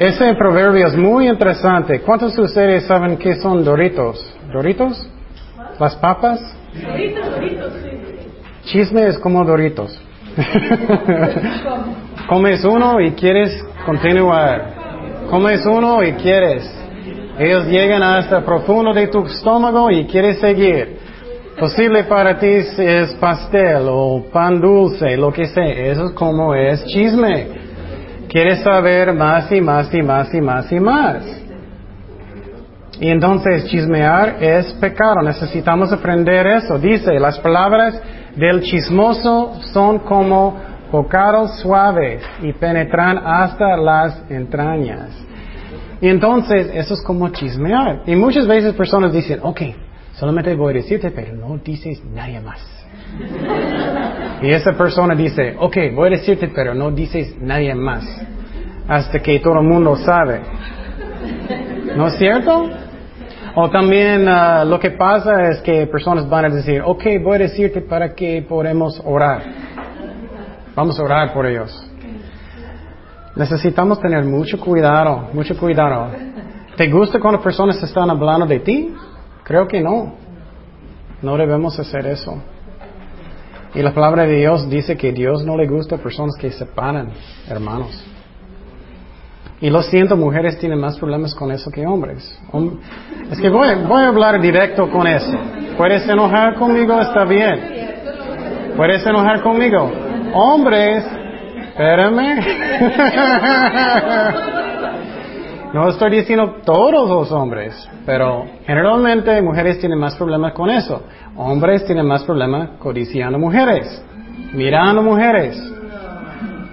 Ese 0.00 0.34
proverbio 0.34 0.88
es 0.88 0.96
muy 0.96 1.28
interesante. 1.28 2.00
¿Cuántos 2.00 2.34
de 2.34 2.42
ustedes 2.42 2.86
saben 2.86 3.16
qué 3.18 3.36
son 3.36 3.62
Doritos? 3.64 4.36
¿Doritos? 4.52 5.08
¿Las 5.78 5.94
papas? 5.96 6.40
Doritos, 6.74 7.30
doritos, 7.30 7.72
sí. 7.74 7.90
Chisme 8.64 9.06
es 9.06 9.18
como 9.18 9.44
Doritos. 9.44 9.96
Comes 12.28 12.64
uno 12.64 13.00
y 13.00 13.12
quieres 13.12 13.64
continuar. 13.86 14.74
Comes 15.30 15.64
uno 15.66 16.02
y 16.02 16.14
quieres. 16.14 16.68
Ellos 17.38 17.66
llegan 17.66 18.02
hasta 18.02 18.38
el 18.38 18.44
profundo 18.44 18.92
de 18.92 19.06
tu 19.06 19.24
estómago 19.24 19.88
y 19.88 20.04
quieres 20.06 20.40
seguir. 20.40 21.01
Posible 21.58 22.04
para 22.04 22.38
ti 22.38 22.46
es 22.48 23.14
pastel 23.20 23.86
o 23.88 24.24
pan 24.32 24.60
dulce, 24.60 25.16
lo 25.16 25.32
que 25.32 25.46
sea. 25.46 25.64
Eso 25.64 26.06
es 26.06 26.12
como 26.12 26.54
es 26.54 26.84
chisme. 26.86 27.48
Quieres 28.28 28.60
saber 28.60 29.12
más 29.12 29.52
y 29.52 29.60
más 29.60 29.92
y 29.92 30.02
más 30.02 30.32
y 30.34 30.40
más 30.40 30.72
y 30.72 30.80
más. 30.80 31.42
Y 32.98 33.08
entonces 33.08 33.66
chismear 33.66 34.36
es 34.40 34.72
pecado. 34.74 35.22
Necesitamos 35.22 35.92
aprender 35.92 36.46
eso. 36.46 36.78
Dice, 36.78 37.18
las 37.18 37.38
palabras 37.40 38.00
del 38.36 38.62
chismoso 38.62 39.60
son 39.72 39.98
como 40.00 40.56
bocados 40.90 41.58
suaves 41.60 42.22
y 42.42 42.52
penetran 42.52 43.18
hasta 43.18 43.76
las 43.76 44.22
entrañas. 44.30 45.10
Y 46.00 46.08
entonces 46.08 46.70
eso 46.74 46.94
es 46.94 47.02
como 47.02 47.28
chismear. 47.30 48.02
Y 48.06 48.16
muchas 48.16 48.46
veces 48.46 48.72
personas 48.74 49.12
dicen, 49.12 49.40
ok, 49.42 49.60
solamente 50.14 50.54
voy 50.54 50.72
a 50.72 50.76
decirte, 50.76 51.10
pero 51.10 51.34
no 51.34 51.58
dices 51.58 52.02
nadie 52.04 52.40
más. 52.40 52.60
Y 54.42 54.50
esa 54.50 54.72
persona 54.72 55.14
dice, 55.14 55.54
ok, 55.58 55.76
voy 55.94 56.08
a 56.08 56.10
decirte, 56.10 56.48
pero 56.48 56.74
no 56.74 56.90
dices 56.90 57.36
nadie 57.40 57.74
más. 57.74 58.04
Hasta 58.88 59.20
que 59.20 59.38
todo 59.38 59.60
el 59.60 59.66
mundo 59.66 59.96
sabe. 59.96 60.40
¿No 61.96 62.08
es 62.08 62.14
cierto? 62.16 62.68
O 63.54 63.68
también 63.70 64.26
uh, 64.26 64.64
lo 64.64 64.80
que 64.80 64.92
pasa 64.92 65.48
es 65.50 65.60
que 65.60 65.86
personas 65.86 66.28
van 66.28 66.46
a 66.46 66.48
decir, 66.48 66.82
ok, 66.84 67.04
voy 67.22 67.36
a 67.36 67.38
decirte 67.40 67.82
para 67.82 68.14
que 68.14 68.44
podamos 68.48 69.00
orar. 69.04 69.42
Vamos 70.74 70.98
a 70.98 71.02
orar 71.02 71.34
por 71.34 71.44
ellos. 71.46 71.70
Necesitamos 73.36 74.00
tener 74.00 74.24
mucho 74.24 74.58
cuidado, 74.58 75.28
mucho 75.34 75.56
cuidado. 75.56 76.08
¿Te 76.76 76.90
gusta 76.90 77.20
cuando 77.20 77.42
personas 77.42 77.82
están 77.82 78.08
hablando 78.08 78.46
de 78.46 78.60
ti? 78.60 78.94
Creo 79.52 79.68
que 79.68 79.82
no. 79.82 80.14
No 81.20 81.36
debemos 81.36 81.78
hacer 81.78 82.06
eso. 82.06 82.42
Y 83.74 83.82
la 83.82 83.92
palabra 83.92 84.24
de 84.24 84.36
Dios 84.36 84.70
dice 84.70 84.96
que 84.96 85.12
Dios 85.12 85.44
no 85.44 85.58
le 85.58 85.66
gusta 85.66 85.98
personas 85.98 86.36
que 86.40 86.50
separan 86.50 87.10
hermanos. 87.46 88.02
Y 89.60 89.68
lo 89.68 89.82
siento, 89.82 90.16
mujeres 90.16 90.58
tienen 90.58 90.80
más 90.80 90.98
problemas 90.98 91.34
con 91.34 91.52
eso 91.52 91.70
que 91.70 91.86
hombres. 91.86 92.40
Es 93.30 93.38
que 93.42 93.50
voy, 93.50 93.74
voy 93.86 94.02
a 94.02 94.08
hablar 94.08 94.40
directo 94.40 94.90
con 94.90 95.06
eso. 95.06 95.36
¿Puedes 95.76 96.08
enojar 96.08 96.54
conmigo? 96.54 96.98
Está 96.98 97.26
bien. 97.26 98.72
¿Puedes 98.74 99.04
enojar 99.04 99.42
conmigo? 99.42 99.92
Hombres, 100.32 101.04
espérame. 101.68 102.40
No 105.72 105.88
estoy 105.88 106.10
diciendo 106.10 106.56
todos 106.66 107.08
los 107.08 107.32
hombres, 107.32 107.88
pero 108.04 108.44
generalmente 108.66 109.40
mujeres 109.40 109.78
tienen 109.78 109.98
más 109.98 110.14
problemas 110.16 110.52
con 110.52 110.68
eso. 110.68 111.02
Hombres 111.34 111.86
tienen 111.86 112.06
más 112.06 112.24
problemas 112.24 112.78
codiciando 112.78 113.38
mujeres, 113.38 114.04
mirando 114.52 115.02
mujeres. 115.02 115.56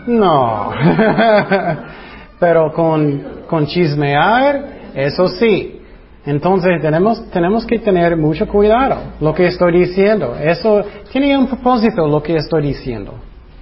No. 0.06 0.72
pero 2.40 2.74
con, 2.74 3.44
con 3.48 3.68
chismear, 3.68 4.66
eso 4.94 5.30
sí. 5.30 5.82
Entonces 6.26 6.82
tenemos, 6.82 7.30
tenemos 7.32 7.66
que 7.66 7.80
tener 7.80 8.18
mucho 8.18 8.50
cuidado 8.50 8.98
lo 9.22 9.34
que 9.34 9.48
estoy 9.48 9.80
diciendo. 9.80 10.36
Eso 10.36 10.82
tiene 11.10 11.38
un 11.38 11.48
propósito 11.48 12.06
lo 12.06 12.22
que 12.22 12.36
estoy 12.36 12.64
diciendo. 12.64 13.14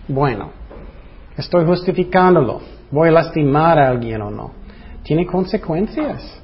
Bueno, 0.07 0.49
estoy 1.37 1.63
justificándolo. 1.63 2.59
Voy 2.89 3.09
a 3.09 3.11
lastimar 3.11 3.77
a 3.77 3.89
alguien 3.89 4.21
o 4.23 4.31
no. 4.31 4.56
Tiene 5.07 5.25
consecuencias. 5.25 6.43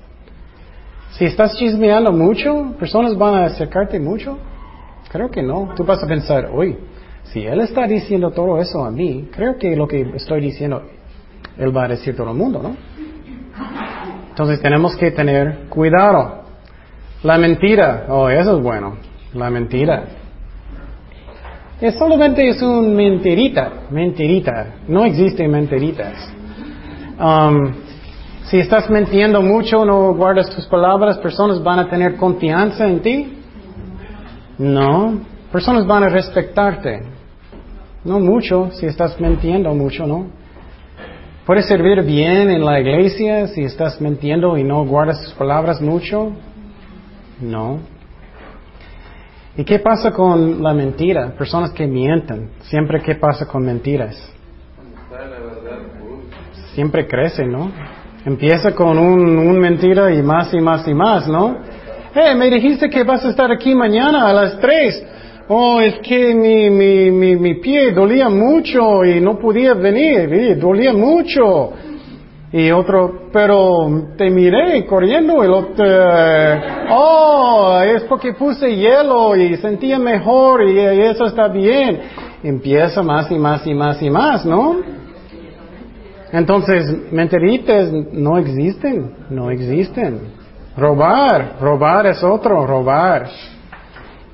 Si 1.11 1.25
estás 1.25 1.57
chismeando 1.57 2.13
mucho, 2.13 2.73
personas 2.79 3.17
van 3.17 3.35
a 3.35 3.45
acercarte 3.47 3.99
mucho. 3.99 4.37
Creo 5.11 5.29
que 5.29 5.43
no. 5.43 5.73
Tú 5.75 5.83
vas 5.83 6.01
a 6.01 6.07
pensar, 6.07 6.49
uy, 6.49 6.77
si 7.25 7.41
él 7.45 7.59
está 7.59 7.85
diciendo 7.85 8.31
todo 8.31 8.59
eso 8.59 8.85
a 8.85 8.89
mí, 8.89 9.27
creo 9.33 9.57
que 9.57 9.75
lo 9.75 9.85
que 9.85 10.13
estoy 10.15 10.39
diciendo, 10.39 10.81
él 11.57 11.75
va 11.75 11.83
a 11.83 11.87
decir 11.89 12.15
todo 12.15 12.31
el 12.31 12.37
mundo, 12.37 12.63
¿no? 12.63 12.77
Entonces 14.29 14.61
tenemos 14.61 14.95
que 14.95 15.11
tener 15.11 15.67
cuidado. 15.67 16.43
La 17.21 17.37
mentira, 17.37 18.05
oh, 18.07 18.29
eso 18.29 18.57
es 18.57 18.63
bueno. 18.63 18.95
La 19.33 19.49
mentira. 19.49 20.05
Es 21.81 21.95
solamente 21.95 22.47
es 22.47 22.61
un 22.61 22.95
mentirita, 22.95 23.87
mentirita. 23.89 24.75
No 24.87 25.03
existen 25.03 25.51
mentiritas. 25.51 26.33
Um, 27.19 27.82
si 28.45 28.59
estás 28.59 28.89
mintiendo 28.89 29.41
mucho, 29.41 29.85
no 29.85 30.13
guardas 30.13 30.49
tus 30.49 30.67
palabras, 30.67 31.17
personas 31.17 31.63
van 31.63 31.79
a 31.79 31.89
tener 31.89 32.17
confianza 32.17 32.87
en 32.87 33.01
ti. 33.01 33.37
No, 34.57 35.21
personas 35.51 35.87
van 35.87 36.03
a 36.03 36.09
respetarte. 36.09 37.03
No 38.03 38.19
mucho, 38.19 38.69
si 38.73 38.85
estás 38.85 39.19
mintiendo 39.19 39.73
mucho, 39.73 40.05
¿no? 40.05 40.27
Puedes 41.45 41.67
servir 41.67 42.03
bien 42.03 42.49
en 42.49 42.63
la 42.63 42.79
iglesia 42.79 43.47
si 43.47 43.63
estás 43.63 43.99
mintiendo 43.99 44.57
y 44.57 44.63
no 44.63 44.85
guardas 44.85 45.21
tus 45.23 45.33
palabras 45.33 45.81
mucho. 45.81 46.31
No. 47.41 47.79
¿Y 49.55 49.63
qué 49.63 49.79
pasa 49.79 50.11
con 50.11 50.63
la 50.63 50.73
mentira? 50.73 51.33
Personas 51.37 51.71
que 51.71 51.85
mienten. 51.85 52.49
Siempre 52.63 53.01
qué 53.01 53.15
pasa 53.15 53.45
con 53.45 53.63
mentiras. 53.65 54.15
Siempre 56.73 57.07
crece, 57.07 57.45
¿no? 57.45 57.71
Empieza 58.25 58.73
con 58.73 58.97
un, 58.97 59.37
un, 59.37 59.59
mentira 59.59 60.13
y 60.13 60.23
más 60.23 60.53
y 60.53 60.61
más 60.61 60.87
y 60.87 60.93
más, 60.93 61.27
¿no? 61.27 61.57
Hey, 62.13 62.35
me 62.37 62.49
dijiste 62.49 62.89
que 62.89 63.03
vas 63.03 63.25
a 63.25 63.29
estar 63.29 63.51
aquí 63.51 63.75
mañana 63.75 64.29
a 64.29 64.33
las 64.33 64.59
tres. 64.61 65.05
Oh, 65.49 65.81
es 65.81 65.95
que 65.99 66.33
mi, 66.33 66.69
mi, 66.69 67.11
mi, 67.11 67.35
mi 67.35 67.55
pie 67.55 67.91
dolía 67.91 68.29
mucho 68.29 69.03
y 69.03 69.19
no 69.19 69.37
podía 69.37 69.73
venir, 69.73 70.57
dolía 70.57 70.93
mucho. 70.93 71.73
Y 72.53 72.71
otro, 72.71 73.29
pero 73.33 74.13
te 74.17 74.29
miré 74.29 74.85
corriendo 74.85 75.43
y 75.43 75.47
lo, 75.47 75.71
oh, 76.91 77.81
es 77.83 78.03
porque 78.03 78.33
puse 78.33 78.73
hielo 78.73 79.35
y 79.35 79.57
sentía 79.57 79.99
mejor 79.99 80.63
y 80.63 80.79
eso 80.79 81.25
está 81.25 81.49
bien. 81.49 81.99
Empieza 82.41 83.03
más 83.03 83.29
y 83.31 83.37
más 83.37 83.67
y 83.67 83.73
más 83.73 84.01
y 84.01 84.09
más, 84.09 84.45
¿no? 84.45 85.02
Entonces, 86.33 87.11
mentiritas 87.11 87.91
no 88.11 88.39
existen, 88.39 89.13
no 89.29 89.51
existen. 89.51 90.19
Robar, 90.75 91.57
robar 91.61 92.07
es 92.07 92.23
otro, 92.23 92.65
robar. 92.65 93.27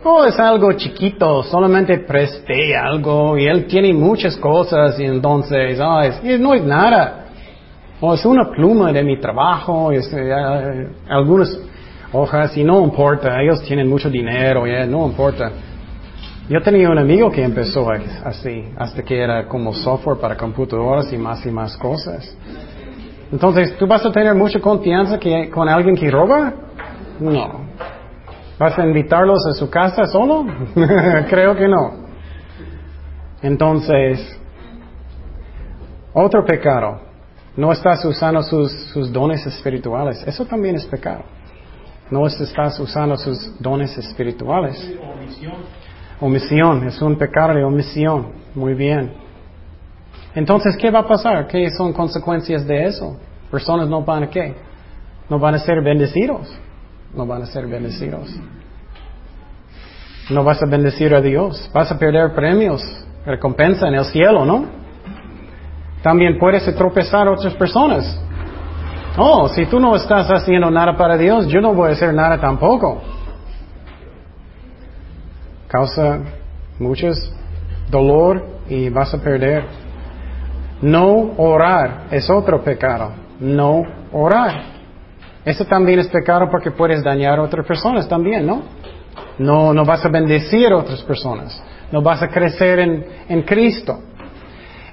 Oh, 0.06 0.24
es 0.24 0.40
algo 0.40 0.72
chiquito, 0.74 1.44
solamente 1.44 1.98
presté 2.00 2.74
algo 2.74 3.38
y 3.38 3.46
él 3.48 3.66
tiene 3.68 3.94
muchas 3.94 4.38
cosas 4.38 4.98
y 4.98 5.04
entonces, 5.04 5.78
oh, 5.82 6.00
es- 6.02 6.40
no 6.40 6.54
es 6.54 6.64
nada. 6.64 7.26
O 8.00 8.14
es 8.14 8.26
una 8.26 8.50
pluma 8.50 8.94
de 8.94 9.04
mi 9.04 9.20
trabajo, 9.20 9.92
es, 9.92 10.10
eh, 10.14 10.32
algunas 11.10 11.50
hojas 12.14 12.56
y 12.56 12.64
no 12.64 12.82
importa, 12.82 13.42
ellos 13.42 13.62
tienen 13.64 13.90
mucho 13.90 14.10
dinero, 14.10 14.66
ya, 14.66 14.86
no 14.86 15.06
importa. 15.06 15.52
Yo 16.50 16.60
tenía 16.64 16.90
un 16.90 16.98
amigo 16.98 17.30
que 17.30 17.44
empezó 17.44 17.92
así, 18.26 18.66
hasta 18.76 19.04
que 19.04 19.22
era 19.22 19.48
como 19.48 19.72
software 19.72 20.18
para 20.18 20.36
computadoras 20.36 21.14
y 21.14 21.18
más 21.18 21.46
y 21.46 21.52
más 21.52 21.78
cosas. 21.78 22.36
Entonces, 23.32 23.78
¿tú 23.78 23.86
vas 23.86 24.04
a 24.04 24.12
tener 24.12 24.34
mucha 24.34 24.60
confianza 24.60 25.20
con 25.52 25.70
alguien 25.70 25.96
que 25.96 26.10
roba? 26.10 26.52
No. 27.20 27.70
¿Vas 28.58 28.80
a 28.80 28.84
invitarlos 28.84 29.46
a 29.46 29.54
su 29.54 29.70
casa 29.70 30.06
solo? 30.06 30.48
Creo 31.30 31.56
que 31.56 31.68
no. 31.68 32.08
Entonces, 33.44 34.36
otro 36.14 36.44
pecado. 36.44 37.00
No 37.56 37.72
estás 37.72 38.04
usando 38.06 38.42
sus, 38.42 38.72
sus 38.92 39.14
dones 39.14 39.46
espirituales. 39.46 40.24
Eso 40.26 40.46
también 40.46 40.76
es 40.76 40.86
pecado. 40.88 41.24
No 42.10 42.26
estás 42.26 42.80
usando 42.80 43.16
sus 43.18 43.62
dones 43.62 43.96
espirituales. 44.00 44.98
Omisión, 46.22 46.88
es 46.88 47.02
un 47.02 47.16
pecado 47.18 47.54
de 47.54 47.64
omisión. 47.64 48.28
Muy 48.56 48.74
bien. 48.74 49.14
Entonces, 50.36 50.76
¿qué 50.78 50.92
va 50.92 51.00
a 51.00 51.08
pasar? 51.08 51.48
¿Qué 51.48 51.70
son 51.72 51.94
consecuencias 51.94 52.66
de 52.68 52.86
eso? 52.86 53.18
Personas 53.50 53.88
no 53.88 54.04
van 54.04 54.24
a 54.24 54.30
qué? 54.30 54.54
No 55.30 55.40
van 55.40 55.56
a 55.56 55.60
ser 55.60 55.82
bendecidos. 55.82 56.54
No 57.14 57.26
van 57.26 57.44
a 57.44 57.46
ser 57.46 57.68
bendecidos. 57.68 58.30
No 60.30 60.44
vas 60.44 60.62
a 60.62 60.66
bendecir 60.66 61.14
a 61.16 61.22
Dios. 61.22 61.70
Vas 61.74 61.92
a 61.92 61.98
perder 61.98 62.34
premios, 62.34 62.84
recompensa 63.26 63.88
en 63.88 63.96
el 63.96 64.06
cielo, 64.06 64.46
¿no? 64.46 64.66
También 66.04 66.38
puedes 66.38 66.64
tropezar 66.76 67.28
a 67.28 67.32
otras 67.32 67.54
personas. 67.56 68.22
Oh, 69.18 69.48
si 69.50 69.66
tú 69.66 69.80
no 69.80 69.96
estás 69.96 70.30
haciendo 70.30 70.70
nada 70.70 70.96
para 70.96 71.18
Dios, 71.18 71.48
yo 71.48 71.60
no 71.60 71.74
voy 71.74 71.90
a 71.90 71.94
hacer 71.94 72.14
nada 72.14 72.40
tampoco. 72.40 73.02
Causa 75.70 76.20
muchos 76.80 77.32
dolor 77.92 78.44
y 78.68 78.90
vas 78.90 79.14
a 79.14 79.22
perder. 79.22 79.64
No 80.82 81.34
orar 81.38 82.08
es 82.12 82.30
otro 82.30 82.64
pecado. 82.64 83.12
No 83.40 83.84
orar. 84.12 84.64
Eso 85.46 85.66
también 85.66 86.00
es 86.00 86.08
pecado 86.08 86.50
porque 86.50 86.72
puedes 86.72 87.04
dañar 87.04 87.40
a 87.40 87.44
otras 87.44 87.66
personas 87.66 88.08
también, 88.08 88.46
¿no? 88.46 88.64
No, 89.38 89.74
no 89.74 89.86
vas 89.86 90.04
a 90.04 90.10
bendecir 90.10 90.72
a 90.72 90.78
otras 90.78 91.02
personas. 91.04 91.62
No 91.92 92.02
vas 92.02 92.22
a 92.22 92.28
crecer 92.28 92.80
en, 92.80 93.06
en 93.30 93.42
Cristo. 93.44 94.00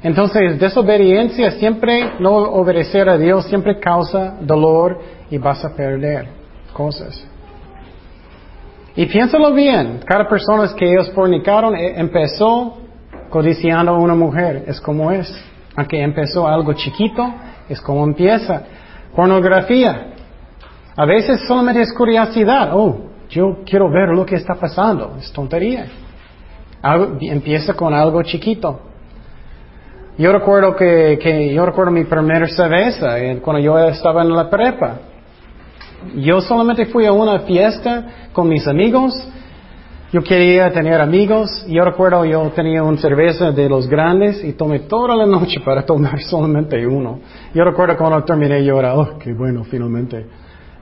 Entonces, 0.03 0.59
desobediencia 0.61 1.53
siempre, 1.53 2.13
no 2.21 2.37
obedecer 2.37 3.09
a 3.09 3.17
Dios 3.17 3.47
siempre 3.47 3.81
causa 3.81 4.37
dolor 4.41 5.01
y 5.31 5.39
vas 5.39 5.65
a 5.65 5.75
perder 5.75 6.29
cosas. 6.73 7.27
Y 8.97 9.07
piénsalo 9.07 9.53
bien, 9.53 10.01
cada 10.07 10.27
persona 10.27 10.67
que 10.75 10.91
ellos 10.91 11.11
fornicaron 11.13 11.77
eh, 11.77 11.95
empezó 11.97 12.79
codiciando 13.29 13.93
a 13.93 13.99
una 13.99 14.15
mujer, 14.15 14.65
es 14.67 14.81
como 14.81 15.13
es. 15.13 15.31
Aunque 15.77 16.03
empezó 16.03 16.49
algo 16.49 16.73
chiquito, 16.73 17.35
es 17.69 17.79
como 17.83 18.05
empieza. 18.05 18.63
Pornografía. 19.15 20.15
A 20.97 21.05
veces 21.05 21.47
solamente 21.47 21.83
es 21.83 21.93
curiosidad. 21.93 22.71
Oh, 22.73 23.11
yo 23.29 23.59
quiero 23.67 23.91
ver 23.91 24.09
lo 24.09 24.25
que 24.25 24.37
está 24.37 24.55
pasando. 24.55 25.17
Es 25.19 25.31
tontería. 25.31 25.87
Empieza 27.21 27.75
con 27.75 27.93
algo 27.93 28.23
chiquito. 28.23 28.81
Yo 30.17 30.33
recuerdo 30.33 30.75
que, 30.75 31.19
que 31.21 31.53
yo 31.53 31.67
recuerdo 31.67 31.93
mi 31.93 32.05
primera 32.05 32.47
cerveza 32.49 33.19
eh, 33.19 33.39
cuando 33.43 33.61
yo 33.61 33.79
estaba 33.79 34.23
en 34.23 34.35
la 34.35 34.49
prepa. 34.49 35.01
Yo 36.17 36.41
solamente 36.41 36.87
fui 36.87 37.07
a 37.07 37.13
una 37.13 37.41
fiesta 37.41 38.31
con 38.33 38.49
mis 38.49 38.67
amigos. 38.67 39.27
Yo 40.13 40.23
quería 40.23 40.71
tener 40.73 41.01
amigos. 41.01 41.67
Yo 41.69 41.85
recuerdo 41.85 42.25
yo 42.25 42.51
tenía 42.55 42.83
una 42.83 42.99
cerveza 42.99 43.51
de 43.51 43.69
los 43.69 43.89
grandes 43.89 44.43
y 44.45 44.53
tomé 44.53 44.81
toda 44.81 45.17
la 45.17 45.27
noche 45.27 45.61
para 45.61 45.85
tomar 45.85 46.21
solamente 46.31 46.87
uno. 46.87 47.21
Yo 47.55 47.65
recuerdo 47.65 47.97
cuando 47.97 48.23
terminé 48.25 48.65
yo 48.65 48.77
oh, 48.79 49.19
qué 49.19 49.33
bueno, 49.33 49.65
finalmente. 49.65 50.27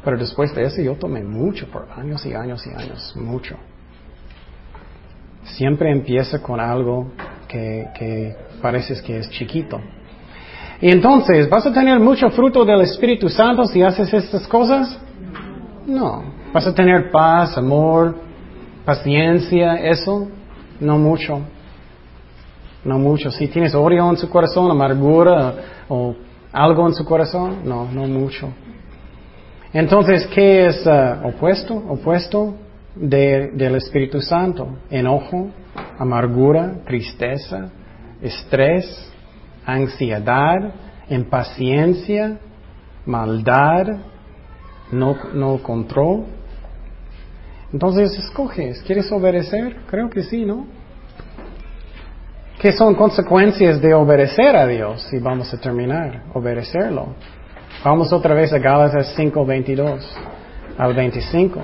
Pero 0.04 0.18
después 0.18 0.54
de 0.54 0.64
eso 0.64 0.82
yo 0.82 0.96
tomé 0.96 1.24
mucho 1.24 1.66
por 1.68 1.88
años 1.96 2.24
y 2.26 2.34
años 2.34 2.66
y 2.66 2.70
años, 2.70 3.16
mucho. 3.16 3.56
Siempre 5.44 5.90
empieza 5.90 6.42
con 6.42 6.60
algo 6.60 7.12
que, 7.48 7.86
que 7.98 8.36
parece 8.60 9.02
que 9.02 9.18
es 9.18 9.30
chiquito. 9.30 9.80
Y 10.80 10.90
entonces, 10.90 11.48
¿vas 11.48 11.64
a 11.66 11.72
tener 11.72 11.98
mucho 12.00 12.28
fruto 12.30 12.64
del 12.64 12.82
Espíritu 12.82 13.28
Santo 13.28 13.64
si 13.66 13.82
haces 13.82 14.12
estas 14.12 14.46
cosas? 14.46 14.98
No. 15.86 16.22
¿Vas 16.52 16.66
a 16.66 16.74
tener 16.74 17.10
paz, 17.10 17.56
amor, 17.56 18.16
paciencia, 18.84 19.76
eso? 19.76 20.28
No 20.80 20.98
mucho. 20.98 21.40
No 22.84 22.98
mucho. 22.98 23.30
Si 23.30 23.48
tienes 23.48 23.74
odio 23.74 24.08
en 24.10 24.16
su 24.16 24.28
corazón, 24.28 24.70
amargura 24.70 25.54
o 25.88 26.14
algo 26.52 26.86
en 26.86 26.94
su 26.94 27.04
corazón, 27.04 27.58
no, 27.64 27.88
no 27.90 28.04
mucho. 28.06 28.50
Entonces, 29.72 30.26
¿qué 30.28 30.66
es 30.66 30.86
ah, 30.86 31.20
opuesto? 31.24 31.74
Opuesto 31.74 32.54
de- 32.94 33.50
del 33.54 33.74
Espíritu 33.76 34.20
Santo. 34.20 34.68
Enojo, 34.90 35.48
amargura, 35.98 36.74
tristeza, 36.86 37.70
estrés, 38.22 39.12
ansiedad, 39.66 40.74
impaciencia, 41.08 42.38
maldad, 43.06 43.86
no, 44.92 45.16
no 45.32 45.62
control. 45.62 46.24
Entonces, 47.72 48.16
escoges, 48.18 48.82
¿quieres 48.82 49.10
obedecer? 49.10 49.76
Creo 49.90 50.08
que 50.08 50.22
sí, 50.22 50.44
¿no? 50.44 50.66
¿Qué 52.60 52.72
son 52.72 52.94
consecuencias 52.94 53.82
de 53.82 53.92
obedecer 53.92 54.56
a 54.56 54.66
Dios? 54.66 55.06
Y 55.12 55.18
vamos 55.18 55.52
a 55.52 55.58
terminar, 55.58 56.22
obedecerlo. 56.32 57.08
Vamos 57.84 58.12
otra 58.12 58.34
vez 58.34 58.52
a 58.52 58.58
Gálatas 58.58 59.12
5, 59.16 59.44
22 59.44 60.16
al 60.78 60.94
25. 60.94 61.60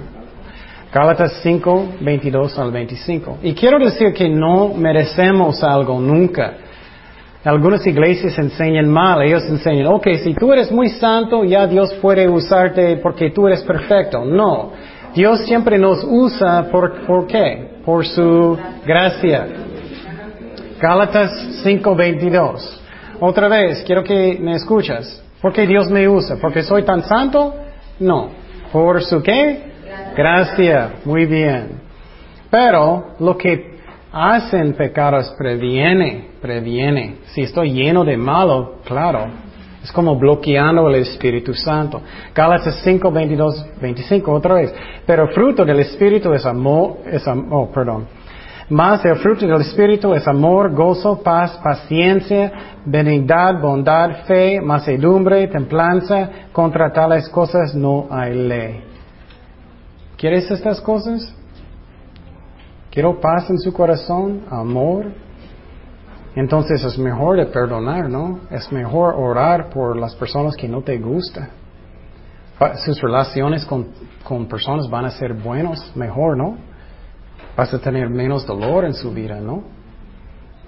Gálatas 0.92 1.40
5, 1.42 1.88
22 2.00 2.58
al 2.58 2.72
25. 2.72 3.38
Y 3.42 3.54
quiero 3.54 3.78
decir 3.78 4.12
que 4.12 4.28
no 4.28 4.74
merecemos 4.74 5.62
algo 5.62 6.00
nunca. 6.00 6.54
Algunas 7.44 7.86
iglesias 7.86 8.38
enseñan 8.38 8.88
mal. 8.88 9.22
Ellos 9.22 9.44
enseñan, 9.48 9.86
ok, 9.86 10.06
si 10.22 10.34
tú 10.34 10.52
eres 10.52 10.70
muy 10.70 10.88
santo, 10.90 11.42
ya 11.44 11.66
Dios 11.66 11.94
puede 11.94 12.28
usarte 12.28 12.98
porque 12.98 13.30
tú 13.30 13.46
eres 13.46 13.62
perfecto. 13.62 14.24
No. 14.24 14.72
Dios 15.14 15.40
siempre 15.46 15.78
nos 15.78 16.04
usa 16.04 16.68
por, 16.70 17.06
¿por 17.06 17.26
qué? 17.26 17.80
Por 17.84 18.06
su 18.06 18.58
gracia. 18.84 19.46
Gálatas 20.80 21.62
5:22. 21.64 22.80
Otra 23.20 23.48
vez, 23.48 23.82
quiero 23.84 24.04
que 24.04 24.38
me 24.40 24.54
escuchas. 24.54 25.22
¿Por 25.40 25.52
qué 25.52 25.66
Dios 25.66 25.90
me 25.90 26.08
usa? 26.08 26.36
¿Porque 26.40 26.62
soy 26.62 26.82
tan 26.84 27.02
santo? 27.02 27.54
No. 27.98 28.30
¿Por 28.70 29.02
su 29.02 29.22
qué? 29.22 29.62
Gracia. 30.14 30.92
Muy 31.04 31.24
bien. 31.24 31.80
Pero 32.50 33.14
lo 33.18 33.36
que 33.36 33.69
hacen 34.12 34.74
pecados 34.74 35.34
previene, 35.38 36.30
previene. 36.40 37.18
Si 37.26 37.42
estoy 37.42 37.72
lleno 37.72 38.04
de 38.04 38.16
malo, 38.16 38.76
claro. 38.84 39.26
Es 39.82 39.90
como 39.92 40.16
bloqueando 40.16 40.88
el 40.88 40.96
Espíritu 40.96 41.54
Santo. 41.54 42.02
Gálatas 42.34 42.80
5, 42.84 43.10
22, 43.10 43.66
25, 43.80 44.30
otra 44.32 44.54
vez. 44.54 44.74
Pero 45.06 45.28
fruto 45.28 45.64
del 45.64 45.80
Espíritu 45.80 46.32
es 46.34 46.44
amor, 46.44 46.98
es 47.06 47.26
am- 47.26 47.50
oh, 47.50 47.70
perdón. 47.70 48.06
Más 48.68 49.04
el 49.04 49.16
fruto 49.16 49.46
del 49.46 49.62
Espíritu 49.62 50.12
es 50.14 50.28
amor, 50.28 50.72
gozo, 50.74 51.22
paz, 51.22 51.58
paciencia, 51.64 52.52
benignidad, 52.84 53.60
bondad, 53.60 54.24
fe, 54.26 54.60
mansedumbre, 54.60 55.48
templanza. 55.48 56.28
Contra 56.52 56.92
tales 56.92 57.28
cosas 57.30 57.74
no 57.74 58.06
hay 58.10 58.34
ley. 58.34 58.84
¿Quieres 60.18 60.50
estas 60.50 60.80
cosas? 60.82 61.34
Quiero 62.90 63.20
paz 63.20 63.48
en 63.50 63.58
su 63.58 63.72
corazón, 63.72 64.42
amor. 64.50 65.12
Entonces 66.34 66.82
es 66.84 66.98
mejor 66.98 67.36
de 67.36 67.46
perdonar, 67.46 68.08
¿no? 68.08 68.40
Es 68.50 68.70
mejor 68.72 69.14
orar 69.14 69.70
por 69.70 69.96
las 69.96 70.14
personas 70.16 70.56
que 70.56 70.68
no 70.68 70.82
te 70.82 70.98
gustan. 70.98 71.48
Sus 72.84 73.00
relaciones 73.00 73.64
con, 73.64 73.88
con 74.24 74.46
personas 74.46 74.88
van 74.90 75.06
a 75.06 75.10
ser 75.10 75.34
buenos, 75.34 75.92
mejor, 75.96 76.36
¿no? 76.36 76.56
Vas 77.56 77.72
a 77.72 77.78
tener 77.78 78.10
menos 78.10 78.44
dolor 78.44 78.84
en 78.84 78.94
su 78.94 79.12
vida, 79.12 79.40
¿no? 79.40 79.62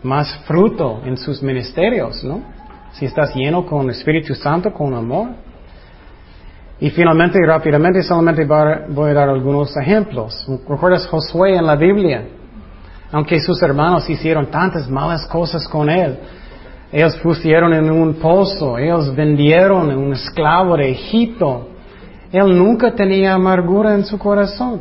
Más 0.02 0.32
fruto 0.46 1.02
en 1.04 1.16
sus 1.16 1.42
ministerios, 1.42 2.24
¿no? 2.24 2.40
Si 2.92 3.04
estás 3.04 3.34
lleno 3.34 3.66
con 3.66 3.84
el 3.84 3.90
Espíritu 3.90 4.34
Santo, 4.34 4.72
con 4.72 4.94
amor. 4.94 5.30
Y 6.82 6.90
finalmente 6.90 7.38
y 7.40 7.46
rápidamente 7.46 8.02
solamente 8.02 8.44
voy 8.44 9.10
a 9.10 9.14
dar 9.14 9.28
algunos 9.28 9.76
ejemplos. 9.76 10.44
¿Recuerdas 10.68 11.06
Josué 11.06 11.54
en 11.54 11.64
la 11.64 11.76
Biblia? 11.76 12.24
Aunque 13.12 13.38
sus 13.38 13.62
hermanos 13.62 14.10
hicieron 14.10 14.46
tantas 14.46 14.90
malas 14.90 15.24
cosas 15.28 15.68
con 15.68 15.88
él, 15.88 16.18
ellos 16.90 17.16
pusieron 17.22 17.72
en 17.72 17.88
un 17.88 18.14
pozo, 18.14 18.78
ellos 18.78 19.14
vendieron 19.14 19.96
un 19.96 20.12
esclavo 20.14 20.76
de 20.76 20.90
Egipto. 20.90 21.68
Él 22.32 22.58
nunca 22.58 22.92
tenía 22.96 23.34
amargura 23.34 23.94
en 23.94 24.04
su 24.04 24.18
corazón. 24.18 24.80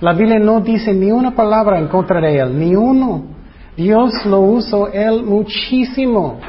La 0.00 0.14
Biblia 0.14 0.38
no 0.38 0.58
dice 0.62 0.94
ni 0.94 1.12
una 1.12 1.32
palabra 1.32 1.78
en 1.78 1.88
contra 1.88 2.18
de 2.18 2.34
él, 2.34 2.58
ni 2.58 2.74
uno. 2.74 3.26
Dios 3.76 4.24
lo 4.24 4.40
usó 4.40 4.90
él 4.90 5.22
muchísimo. 5.22 6.40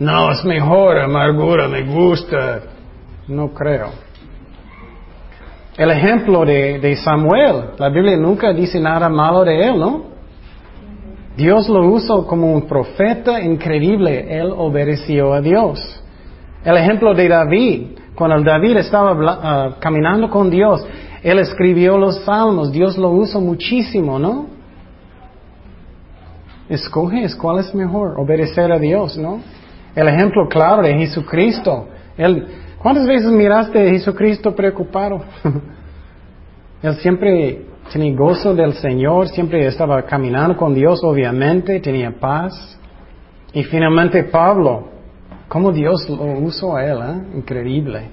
No, 0.00 0.32
es 0.32 0.44
mejor, 0.44 0.98
amargura, 0.98 1.68
me 1.68 1.84
gusta. 1.84 2.71
No 3.28 3.52
creo. 3.54 3.88
El 5.76 5.90
ejemplo 5.90 6.44
de, 6.44 6.78
de 6.80 6.96
Samuel, 6.96 7.70
la 7.78 7.88
Biblia 7.88 8.16
nunca 8.16 8.52
dice 8.52 8.78
nada 8.78 9.08
malo 9.08 9.44
de 9.44 9.68
él, 9.68 9.78
¿no? 9.78 10.12
Dios 11.36 11.68
lo 11.68 11.86
usó 11.88 12.26
como 12.26 12.52
un 12.52 12.62
profeta 12.66 13.40
increíble. 13.40 14.38
Él 14.38 14.52
obedeció 14.54 15.32
a 15.32 15.40
Dios. 15.40 16.02
El 16.64 16.76
ejemplo 16.76 17.14
de 17.14 17.28
David, 17.28 17.86
cuando 18.14 18.42
David 18.42 18.76
estaba 18.76 19.16
ah, 19.42 19.76
caminando 19.80 20.28
con 20.28 20.50
Dios, 20.50 20.86
él 21.22 21.38
escribió 21.38 21.96
los 21.96 22.22
salmos. 22.24 22.70
Dios 22.70 22.98
lo 22.98 23.10
usó 23.10 23.40
muchísimo, 23.40 24.18
¿no? 24.18 24.46
Escoges 26.68 27.34
cuál 27.34 27.60
es 27.60 27.74
mejor, 27.74 28.18
obedecer 28.18 28.70
a 28.70 28.78
Dios, 28.78 29.16
¿no? 29.16 29.40
El 29.94 30.08
ejemplo 30.08 30.48
claro 30.48 30.82
de 30.82 30.94
Jesucristo. 30.94 31.88
Él, 32.16 32.46
¿Cuántas 32.82 33.06
veces 33.06 33.30
miraste 33.30 33.86
a 33.86 33.90
Jesucristo 33.90 34.54
preocupado? 34.54 35.22
él 36.82 36.92
siempre 36.94 37.66
tenía 37.92 38.16
gozo 38.16 38.54
del 38.54 38.72
Señor, 38.74 39.28
siempre 39.28 39.64
estaba 39.66 40.02
caminando 40.02 40.56
con 40.56 40.74
Dios, 40.74 41.00
obviamente, 41.04 41.78
tenía 41.78 42.10
paz. 42.10 42.78
Y 43.52 43.62
finalmente 43.62 44.24
Pablo, 44.24 44.88
cómo 45.46 45.70
Dios 45.70 46.08
lo 46.08 46.24
usó 46.40 46.74
a 46.76 46.84
él, 46.84 46.98
¿eh? 46.98 47.36
increíble. 47.36 48.08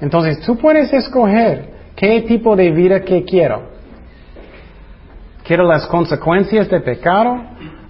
Entonces 0.00 0.40
tú 0.40 0.56
puedes 0.56 0.90
escoger 0.92 1.70
qué 1.94 2.22
tipo 2.22 2.56
de 2.56 2.70
vida 2.70 3.00
que 3.00 3.24
quiero. 3.24 3.62
¿Quiero 5.44 5.64
las 5.64 5.86
consecuencias 5.86 6.70
de 6.70 6.80
pecado? 6.80 7.36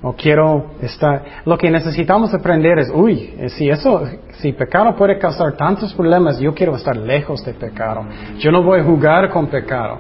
¿O 0.00 0.12
quiero 0.12 0.72
estar... 0.80 1.24
Lo 1.44 1.58
que 1.58 1.70
necesitamos 1.70 2.32
aprender 2.32 2.78
es, 2.78 2.90
uy, 2.94 3.34
si 3.48 3.68
eso, 3.68 4.04
si 4.34 4.52
pecado 4.52 4.94
puede 4.94 5.18
causar 5.18 5.56
tantos 5.56 5.92
problemas, 5.92 6.38
yo 6.38 6.54
quiero 6.54 6.76
estar 6.76 6.96
lejos 6.96 7.44
de 7.44 7.52
pecado. 7.54 8.06
Yo 8.38 8.52
no 8.52 8.62
voy 8.62 8.80
a 8.80 8.84
jugar 8.84 9.28
con 9.30 9.48
pecado. 9.48 9.98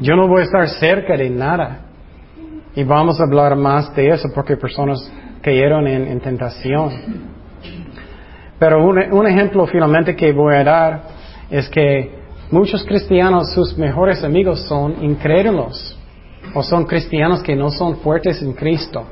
Yo 0.00 0.16
no 0.16 0.26
voy 0.26 0.40
a 0.40 0.44
estar 0.44 0.68
cerca 0.68 1.16
de 1.16 1.28
nada. 1.28 1.80
Y 2.74 2.82
vamos 2.82 3.20
a 3.20 3.24
hablar 3.24 3.54
más 3.56 3.94
de 3.94 4.08
eso 4.08 4.28
porque 4.34 4.56
personas 4.56 5.12
cayeron 5.42 5.86
en, 5.86 6.18
tentación. 6.20 6.90
Pero 8.58 8.86
un, 8.86 9.26
ejemplo 9.26 9.66
finalmente 9.66 10.16
que 10.16 10.32
voy 10.32 10.54
a 10.54 10.64
dar 10.64 11.02
es 11.50 11.68
que 11.68 12.10
muchos 12.50 12.82
cristianos, 12.84 13.52
sus 13.52 13.76
mejores 13.76 14.24
amigos 14.24 14.62
son 14.66 15.04
incrédulos 15.04 15.98
o 16.54 16.62
son 16.62 16.84
cristianos 16.84 17.42
que 17.42 17.56
no 17.56 17.70
son 17.70 17.96
fuertes 17.96 18.42
en 18.42 18.52
Cristo. 18.52 19.04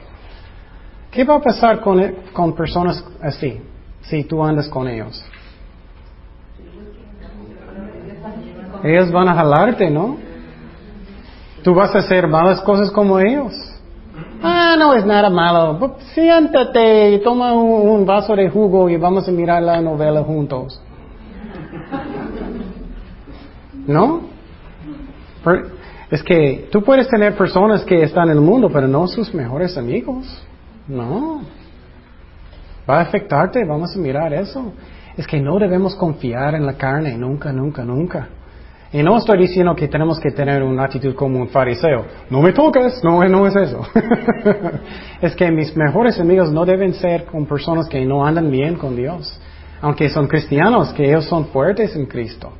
¿Qué 1.11 1.25
va 1.25 1.37
a 1.37 1.41
pasar 1.41 1.81
con, 1.81 2.01
con 2.33 2.55
personas 2.55 3.05
así 3.21 3.61
si 4.03 4.25
tú 4.25 4.43
andas 4.43 4.69
con 4.69 4.89
ellos? 4.89 5.25
Ellos 8.83 9.13
van 9.13 9.29
a 9.29 9.35
jalarte, 9.35 9.91
¿no? 9.91 10.17
Tú 11.63 11.75
vas 11.75 11.95
a 11.95 11.99
hacer 11.99 12.27
malas 12.27 12.61
cosas 12.63 12.91
como 12.91 13.21
ellos. 13.21 13.53
Ah, 14.43 14.75
no 14.77 14.95
es 14.95 15.07
nada 15.07 15.31
malo. 15.31 15.97
Siéntate 16.15 17.13
y 17.13 17.23
toma 17.23 17.53
un, 17.53 18.05
vaso 18.05 18.35
de 18.35 18.51
jugo 18.51 18.89
y 18.89 18.97
vamos 18.97 19.29
a 19.29 19.31
mirar 19.31 19.63
la 19.63 19.81
novela 19.81 20.23
juntos. 20.23 20.81
¿No? 23.87 24.23
Es 26.13 26.23
que 26.23 26.69
tú 26.71 26.83
puedes 26.83 27.09
tener 27.09 27.35
personas 27.39 27.85
que 27.85 28.03
están 28.03 28.29
en 28.29 28.37
el 28.37 28.43
mundo, 28.43 28.69
pero 28.71 28.87
no 28.87 29.07
sus 29.07 29.33
mejores 29.33 29.79
amigos. 29.79 30.27
No. 30.87 31.41
Va 32.89 32.99
a 32.99 33.01
afectarte, 33.01 33.65
vamos 33.65 33.97
a 33.97 33.99
mirar 33.99 34.35
eso. 34.35 34.75
Es 35.17 35.27
que 35.27 35.41
no 35.41 35.59
debemos 35.59 35.97
confiar 35.97 36.55
en 36.55 36.67
la 36.67 36.75
carne, 36.75 37.17
nunca, 37.17 37.51
nunca, 37.51 37.83
nunca. 37.83 38.29
Y 38.93 39.03
no 39.03 39.17
estoy 39.17 39.39
diciendo 39.39 39.75
que 39.75 39.89
tenemos 39.89 40.21
que 40.21 40.33
tener 40.33 40.63
una 40.63 40.85
actitud 40.85 41.15
como 41.15 41.39
un 41.39 41.49
fariseo. 41.49 42.05
No 42.29 42.43
me 42.43 42.53
toques, 42.53 43.03
no, 43.03 43.27
no 43.27 43.47
es 43.47 43.57
eso. 43.57 43.81
es 45.23 45.35
que 45.35 45.51
mis 45.51 45.75
mejores 45.75 46.21
amigos 46.21 46.53
no 46.53 46.67
deben 46.67 46.93
ser 46.93 47.25
con 47.25 47.47
personas 47.47 47.89
que 47.89 48.05
no 48.05 48.27
andan 48.27 48.51
bien 48.51 48.75
con 48.75 48.95
Dios. 48.95 49.41
Aunque 49.81 50.11
son 50.11 50.27
cristianos, 50.27 50.93
que 50.93 51.09
ellos 51.09 51.25
son 51.25 51.47
fuertes 51.47 51.97
en 51.97 52.05
Cristo. 52.05 52.53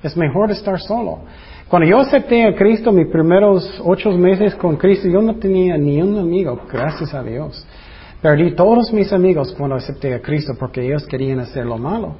Es 0.00 0.16
mejor 0.16 0.52
estar 0.52 0.78
solo. 0.78 1.22
Cuando 1.70 1.88
yo 1.88 2.00
acepté 2.00 2.44
a 2.48 2.56
Cristo, 2.56 2.90
mis 2.90 3.06
primeros 3.06 3.80
ocho 3.84 4.10
meses 4.10 4.56
con 4.56 4.76
Cristo, 4.76 5.06
yo 5.06 5.22
no 5.22 5.36
tenía 5.36 5.78
ni 5.78 6.02
un 6.02 6.18
amigo, 6.18 6.60
gracias 6.68 7.14
a 7.14 7.22
Dios. 7.22 7.64
Perdí 8.20 8.56
todos 8.56 8.92
mis 8.92 9.12
amigos 9.12 9.54
cuando 9.56 9.76
acepté 9.76 10.12
a 10.12 10.20
Cristo 10.20 10.54
porque 10.58 10.84
ellos 10.84 11.06
querían 11.06 11.38
hacer 11.38 11.64
lo 11.64 11.78
malo. 11.78 12.16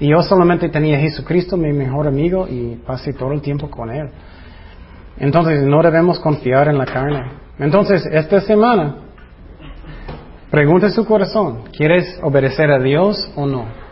Y 0.00 0.08
yo 0.08 0.22
solamente 0.22 0.70
tenía 0.70 0.96
a 0.96 1.00
Jesucristo, 1.00 1.58
mi 1.58 1.74
mejor 1.74 2.06
amigo, 2.06 2.48
y 2.48 2.76
pasé 2.86 3.12
todo 3.12 3.32
el 3.32 3.42
tiempo 3.42 3.68
con 3.68 3.90
Él. 3.90 4.08
Entonces 5.18 5.62
no 5.64 5.82
debemos 5.82 6.18
confiar 6.18 6.68
en 6.68 6.78
la 6.78 6.86
carne. 6.86 7.22
Entonces, 7.58 8.06
esta 8.10 8.40
semana, 8.40 8.96
pregunte 10.50 10.88
su 10.88 11.04
corazón, 11.04 11.64
¿quieres 11.76 12.18
obedecer 12.22 12.70
a 12.70 12.78
Dios 12.78 13.30
o 13.36 13.44
no? 13.44 13.85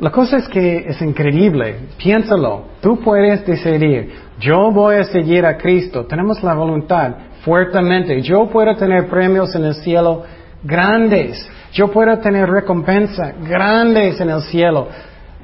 La 0.00 0.10
cosa 0.10 0.36
es 0.36 0.48
que 0.48 0.84
es 0.88 1.00
increíble, 1.00 1.76
piénsalo, 1.96 2.64
tú 2.82 3.00
puedes 3.00 3.46
decidir, 3.46 4.12
yo 4.38 4.70
voy 4.70 4.96
a 4.96 5.04
seguir 5.04 5.46
a 5.46 5.56
Cristo, 5.56 6.04
tenemos 6.04 6.42
la 6.42 6.52
voluntad 6.52 7.14
fuertemente, 7.42 8.20
yo 8.20 8.46
puedo 8.48 8.74
tener 8.76 9.08
premios 9.08 9.54
en 9.54 9.64
el 9.64 9.74
cielo 9.76 10.24
grandes, 10.62 11.48
yo 11.72 11.88
puedo 11.88 12.18
tener 12.18 12.48
recompensa 12.48 13.32
grandes 13.42 14.20
en 14.20 14.30
el 14.30 14.42
cielo. 14.42 14.88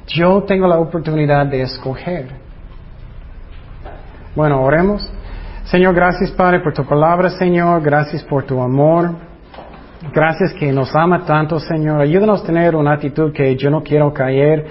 Yo 0.06 0.42
tengo 0.44 0.66
la 0.66 0.78
oportunidad 0.78 1.46
de 1.46 1.62
escoger. 1.62 2.26
Bueno, 4.34 4.62
oremos. 4.62 5.08
Señor, 5.64 5.94
gracias 5.94 6.30
Padre 6.32 6.60
por 6.60 6.72
tu 6.72 6.84
palabra, 6.84 7.30
Señor. 7.30 7.82
Gracias 7.82 8.22
por 8.24 8.44
tu 8.44 8.60
amor. 8.60 9.31
Gracias 10.10 10.52
que 10.54 10.72
nos 10.72 10.94
ama 10.94 11.24
tanto, 11.24 11.58
Señor. 11.60 12.00
Ayúdanos 12.00 12.42
a 12.42 12.46
tener 12.46 12.74
una 12.74 12.94
actitud 12.94 13.32
que 13.32 13.56
yo 13.56 13.70
no 13.70 13.82
quiero 13.82 14.12
caer 14.12 14.66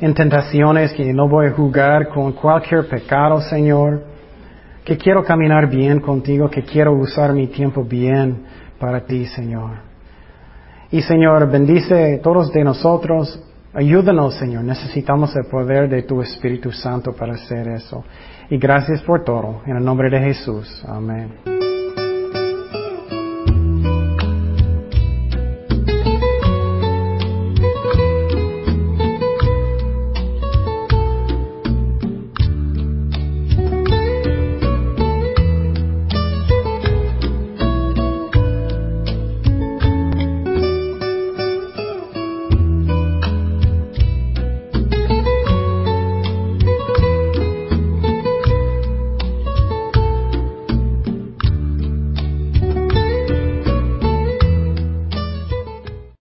en 0.00 0.14
tentaciones, 0.14 0.92
que 0.92 1.12
no 1.12 1.28
voy 1.28 1.46
a 1.46 1.50
jugar 1.50 2.08
con 2.08 2.32
cualquier 2.32 2.88
pecado, 2.88 3.40
Señor. 3.40 4.04
Que 4.84 4.96
quiero 4.96 5.24
caminar 5.24 5.68
bien 5.68 6.00
contigo, 6.00 6.48
que 6.48 6.62
quiero 6.62 6.92
usar 6.92 7.32
mi 7.32 7.48
tiempo 7.48 7.84
bien 7.84 8.44
para 8.78 9.00
ti, 9.00 9.26
Señor. 9.26 9.88
Y 10.90 11.02
Señor, 11.02 11.50
bendice 11.50 12.14
a 12.14 12.22
todos 12.22 12.50
de 12.52 12.64
nosotros. 12.64 13.44
Ayúdanos, 13.74 14.34
Señor. 14.36 14.64
Necesitamos 14.64 15.34
el 15.36 15.44
poder 15.50 15.88
de 15.88 16.02
tu 16.04 16.22
Espíritu 16.22 16.72
Santo 16.72 17.12
para 17.12 17.34
hacer 17.34 17.68
eso. 17.68 18.04
Y 18.48 18.56
gracias 18.56 19.02
por 19.02 19.24
todo. 19.24 19.60
En 19.66 19.76
el 19.76 19.84
nombre 19.84 20.08
de 20.08 20.20
Jesús. 20.20 20.82
Amén. 20.88 21.67